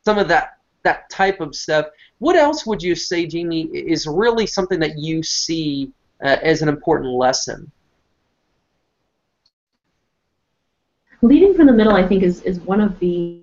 some 0.07 0.17
of 0.17 0.29
that 0.29 0.59
that 0.83 1.09
type 1.09 1.41
of 1.41 1.53
stuff. 1.53 1.87
What 2.19 2.37
else 2.37 2.65
would 2.65 2.81
you 2.81 2.95
say, 2.95 3.27
Jamie, 3.27 3.63
is 3.63 4.07
really 4.07 4.47
something 4.47 4.79
that 4.79 4.97
you 4.97 5.21
see 5.21 5.91
uh, 6.23 6.37
as 6.41 6.61
an 6.61 6.69
important 6.69 7.09
lesson? 7.09 7.69
Leading 11.21 11.53
from 11.55 11.65
the 11.65 11.73
middle, 11.73 11.93
I 11.93 12.07
think, 12.07 12.23
is, 12.23 12.41
is 12.43 12.61
one 12.61 12.79
of 12.79 12.97
the 12.99 13.41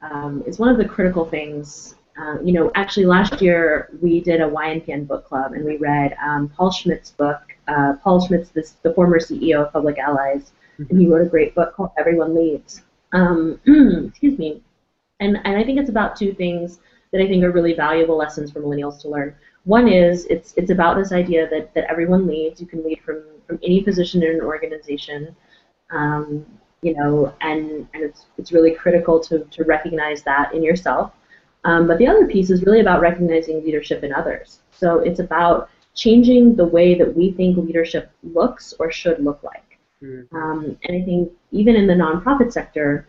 um, 0.00 0.42
is 0.46 0.58
one 0.58 0.70
of 0.70 0.78
the 0.78 0.88
critical 0.94 1.26
things. 1.26 1.94
Uh, 2.18 2.36
you 2.42 2.54
know, 2.54 2.70
actually, 2.74 3.04
last 3.04 3.42
year 3.42 3.90
we 4.00 4.20
did 4.20 4.40
a 4.40 4.48
YNPN 4.48 5.06
book 5.06 5.26
club, 5.26 5.52
and 5.52 5.62
we 5.62 5.76
read 5.76 6.16
um, 6.24 6.48
Paul 6.56 6.70
Schmitz's 6.70 7.10
book. 7.10 7.42
Uh, 7.68 7.94
Paul 8.02 8.26
Schmitz 8.26 8.48
this, 8.48 8.70
the 8.82 8.94
former 8.94 9.18
CEO 9.18 9.66
of 9.66 9.72
Public 9.74 9.98
Allies, 9.98 10.52
mm-hmm. 10.78 10.84
and 10.88 10.98
he 10.98 11.06
wrote 11.06 11.26
a 11.26 11.28
great 11.28 11.54
book 11.54 11.74
called 11.74 11.90
Everyone 11.98 12.34
Leads. 12.34 12.80
Um, 13.12 13.60
excuse 14.08 14.38
me. 14.38 14.62
And, 15.24 15.38
and 15.44 15.56
I 15.56 15.64
think 15.64 15.78
it's 15.80 15.90
about 15.90 16.16
two 16.16 16.32
things 16.34 16.78
that 17.12 17.20
I 17.22 17.26
think 17.28 17.42
are 17.44 17.50
really 17.58 17.74
valuable 17.74 18.16
lessons 18.16 18.50
for 18.50 18.60
millennials 18.60 19.00
to 19.02 19.08
learn. 19.08 19.34
One 19.64 19.88
is 19.88 20.26
it's 20.26 20.52
it's 20.60 20.70
about 20.70 20.96
this 20.96 21.12
idea 21.12 21.48
that, 21.52 21.72
that 21.74 21.84
everyone 21.92 22.26
leads. 22.26 22.60
You 22.60 22.66
can 22.66 22.84
lead 22.84 23.00
from, 23.06 23.22
from 23.46 23.58
any 23.62 23.80
position 23.82 24.22
in 24.22 24.30
an 24.36 24.40
organization, 24.42 25.34
um, 25.90 26.44
you 26.82 26.94
know, 26.94 27.32
and, 27.40 27.88
and 27.94 28.02
it's 28.08 28.26
it's 28.38 28.52
really 28.52 28.72
critical 28.82 29.18
to, 29.20 29.34
to 29.56 29.64
recognize 29.64 30.22
that 30.24 30.54
in 30.54 30.62
yourself. 30.62 31.12
Um, 31.64 31.86
but 31.88 31.96
the 31.98 32.06
other 32.06 32.26
piece 32.26 32.50
is 32.50 32.62
really 32.66 32.80
about 32.80 33.00
recognizing 33.00 33.64
leadership 33.64 34.04
in 34.04 34.12
others. 34.12 34.60
So 34.70 34.98
it's 34.98 35.20
about 35.20 35.70
changing 35.94 36.56
the 36.56 36.66
way 36.76 36.88
that 37.00 37.16
we 37.16 37.32
think 37.32 37.56
leadership 37.56 38.10
looks 38.22 38.74
or 38.78 38.92
should 38.92 39.18
look 39.24 39.40
like. 39.42 39.78
Mm-hmm. 40.02 40.36
Um, 40.36 40.76
and 40.82 41.02
I 41.02 41.04
think 41.06 41.32
even 41.52 41.74
in 41.76 41.86
the 41.86 41.94
nonprofit 41.94 42.52
sector, 42.52 43.06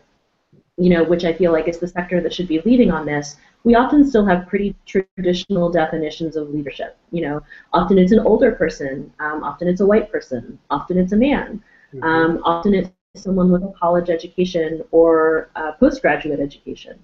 you 0.78 0.90
know, 0.90 1.04
which 1.04 1.24
I 1.24 1.32
feel 1.32 1.52
like 1.52 1.68
is 1.68 1.78
the 1.78 1.88
sector 1.88 2.20
that 2.20 2.34
should 2.34 2.48
be 2.48 2.60
leading 2.62 2.90
on 2.90 3.06
this, 3.06 3.36
we 3.64 3.74
often 3.74 4.06
still 4.06 4.26
have 4.26 4.46
pretty 4.46 4.76
traditional 4.84 5.70
definitions 5.70 6.36
of 6.36 6.50
leadership. 6.50 6.96
You 7.10 7.22
know, 7.22 7.42
often 7.72 7.98
it's 7.98 8.12
an 8.12 8.20
older 8.20 8.52
person, 8.52 9.12
um, 9.18 9.42
often 9.42 9.68
it's 9.68 9.80
a 9.80 9.86
white 9.86 10.12
person, 10.12 10.58
often 10.70 10.98
it's 10.98 11.12
a 11.12 11.16
man, 11.16 11.62
mm-hmm. 11.94 12.02
um, 12.02 12.40
often 12.44 12.74
it's 12.74 12.90
someone 13.16 13.50
with 13.50 13.62
a 13.62 13.72
college 13.80 14.10
education 14.10 14.82
or 14.90 15.48
a 15.56 15.72
postgraduate 15.72 16.40
education. 16.40 16.98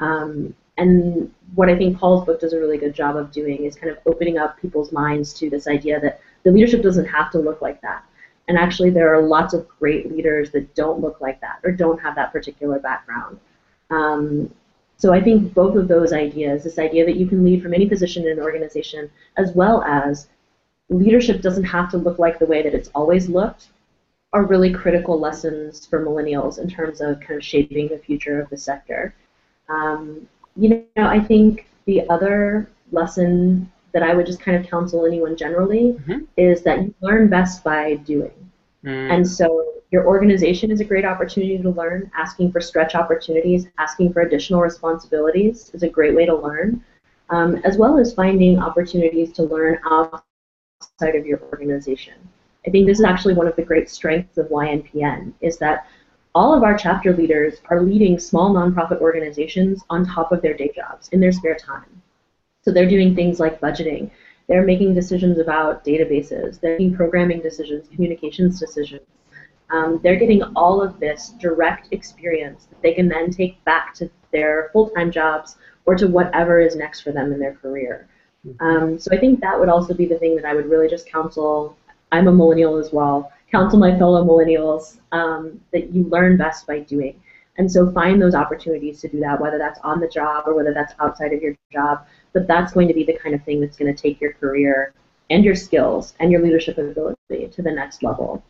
Um, 0.00 0.54
and 0.78 1.32
what 1.54 1.68
I 1.68 1.76
think 1.76 1.98
Paul's 1.98 2.24
book 2.24 2.40
does 2.40 2.52
a 2.52 2.58
really 2.58 2.78
good 2.78 2.94
job 2.94 3.16
of 3.16 3.32
doing 3.32 3.64
is 3.64 3.74
kind 3.74 3.90
of 3.90 3.98
opening 4.06 4.38
up 4.38 4.58
people's 4.60 4.92
minds 4.92 5.34
to 5.34 5.50
this 5.50 5.66
idea 5.66 6.00
that 6.00 6.20
the 6.44 6.52
leadership 6.52 6.82
doesn't 6.82 7.06
have 7.06 7.30
to 7.32 7.38
look 7.38 7.60
like 7.60 7.80
that. 7.82 8.04
And 8.48 8.58
actually, 8.58 8.90
there 8.90 9.14
are 9.14 9.22
lots 9.22 9.54
of 9.54 9.68
great 9.68 10.10
leaders 10.10 10.50
that 10.52 10.74
don't 10.74 11.00
look 11.00 11.20
like 11.20 11.40
that 11.42 11.60
or 11.64 11.70
don't 11.70 12.00
have 12.00 12.14
that 12.16 12.32
particular 12.32 12.78
background. 12.78 13.38
Um, 13.90 14.52
so 14.96 15.12
I 15.12 15.20
think 15.22 15.54
both 15.54 15.76
of 15.76 15.86
those 15.86 16.12
ideas, 16.12 16.64
this 16.64 16.78
idea 16.78 17.04
that 17.04 17.16
you 17.16 17.26
can 17.26 17.44
lead 17.44 17.62
from 17.62 17.72
any 17.72 17.86
position 17.86 18.26
in 18.26 18.32
an 18.32 18.40
organization, 18.40 19.10
as 19.36 19.52
well 19.52 19.82
as 19.82 20.28
leadership 20.88 21.40
doesn't 21.40 21.64
have 21.64 21.90
to 21.90 21.98
look 21.98 22.18
like 22.18 22.38
the 22.38 22.46
way 22.46 22.62
that 22.62 22.74
it's 22.74 22.88
always 22.94 23.28
looked, 23.28 23.68
are 24.32 24.44
really 24.44 24.72
critical 24.72 25.18
lessons 25.18 25.86
for 25.86 26.04
millennials 26.04 26.58
in 26.58 26.68
terms 26.68 27.00
of 27.00 27.20
kind 27.20 27.36
of 27.36 27.44
shaping 27.44 27.88
the 27.88 27.98
future 27.98 28.40
of 28.40 28.50
the 28.50 28.56
sector. 28.56 29.14
Um, 29.68 30.26
you 30.56 30.68
know, 30.96 31.06
I 31.06 31.20
think 31.20 31.66
the 31.84 32.08
other 32.08 32.68
lesson 32.90 33.70
that 33.92 34.02
I 34.02 34.14
would 34.14 34.26
just 34.26 34.40
kind 34.40 34.56
of 34.56 34.70
counsel 34.70 35.06
anyone 35.06 35.36
generally 35.36 35.94
mm-hmm. 35.94 36.24
is 36.36 36.62
that 36.62 36.82
you 36.82 36.94
learn 37.00 37.28
best 37.28 37.64
by 37.64 37.96
doing. 37.96 38.32
Mm. 38.84 39.12
And 39.12 39.28
so 39.28 39.66
your 39.90 40.06
organization 40.06 40.70
is 40.70 40.80
a 40.80 40.84
great 40.84 41.04
opportunity 41.04 41.58
to 41.58 41.70
learn. 41.70 42.10
Asking 42.16 42.52
for 42.52 42.60
stretch 42.60 42.94
opportunities, 42.94 43.66
asking 43.78 44.12
for 44.12 44.22
additional 44.22 44.60
responsibilities 44.60 45.70
is 45.72 45.82
a 45.82 45.88
great 45.88 46.14
way 46.14 46.26
to 46.26 46.34
learn, 46.34 46.84
um, 47.30 47.56
as 47.64 47.78
well 47.78 47.98
as 47.98 48.14
finding 48.14 48.58
opportunities 48.58 49.32
to 49.32 49.44
learn 49.44 49.78
outside 49.90 51.14
of 51.14 51.26
your 51.26 51.40
organization. 51.44 52.14
I 52.66 52.70
think 52.70 52.86
this 52.86 52.98
is 52.98 53.04
actually 53.04 53.34
one 53.34 53.46
of 53.46 53.56
the 53.56 53.62
great 53.62 53.88
strengths 53.88 54.36
of 54.36 54.48
YNPN 54.48 55.32
is 55.40 55.56
that 55.58 55.86
all 56.34 56.52
of 56.54 56.62
our 56.62 56.76
chapter 56.76 57.16
leaders 57.16 57.54
are 57.70 57.82
leading 57.82 58.18
small 58.18 58.54
nonprofit 58.54 59.00
organizations 59.00 59.82
on 59.88 60.04
top 60.04 60.32
of 60.32 60.42
their 60.42 60.54
day 60.54 60.70
jobs 60.74 61.08
in 61.08 61.20
their 61.20 61.32
spare 61.32 61.56
time. 61.56 61.97
So 62.68 62.74
they're 62.74 62.86
doing 62.86 63.14
things 63.14 63.40
like 63.40 63.62
budgeting. 63.62 64.10
They're 64.46 64.62
making 64.62 64.92
decisions 64.94 65.38
about 65.38 65.86
databases. 65.86 66.60
They're 66.60 66.72
making 66.72 66.96
programming 66.96 67.40
decisions, 67.40 67.88
communications 67.88 68.60
decisions. 68.60 69.00
Um, 69.70 70.00
they're 70.02 70.18
getting 70.18 70.42
all 70.54 70.82
of 70.82 71.00
this 71.00 71.30
direct 71.40 71.88
experience 71.92 72.66
that 72.66 72.82
they 72.82 72.92
can 72.92 73.08
then 73.08 73.30
take 73.30 73.64
back 73.64 73.94
to 73.94 74.10
their 74.32 74.68
full-time 74.74 75.10
jobs 75.10 75.56
or 75.86 75.94
to 75.94 76.08
whatever 76.08 76.60
is 76.60 76.76
next 76.76 77.00
for 77.00 77.10
them 77.10 77.32
in 77.32 77.38
their 77.38 77.54
career. 77.54 78.06
Um, 78.60 78.98
so 78.98 79.08
I 79.16 79.18
think 79.18 79.40
that 79.40 79.58
would 79.58 79.70
also 79.70 79.94
be 79.94 80.04
the 80.04 80.18
thing 80.18 80.36
that 80.36 80.44
I 80.44 80.52
would 80.52 80.66
really 80.66 80.88
just 80.88 81.08
counsel. 81.08 81.74
I'm 82.12 82.28
a 82.28 82.32
millennial 82.32 82.76
as 82.76 82.92
well. 82.92 83.32
Counsel 83.50 83.78
my 83.78 83.96
fellow 83.96 84.22
millennials 84.26 84.98
um, 85.12 85.58
that 85.72 85.94
you 85.94 86.04
learn 86.04 86.36
best 86.36 86.66
by 86.66 86.80
doing. 86.80 87.18
And 87.58 87.70
so 87.70 87.90
find 87.90 88.22
those 88.22 88.36
opportunities 88.36 89.00
to 89.00 89.08
do 89.08 89.18
that, 89.20 89.40
whether 89.40 89.58
that's 89.58 89.80
on 89.80 89.98
the 89.98 90.08
job 90.08 90.44
or 90.46 90.54
whether 90.54 90.72
that's 90.72 90.94
outside 91.00 91.32
of 91.32 91.42
your 91.42 91.56
job. 91.72 92.06
But 92.32 92.46
that's 92.46 92.72
going 92.72 92.88
to 92.88 92.94
be 92.94 93.04
the 93.04 93.14
kind 93.14 93.34
of 93.34 93.42
thing 93.44 93.60
that's 93.60 93.76
going 93.76 93.94
to 93.94 94.00
take 94.00 94.20
your 94.20 94.32
career 94.34 94.92
and 95.30 95.44
your 95.44 95.54
skills 95.54 96.14
and 96.20 96.30
your 96.30 96.42
leadership 96.42 96.78
ability 96.78 97.48
to 97.48 97.62
the 97.62 97.70
next 97.70 98.02
level. 98.02 98.42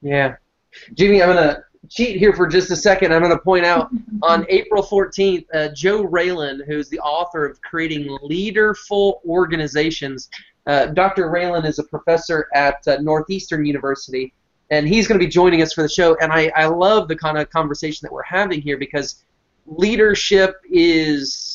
Yeah. 0.00 0.36
Jamie, 0.94 1.22
I'm 1.22 1.34
going 1.34 1.48
to 1.48 1.64
cheat 1.88 2.16
here 2.16 2.32
for 2.32 2.46
just 2.46 2.70
a 2.70 2.76
second. 2.76 3.12
I'm 3.12 3.22
going 3.22 3.32
to 3.32 3.42
point 3.42 3.64
out 3.64 3.90
on 4.22 4.46
April 4.48 4.82
14th, 4.82 5.46
uh, 5.54 5.68
Joe 5.74 6.06
Raelin, 6.06 6.64
who's 6.66 6.88
the 6.88 7.00
author 7.00 7.44
of 7.44 7.60
Creating 7.62 8.16
Leaderful 8.22 9.20
Organizations. 9.26 10.28
Uh, 10.66 10.86
Dr. 10.86 11.30
Raelin 11.30 11.66
is 11.66 11.78
a 11.78 11.84
professor 11.84 12.48
at 12.54 12.86
uh, 12.86 12.98
Northeastern 13.00 13.64
University, 13.64 14.32
and 14.70 14.86
he's 14.86 15.06
going 15.08 15.18
to 15.18 15.24
be 15.24 15.30
joining 15.30 15.60
us 15.60 15.72
for 15.72 15.82
the 15.82 15.88
show. 15.88 16.16
And 16.20 16.32
I, 16.32 16.52
I 16.56 16.66
love 16.66 17.08
the 17.08 17.16
kind 17.16 17.36
of 17.36 17.50
conversation 17.50 18.06
that 18.06 18.12
we're 18.12 18.22
having 18.22 18.60
here 18.60 18.78
because 18.78 19.24
leadership 19.66 20.56
is 20.70 21.51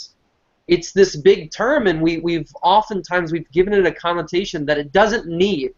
it's 0.67 0.91
this 0.91 1.15
big 1.15 1.51
term, 1.51 1.87
and 1.87 2.01
we, 2.01 2.17
we've 2.17 2.51
oftentimes 2.61 3.31
we've 3.31 3.49
given 3.51 3.73
it 3.73 3.85
a 3.85 3.91
connotation 3.91 4.65
that 4.65 4.77
it 4.77 4.91
doesn't 4.91 5.27
need. 5.27 5.71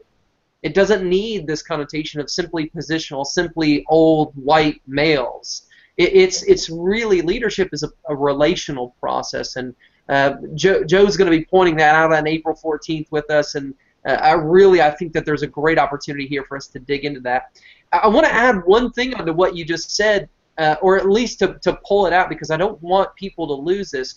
It 0.64 0.74
doesn't 0.74 1.08
need 1.08 1.48
this 1.48 1.62
connotation 1.62 2.20
of 2.20 2.30
simply 2.30 2.70
positional, 2.70 3.26
simply 3.26 3.86
old 3.88 4.34
white 4.36 4.82
males. 4.88 5.68
It, 5.98 6.14
it's 6.16 6.44
it's 6.44 6.70
really 6.70 7.22
leadership 7.22 7.70
is 7.72 7.84
a, 7.84 7.90
a 8.10 8.16
relational 8.16 8.96
process, 9.00 9.56
and 9.58 9.76
uh, 10.10 10.34
Joe, 10.56 10.84
Joe's 10.84 11.18
going 11.18 11.32
to 11.32 11.38
be 11.38 11.46
pointing 11.46 11.78
that 11.78 11.94
out 11.94 12.12
on 12.12 12.28
April 12.28 12.60
14th 12.62 13.12
with 13.12 13.30
us, 13.30 13.54
and 13.54 13.76
uh, 14.08 14.14
I 14.14 14.34
really 14.34 14.82
I 14.82 14.90
think 14.90 15.14
that 15.14 15.24
there's 15.24 15.44
a 15.44 15.48
great 15.48 15.78
opportunity 15.78 16.26
here 16.26 16.44
for 16.44 16.58
us 16.58 16.68
to 16.68 16.80
dig 16.80 17.06
into 17.06 17.20
that. 17.22 17.60
I, 17.94 18.00
I 18.00 18.08
want 18.08 18.26
to 18.26 18.34
add 18.34 18.66
one 18.66 18.92
thing 18.92 19.14
onto 19.14 19.34
what 19.34 19.56
you 19.56 19.66
just 19.66 19.96
said, 19.96 20.30
uh, 20.58 20.78
or 20.82 20.98
at 20.98 21.08
least 21.08 21.40
to, 21.40 21.60
to 21.62 21.80
pull 21.86 22.08
it 22.08 22.12
out 22.12 22.28
because 22.28 22.50
I 22.50 22.58
don't 22.58 22.82
want 22.82 23.16
people 23.16 23.46
to 23.48 23.54
lose 23.54 23.92
this 23.92 24.16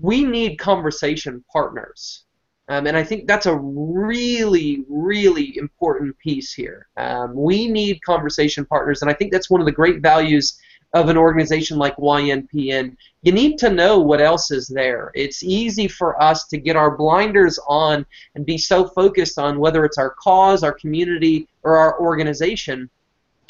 we 0.00 0.24
need 0.24 0.58
conversation 0.58 1.44
partners. 1.52 2.24
Um, 2.68 2.86
and 2.86 2.96
I 2.96 3.04
think 3.04 3.28
that's 3.28 3.46
a 3.46 3.56
really, 3.56 4.84
really 4.88 5.56
important 5.56 6.18
piece 6.18 6.52
here. 6.52 6.88
Um, 6.96 7.32
we 7.34 7.68
need 7.68 8.02
conversation 8.02 8.64
partners, 8.64 9.02
and 9.02 9.10
I 9.10 9.14
think 9.14 9.30
that's 9.30 9.48
one 9.48 9.60
of 9.60 9.66
the 9.66 9.72
great 9.72 10.00
values 10.00 10.58
of 10.92 11.08
an 11.08 11.16
organization 11.16 11.78
like 11.78 11.96
YNPN. 11.96 12.96
You 13.22 13.32
need 13.32 13.58
to 13.58 13.70
know 13.70 14.00
what 14.00 14.20
else 14.20 14.50
is 14.50 14.66
there. 14.66 15.12
It's 15.14 15.42
easy 15.42 15.88
for 15.88 16.20
us 16.20 16.46
to 16.48 16.58
get 16.58 16.74
our 16.74 16.96
blinders 16.96 17.58
on 17.68 18.06
and 18.34 18.46
be 18.46 18.58
so 18.58 18.88
focused 18.88 19.38
on 19.38 19.60
whether 19.60 19.84
it's 19.84 19.98
our 19.98 20.10
cause, 20.10 20.62
our 20.62 20.72
community, 20.72 21.48
or 21.62 21.76
our 21.76 22.00
organization 22.00 22.88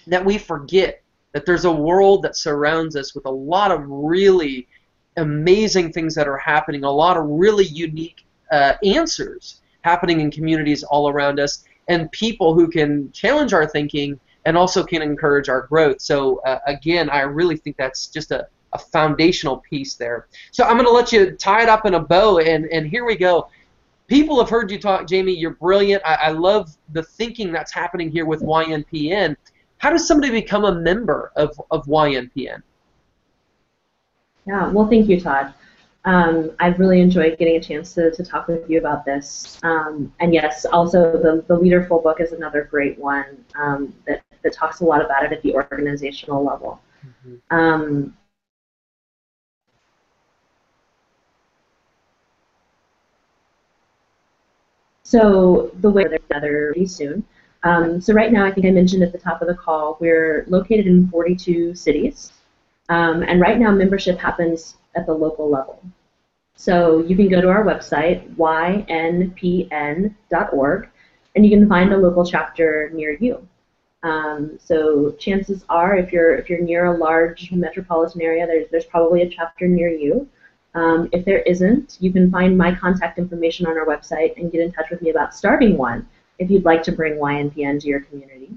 that 0.06 0.24
we 0.24 0.38
forget 0.38 1.02
that 1.32 1.46
there's 1.46 1.66
a 1.66 1.72
world 1.72 2.22
that 2.22 2.36
surrounds 2.36 2.96
us 2.96 3.14
with 3.14 3.26
a 3.26 3.30
lot 3.30 3.70
of 3.70 3.82
really 3.86 4.66
amazing 5.16 5.92
things 5.92 6.14
that 6.14 6.28
are 6.28 6.38
happening, 6.38 6.84
a 6.84 6.90
lot 6.90 7.16
of 7.16 7.24
really 7.26 7.66
unique 7.66 8.24
uh, 8.50 8.74
answers 8.84 9.60
happening 9.82 10.20
in 10.20 10.30
communities 10.30 10.82
all 10.82 11.08
around 11.08 11.38
us, 11.40 11.64
and 11.88 12.10
people 12.12 12.54
who 12.54 12.68
can 12.68 13.10
challenge 13.12 13.52
our 13.52 13.66
thinking 13.66 14.18
and 14.44 14.56
also 14.56 14.84
can 14.84 15.02
encourage 15.02 15.48
our 15.48 15.62
growth. 15.62 16.00
So, 16.00 16.38
uh, 16.40 16.58
again, 16.66 17.10
I 17.10 17.20
really 17.20 17.56
think 17.56 17.76
that's 17.76 18.06
just 18.06 18.30
a, 18.30 18.46
a 18.72 18.78
foundational 18.78 19.58
piece 19.58 19.94
there. 19.94 20.26
So, 20.50 20.64
I'm 20.64 20.76
going 20.76 20.86
to 20.86 20.92
let 20.92 21.12
you 21.12 21.32
tie 21.32 21.62
it 21.62 21.68
up 21.68 21.86
in 21.86 21.94
a 21.94 22.00
bow, 22.00 22.38
and, 22.38 22.66
and 22.66 22.86
here 22.86 23.04
we 23.04 23.16
go. 23.16 23.48
People 24.08 24.38
have 24.38 24.48
heard 24.48 24.70
you 24.70 24.78
talk, 24.78 25.08
Jamie. 25.08 25.32
You're 25.32 25.54
brilliant. 25.54 26.02
I, 26.04 26.14
I 26.14 26.28
love 26.30 26.76
the 26.92 27.02
thinking 27.02 27.50
that's 27.50 27.72
happening 27.72 28.10
here 28.10 28.24
with 28.24 28.40
YNPN. 28.40 29.36
How 29.78 29.90
does 29.90 30.06
somebody 30.06 30.32
become 30.32 30.64
a 30.64 30.74
member 30.74 31.32
of, 31.36 31.60
of 31.70 31.84
YNPN? 31.86 32.62
Yeah, 34.46 34.68
well, 34.68 34.88
thank 34.88 35.08
you, 35.08 35.20
Todd. 35.20 35.52
Um, 36.04 36.52
I've 36.60 36.78
really 36.78 37.00
enjoyed 37.00 37.36
getting 37.36 37.56
a 37.56 37.60
chance 37.60 37.92
to, 37.94 38.12
to 38.12 38.24
talk 38.24 38.46
with 38.46 38.70
you 38.70 38.78
about 38.78 39.04
this. 39.04 39.58
Um, 39.64 40.12
and 40.20 40.32
yes, 40.32 40.64
also 40.64 41.20
the, 41.20 41.44
the 41.48 41.58
Leaderful 41.58 42.00
book 42.00 42.20
is 42.20 42.30
another 42.30 42.62
great 42.62 42.96
one 42.96 43.44
um, 43.56 43.92
that, 44.06 44.22
that 44.42 44.52
talks 44.52 44.80
a 44.80 44.84
lot 44.84 45.04
about 45.04 45.24
it 45.24 45.32
at 45.32 45.42
the 45.42 45.52
organizational 45.52 46.44
level. 46.44 46.80
Mm-hmm. 47.04 47.56
Um, 47.56 48.16
so 55.02 55.72
the 55.80 55.90
way 55.90 56.04
they're 56.04 56.18
together 56.18 56.70
pretty 56.72 56.86
soon. 56.86 57.24
Um, 57.64 58.00
so 58.00 58.12
right 58.12 58.32
now, 58.32 58.46
I 58.46 58.52
think 58.52 58.64
I 58.66 58.70
mentioned 58.70 59.02
at 59.02 59.10
the 59.10 59.18
top 59.18 59.42
of 59.42 59.48
the 59.48 59.54
call, 59.56 59.98
we're 60.00 60.44
located 60.46 60.86
in 60.86 61.08
42 61.08 61.74
cities. 61.74 62.32
Um, 62.88 63.22
and 63.22 63.40
right 63.40 63.58
now, 63.58 63.70
membership 63.72 64.18
happens 64.18 64.76
at 64.94 65.06
the 65.06 65.14
local 65.14 65.50
level. 65.50 65.82
So 66.54 67.02
you 67.02 67.16
can 67.16 67.28
go 67.28 67.40
to 67.40 67.48
our 67.48 67.64
website, 67.64 68.34
ynpn.org, 68.36 68.88
and 71.34 71.44
you 71.44 71.50
can 71.50 71.68
find 71.68 71.92
a 71.92 71.96
local 71.98 72.24
chapter 72.24 72.90
near 72.94 73.12
you. 73.20 73.46
Um, 74.02 74.58
so 74.62 75.12
chances 75.18 75.64
are, 75.68 75.96
if 75.96 76.12
you're 76.12 76.36
if 76.36 76.48
you're 76.48 76.60
near 76.60 76.86
a 76.86 76.96
large 76.96 77.50
metropolitan 77.52 78.22
area, 78.22 78.46
there's 78.46 78.68
there's 78.70 78.84
probably 78.84 79.22
a 79.22 79.28
chapter 79.28 79.66
near 79.66 79.88
you. 79.90 80.28
Um, 80.74 81.08
if 81.12 81.24
there 81.24 81.40
isn't, 81.40 81.96
you 82.00 82.12
can 82.12 82.30
find 82.30 82.56
my 82.56 82.74
contact 82.74 83.18
information 83.18 83.66
on 83.66 83.76
our 83.76 83.86
website 83.86 84.36
and 84.36 84.52
get 84.52 84.60
in 84.60 84.72
touch 84.72 84.90
with 84.90 85.02
me 85.02 85.10
about 85.10 85.34
starting 85.34 85.76
one 85.76 86.06
if 86.38 86.50
you'd 86.50 86.64
like 86.64 86.82
to 86.84 86.92
bring 86.92 87.14
YNPN 87.14 87.80
to 87.80 87.88
your 87.88 88.00
community. 88.00 88.50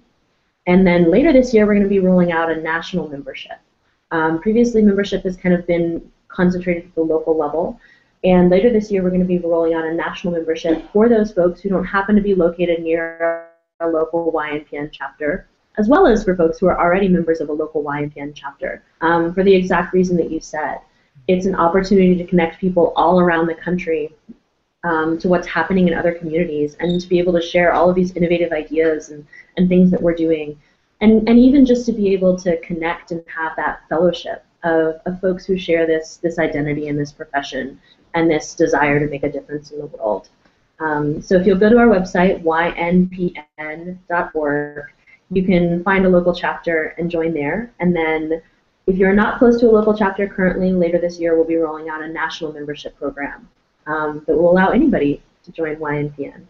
And 0.68 0.86
then 0.86 1.10
later 1.10 1.32
this 1.32 1.54
year, 1.54 1.66
we're 1.66 1.76
going 1.76 1.84
to 1.84 1.90
be 1.90 2.00
rolling 2.00 2.32
out 2.32 2.52
a 2.52 2.62
national 2.62 3.08
membership. 3.08 3.58
Um, 4.12 4.42
previously, 4.42 4.82
membership 4.82 5.24
has 5.24 5.38
kind 5.38 5.54
of 5.54 5.68
been 5.68 6.12
concentrated 6.28 6.86
at 6.86 6.96
the 6.96 7.02
local 7.02 7.38
level. 7.38 7.80
And 8.24 8.50
later 8.50 8.70
this 8.70 8.92
year, 8.92 9.04
we're 9.04 9.10
going 9.10 9.22
to 9.22 9.28
be 9.28 9.40
rolling 9.40 9.74
out 9.74 9.86
a 9.86 9.94
national 9.94 10.34
membership 10.34 10.84
for 10.92 11.08
those 11.08 11.32
folks 11.32 11.62
who 11.62 11.70
don't 11.70 11.86
happen 11.86 12.16
to 12.16 12.22
be 12.22 12.36
located 12.36 12.82
near 12.82 13.50
a 13.80 13.88
local 13.88 14.32
YNPN 14.34 14.90
chapter, 14.92 15.48
as 15.78 15.88
well 15.88 16.06
as 16.06 16.24
for 16.24 16.36
folks 16.36 16.60
who 16.60 16.68
are 16.68 16.78
already 16.78 17.08
members 17.08 17.40
of 17.40 17.50
a 17.50 17.54
local 17.54 17.82
YNPN 17.84 18.34
chapter, 18.36 18.84
um, 19.02 19.34
for 19.34 19.44
the 19.44 19.56
exact 19.56 19.94
reason 19.94 20.18
that 20.18 20.30
you 20.30 20.40
said. 20.40 20.80
It's 21.28 21.46
an 21.46 21.56
opportunity 21.56 22.18
to 22.18 22.26
connect 22.26 22.60
people 22.60 22.92
all 22.96 23.20
around 23.22 23.48
the 23.48 23.56
country 23.56 24.14
um, 24.84 25.18
to 25.20 25.28
what's 25.30 25.48
happening 25.48 25.88
in 25.88 25.94
other 25.94 26.14
communities 26.14 26.76
and 26.80 27.00
to 27.00 27.08
be 27.08 27.20
able 27.20 27.34
to 27.34 27.42
share 27.42 27.74
all 27.74 27.90
of 27.90 27.96
these 27.96 28.16
innovative 28.16 28.52
ideas 28.52 29.10
and, 29.10 29.26
and 29.58 29.70
things 29.70 29.92
that 29.92 30.02
we're 30.02 30.16
doing 30.16 30.58
and, 31.02 31.28
and 31.30 31.40
even 31.40 31.66
just 31.66 31.86
to 31.86 31.94
be 31.94 32.14
able 32.14 32.38
to 32.40 32.60
connect 32.62 33.12
and 33.12 33.24
have 33.28 33.56
that 33.56 33.82
fellowship 33.90 34.44
of, 34.64 34.96
of 35.06 35.20
folks 35.22 35.46
who 35.46 35.58
share 35.58 35.88
this, 35.88 36.18
this 36.18 36.40
identity 36.40 36.88
and 36.90 37.00
this 37.00 37.12
profession 37.12 37.80
and 38.14 38.30
this 38.30 38.54
desire 38.56 39.00
to 39.00 39.08
make 39.08 39.24
a 39.24 39.32
difference 39.32 39.72
in 39.72 39.80
the 39.80 39.86
world. 39.86 40.30
Um, 40.80 41.22
so 41.22 41.36
if 41.36 41.46
you'll 41.46 41.60
go 41.60 41.70
to 41.70 41.78
our 41.78 41.88
website, 41.88 42.44
ynpn.org, 42.44 43.36
you 45.32 45.44
can 45.44 45.84
find 45.84 46.06
a 46.06 46.10
local 46.10 46.34
chapter 46.34 46.96
and 46.98 47.12
join 47.12 47.34
there. 47.34 47.72
And 47.80 47.96
then 47.96 48.42
if 48.88 48.98
you're 48.98 49.14
not 49.14 49.38
close 49.38 49.60
to 49.60 49.70
a 49.70 49.72
local 49.72 49.96
chapter 49.96 50.28
currently, 50.28 50.74
later 50.74 50.98
this 50.98 51.20
year 51.20 51.36
we'll 51.36 51.46
be 51.46 51.58
rolling 51.58 51.90
out 51.90 52.02
a 52.02 52.08
national 52.08 52.52
membership 52.54 52.98
program 52.98 53.48
um, 53.88 54.24
that 54.26 54.36
will 54.36 54.52
allow 54.52 54.70
anybody 54.70 55.22
to 55.44 55.52
join 55.52 55.76
YNPN. 55.76 56.46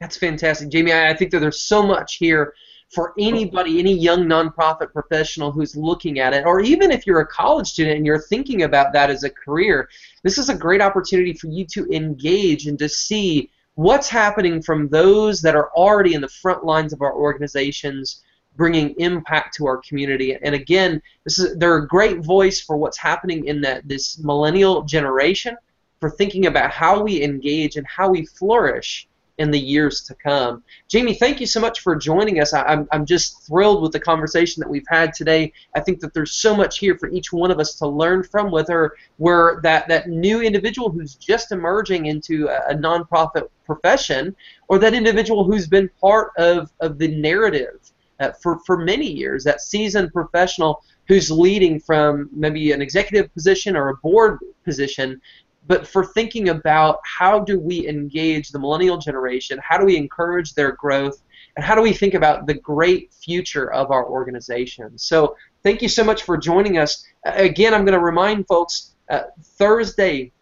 That's 0.00 0.16
fantastic, 0.16 0.68
Jamie. 0.68 0.92
I 0.92 1.14
think 1.14 1.30
that 1.30 1.40
there's 1.40 1.62
so 1.62 1.82
much 1.82 2.16
here 2.16 2.54
for 2.90 3.12
anybody, 3.18 3.78
any 3.78 3.92
young 3.92 4.24
nonprofit 4.24 4.92
professional 4.92 5.50
who's 5.50 5.76
looking 5.76 6.18
at 6.18 6.32
it, 6.32 6.44
or 6.46 6.60
even 6.60 6.90
if 6.90 7.06
you're 7.06 7.20
a 7.20 7.26
college 7.26 7.68
student 7.68 7.96
and 7.96 8.06
you're 8.06 8.20
thinking 8.20 8.62
about 8.62 8.92
that 8.92 9.10
as 9.10 9.24
a 9.24 9.30
career, 9.30 9.88
this 10.22 10.38
is 10.38 10.48
a 10.48 10.54
great 10.54 10.80
opportunity 10.80 11.32
for 11.32 11.48
you 11.48 11.64
to 11.66 11.86
engage 11.90 12.66
and 12.66 12.78
to 12.78 12.88
see 12.88 13.50
what's 13.74 14.08
happening 14.08 14.62
from 14.62 14.88
those 14.88 15.42
that 15.42 15.54
are 15.54 15.70
already 15.72 16.14
in 16.14 16.20
the 16.20 16.28
front 16.28 16.64
lines 16.64 16.92
of 16.92 17.02
our 17.02 17.14
organizations 17.14 18.22
bringing 18.56 18.94
impact 18.98 19.54
to 19.54 19.66
our 19.66 19.76
community. 19.78 20.34
And 20.34 20.54
again 20.54 21.02
this 21.24 21.38
is 21.38 21.56
they're 21.58 21.76
a 21.76 21.86
great 21.86 22.20
voice 22.20 22.60
for 22.60 22.76
what's 22.78 22.96
happening 22.96 23.46
in 23.46 23.60
that 23.62 23.86
this 23.86 24.18
millennial 24.18 24.82
generation 24.82 25.56
for 26.00 26.08
thinking 26.08 26.46
about 26.46 26.70
how 26.70 27.02
we 27.02 27.22
engage 27.22 27.76
and 27.76 27.86
how 27.86 28.08
we 28.08 28.24
flourish 28.24 29.08
in 29.38 29.50
the 29.50 29.58
years 29.58 30.02
to 30.02 30.14
come. 30.14 30.62
Jamie, 30.88 31.14
thank 31.14 31.40
you 31.40 31.46
so 31.46 31.60
much 31.60 31.80
for 31.80 31.94
joining 31.94 32.40
us. 32.40 32.54
I, 32.54 32.72
am 32.72 32.88
I'm, 32.90 33.04
just 33.04 33.46
thrilled 33.46 33.82
with 33.82 33.92
the 33.92 34.00
conversation 34.00 34.60
that 34.60 34.68
we've 34.68 34.86
had 34.88 35.12
today. 35.12 35.52
I 35.74 35.80
think 35.80 36.00
that 36.00 36.14
there's 36.14 36.32
so 36.32 36.56
much 36.56 36.78
here 36.78 36.96
for 36.96 37.08
each 37.10 37.32
one 37.32 37.50
of 37.50 37.58
us 37.58 37.74
to 37.76 37.86
learn 37.86 38.22
from, 38.22 38.50
whether 38.50 38.92
we're 39.18 39.60
that, 39.62 39.88
that 39.88 40.08
new 40.08 40.40
individual 40.40 40.90
who's 40.90 41.14
just 41.14 41.52
emerging 41.52 42.06
into 42.06 42.48
a, 42.48 42.72
a 42.72 42.74
nonprofit 42.74 43.48
profession 43.64 44.34
or 44.68 44.78
that 44.78 44.94
individual 44.94 45.44
who's 45.44 45.66
been 45.66 45.90
part 46.00 46.30
of, 46.38 46.72
of 46.80 46.98
the 46.98 47.08
narrative 47.08 47.92
uh, 48.20 48.32
for, 48.42 48.58
for 48.60 48.78
many 48.78 49.06
years, 49.06 49.44
that 49.44 49.60
seasoned 49.60 50.12
professional 50.12 50.82
who's 51.08 51.30
leading 51.30 51.78
from 51.78 52.28
maybe 52.32 52.72
an 52.72 52.82
executive 52.82 53.32
position 53.34 53.76
or 53.76 53.90
a 53.90 53.96
board 53.96 54.38
position, 54.64 55.20
but 55.66 55.86
for 55.86 56.04
thinking 56.04 56.50
about 56.50 57.00
how 57.04 57.40
do 57.40 57.58
we 57.58 57.88
engage 57.88 58.50
the 58.50 58.58
millennial 58.58 58.98
generation, 58.98 59.58
how 59.62 59.78
do 59.78 59.84
we 59.84 59.96
encourage 59.96 60.54
their 60.54 60.72
growth, 60.72 61.22
and 61.56 61.64
how 61.64 61.74
do 61.74 61.82
we 61.82 61.92
think 61.92 62.14
about 62.14 62.46
the 62.46 62.54
great 62.54 63.12
future 63.12 63.72
of 63.72 63.90
our 63.90 64.06
organization. 64.06 64.96
So 64.98 65.36
thank 65.62 65.82
you 65.82 65.88
so 65.88 66.04
much 66.04 66.22
for 66.22 66.36
joining 66.36 66.78
us. 66.78 67.04
Again, 67.24 67.74
I'm 67.74 67.84
going 67.84 67.98
to 67.98 68.04
remind 68.04 68.46
folks 68.46 68.94
uh, 69.10 69.22
Thursday, 69.42 70.32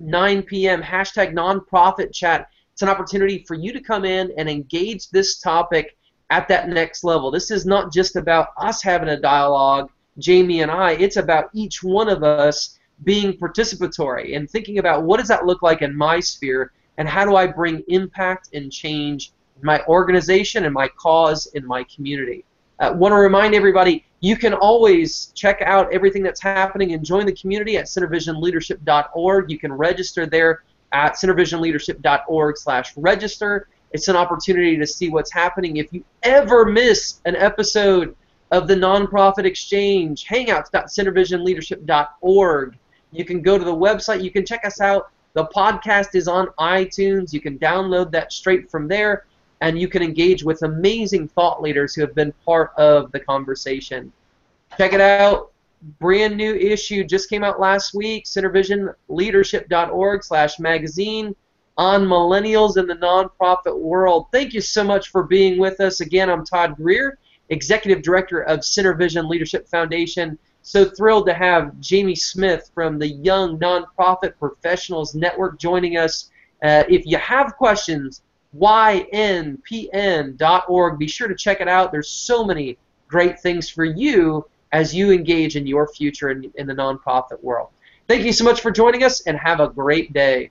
9 0.00 0.42
p.m., 0.42 0.82
hashtag 0.82 1.32
nonprofit 1.32 2.12
chat. 2.12 2.48
It's 2.72 2.82
an 2.82 2.88
opportunity 2.88 3.44
for 3.46 3.54
you 3.54 3.72
to 3.72 3.80
come 3.80 4.04
in 4.04 4.32
and 4.38 4.48
engage 4.48 5.10
this 5.10 5.38
topic 5.38 5.96
at 6.30 6.48
that 6.48 6.68
next 6.68 7.04
level. 7.04 7.30
This 7.30 7.50
is 7.50 7.66
not 7.66 7.92
just 7.92 8.16
about 8.16 8.48
us 8.56 8.82
having 8.82 9.10
a 9.10 9.20
dialogue, 9.20 9.90
Jamie 10.18 10.62
and 10.62 10.70
I. 10.70 10.92
It's 10.92 11.16
about 11.16 11.50
each 11.52 11.82
one 11.82 12.08
of 12.08 12.22
us 12.22 12.78
being 13.04 13.32
participatory 13.32 14.36
and 14.36 14.48
thinking 14.48 14.78
about 14.78 15.04
what 15.04 15.18
does 15.18 15.28
that 15.28 15.46
look 15.46 15.62
like 15.62 15.82
in 15.82 15.96
my 15.96 16.20
sphere 16.20 16.72
and 16.98 17.08
how 17.08 17.24
do 17.24 17.36
I 17.36 17.46
bring 17.46 17.82
impact 17.88 18.50
and 18.54 18.70
change 18.70 19.32
in 19.60 19.66
my 19.66 19.82
organization 19.86 20.64
and 20.64 20.74
my 20.74 20.88
cause 20.88 21.46
in 21.54 21.66
my 21.66 21.84
community. 21.84 22.44
I 22.78 22.88
uh, 22.88 22.94
want 22.94 23.12
to 23.12 23.16
remind 23.16 23.54
everybody 23.54 24.04
you 24.20 24.36
can 24.36 24.54
always 24.54 25.26
check 25.34 25.60
out 25.62 25.92
everything 25.92 26.22
that's 26.22 26.40
happening 26.40 26.94
and 26.94 27.04
join 27.04 27.26
the 27.26 27.32
community 27.32 27.76
at 27.76 27.86
centervisionleadership.org. 27.86 29.50
You 29.50 29.58
can 29.58 29.72
register 29.72 30.26
there 30.26 30.62
at 30.92 31.14
centervisionleadership.org 31.14 32.56
slash 32.56 32.96
register. 32.96 33.68
It's 33.92 34.08
an 34.08 34.16
opportunity 34.16 34.76
to 34.76 34.86
see 34.86 35.10
what's 35.10 35.32
happening. 35.32 35.76
If 35.76 35.92
you 35.92 36.04
ever 36.22 36.64
miss 36.64 37.20
an 37.24 37.36
episode 37.36 38.16
of 38.50 38.66
the 38.68 38.74
Nonprofit 38.74 39.44
Exchange, 39.44 40.26
hangouts.centervisionleadership.org. 40.26 42.78
You 43.12 43.24
can 43.24 43.42
go 43.42 43.58
to 43.58 43.64
the 43.64 43.74
website. 43.74 44.24
You 44.24 44.30
can 44.30 44.44
check 44.44 44.64
us 44.64 44.80
out. 44.80 45.10
The 45.34 45.46
podcast 45.46 46.14
is 46.14 46.28
on 46.28 46.48
iTunes. 46.58 47.32
You 47.32 47.40
can 47.40 47.58
download 47.58 48.10
that 48.12 48.32
straight 48.32 48.70
from 48.70 48.88
there, 48.88 49.26
and 49.60 49.78
you 49.78 49.88
can 49.88 50.02
engage 50.02 50.42
with 50.42 50.62
amazing 50.62 51.28
thought 51.28 51.62
leaders 51.62 51.94
who 51.94 52.00
have 52.00 52.14
been 52.14 52.32
part 52.44 52.72
of 52.76 53.12
the 53.12 53.20
conversation. 53.20 54.12
Check 54.76 54.92
it 54.92 55.00
out. 55.00 55.52
Brand 55.98 56.36
new 56.36 56.54
issue 56.54 57.04
just 57.04 57.28
came 57.28 57.44
out 57.44 57.60
last 57.60 57.94
week. 57.94 58.24
Centervisionleadership.org 58.24 60.24
slash 60.24 60.58
magazine 60.58 61.34
on 61.76 62.04
millennials 62.04 62.76
in 62.76 62.86
the 62.86 62.94
nonprofit 62.94 63.78
world. 63.78 64.26
Thank 64.32 64.52
you 64.52 64.60
so 64.60 64.84
much 64.84 65.08
for 65.08 65.22
being 65.22 65.58
with 65.58 65.80
us. 65.80 66.00
Again, 66.00 66.30
I'm 66.30 66.44
Todd 66.44 66.76
Greer, 66.76 67.18
Executive 67.48 68.02
Director 68.02 68.42
of 68.42 68.60
CenterVision 68.60 69.28
Leadership 69.28 69.68
Foundation. 69.68 70.38
So 70.62 70.84
thrilled 70.84 71.26
to 71.26 71.34
have 71.34 71.78
Jamie 71.80 72.14
Smith 72.14 72.70
from 72.74 72.98
the 72.98 73.08
Young 73.08 73.58
Nonprofit 73.58 74.38
Professionals 74.38 75.14
Network 75.14 75.58
joining 75.58 75.96
us. 75.96 76.30
Uh, 76.62 76.84
if 76.88 77.04
you 77.04 77.18
have 77.18 77.56
questions, 77.56 78.22
ynpn.org. 78.56 79.68
Be 80.98 81.08
sure 81.08 81.28
to 81.28 81.34
check 81.34 81.60
it 81.60 81.68
out. 81.68 81.90
There's 81.90 82.08
so 82.08 82.44
many 82.44 82.78
great 83.08 83.40
things 83.40 83.68
for 83.68 83.84
you 83.84 84.46
as 84.70 84.94
you 84.94 85.10
engage 85.10 85.56
in 85.56 85.66
your 85.66 85.88
future 85.88 86.30
in, 86.30 86.52
in 86.54 86.66
the 86.66 86.74
nonprofit 86.74 87.42
world. 87.42 87.68
Thank 88.08 88.24
you 88.24 88.32
so 88.32 88.44
much 88.44 88.60
for 88.60 88.70
joining 88.70 89.04
us 89.04 89.22
and 89.22 89.36
have 89.38 89.60
a 89.60 89.68
great 89.68 90.12
day. 90.12 90.50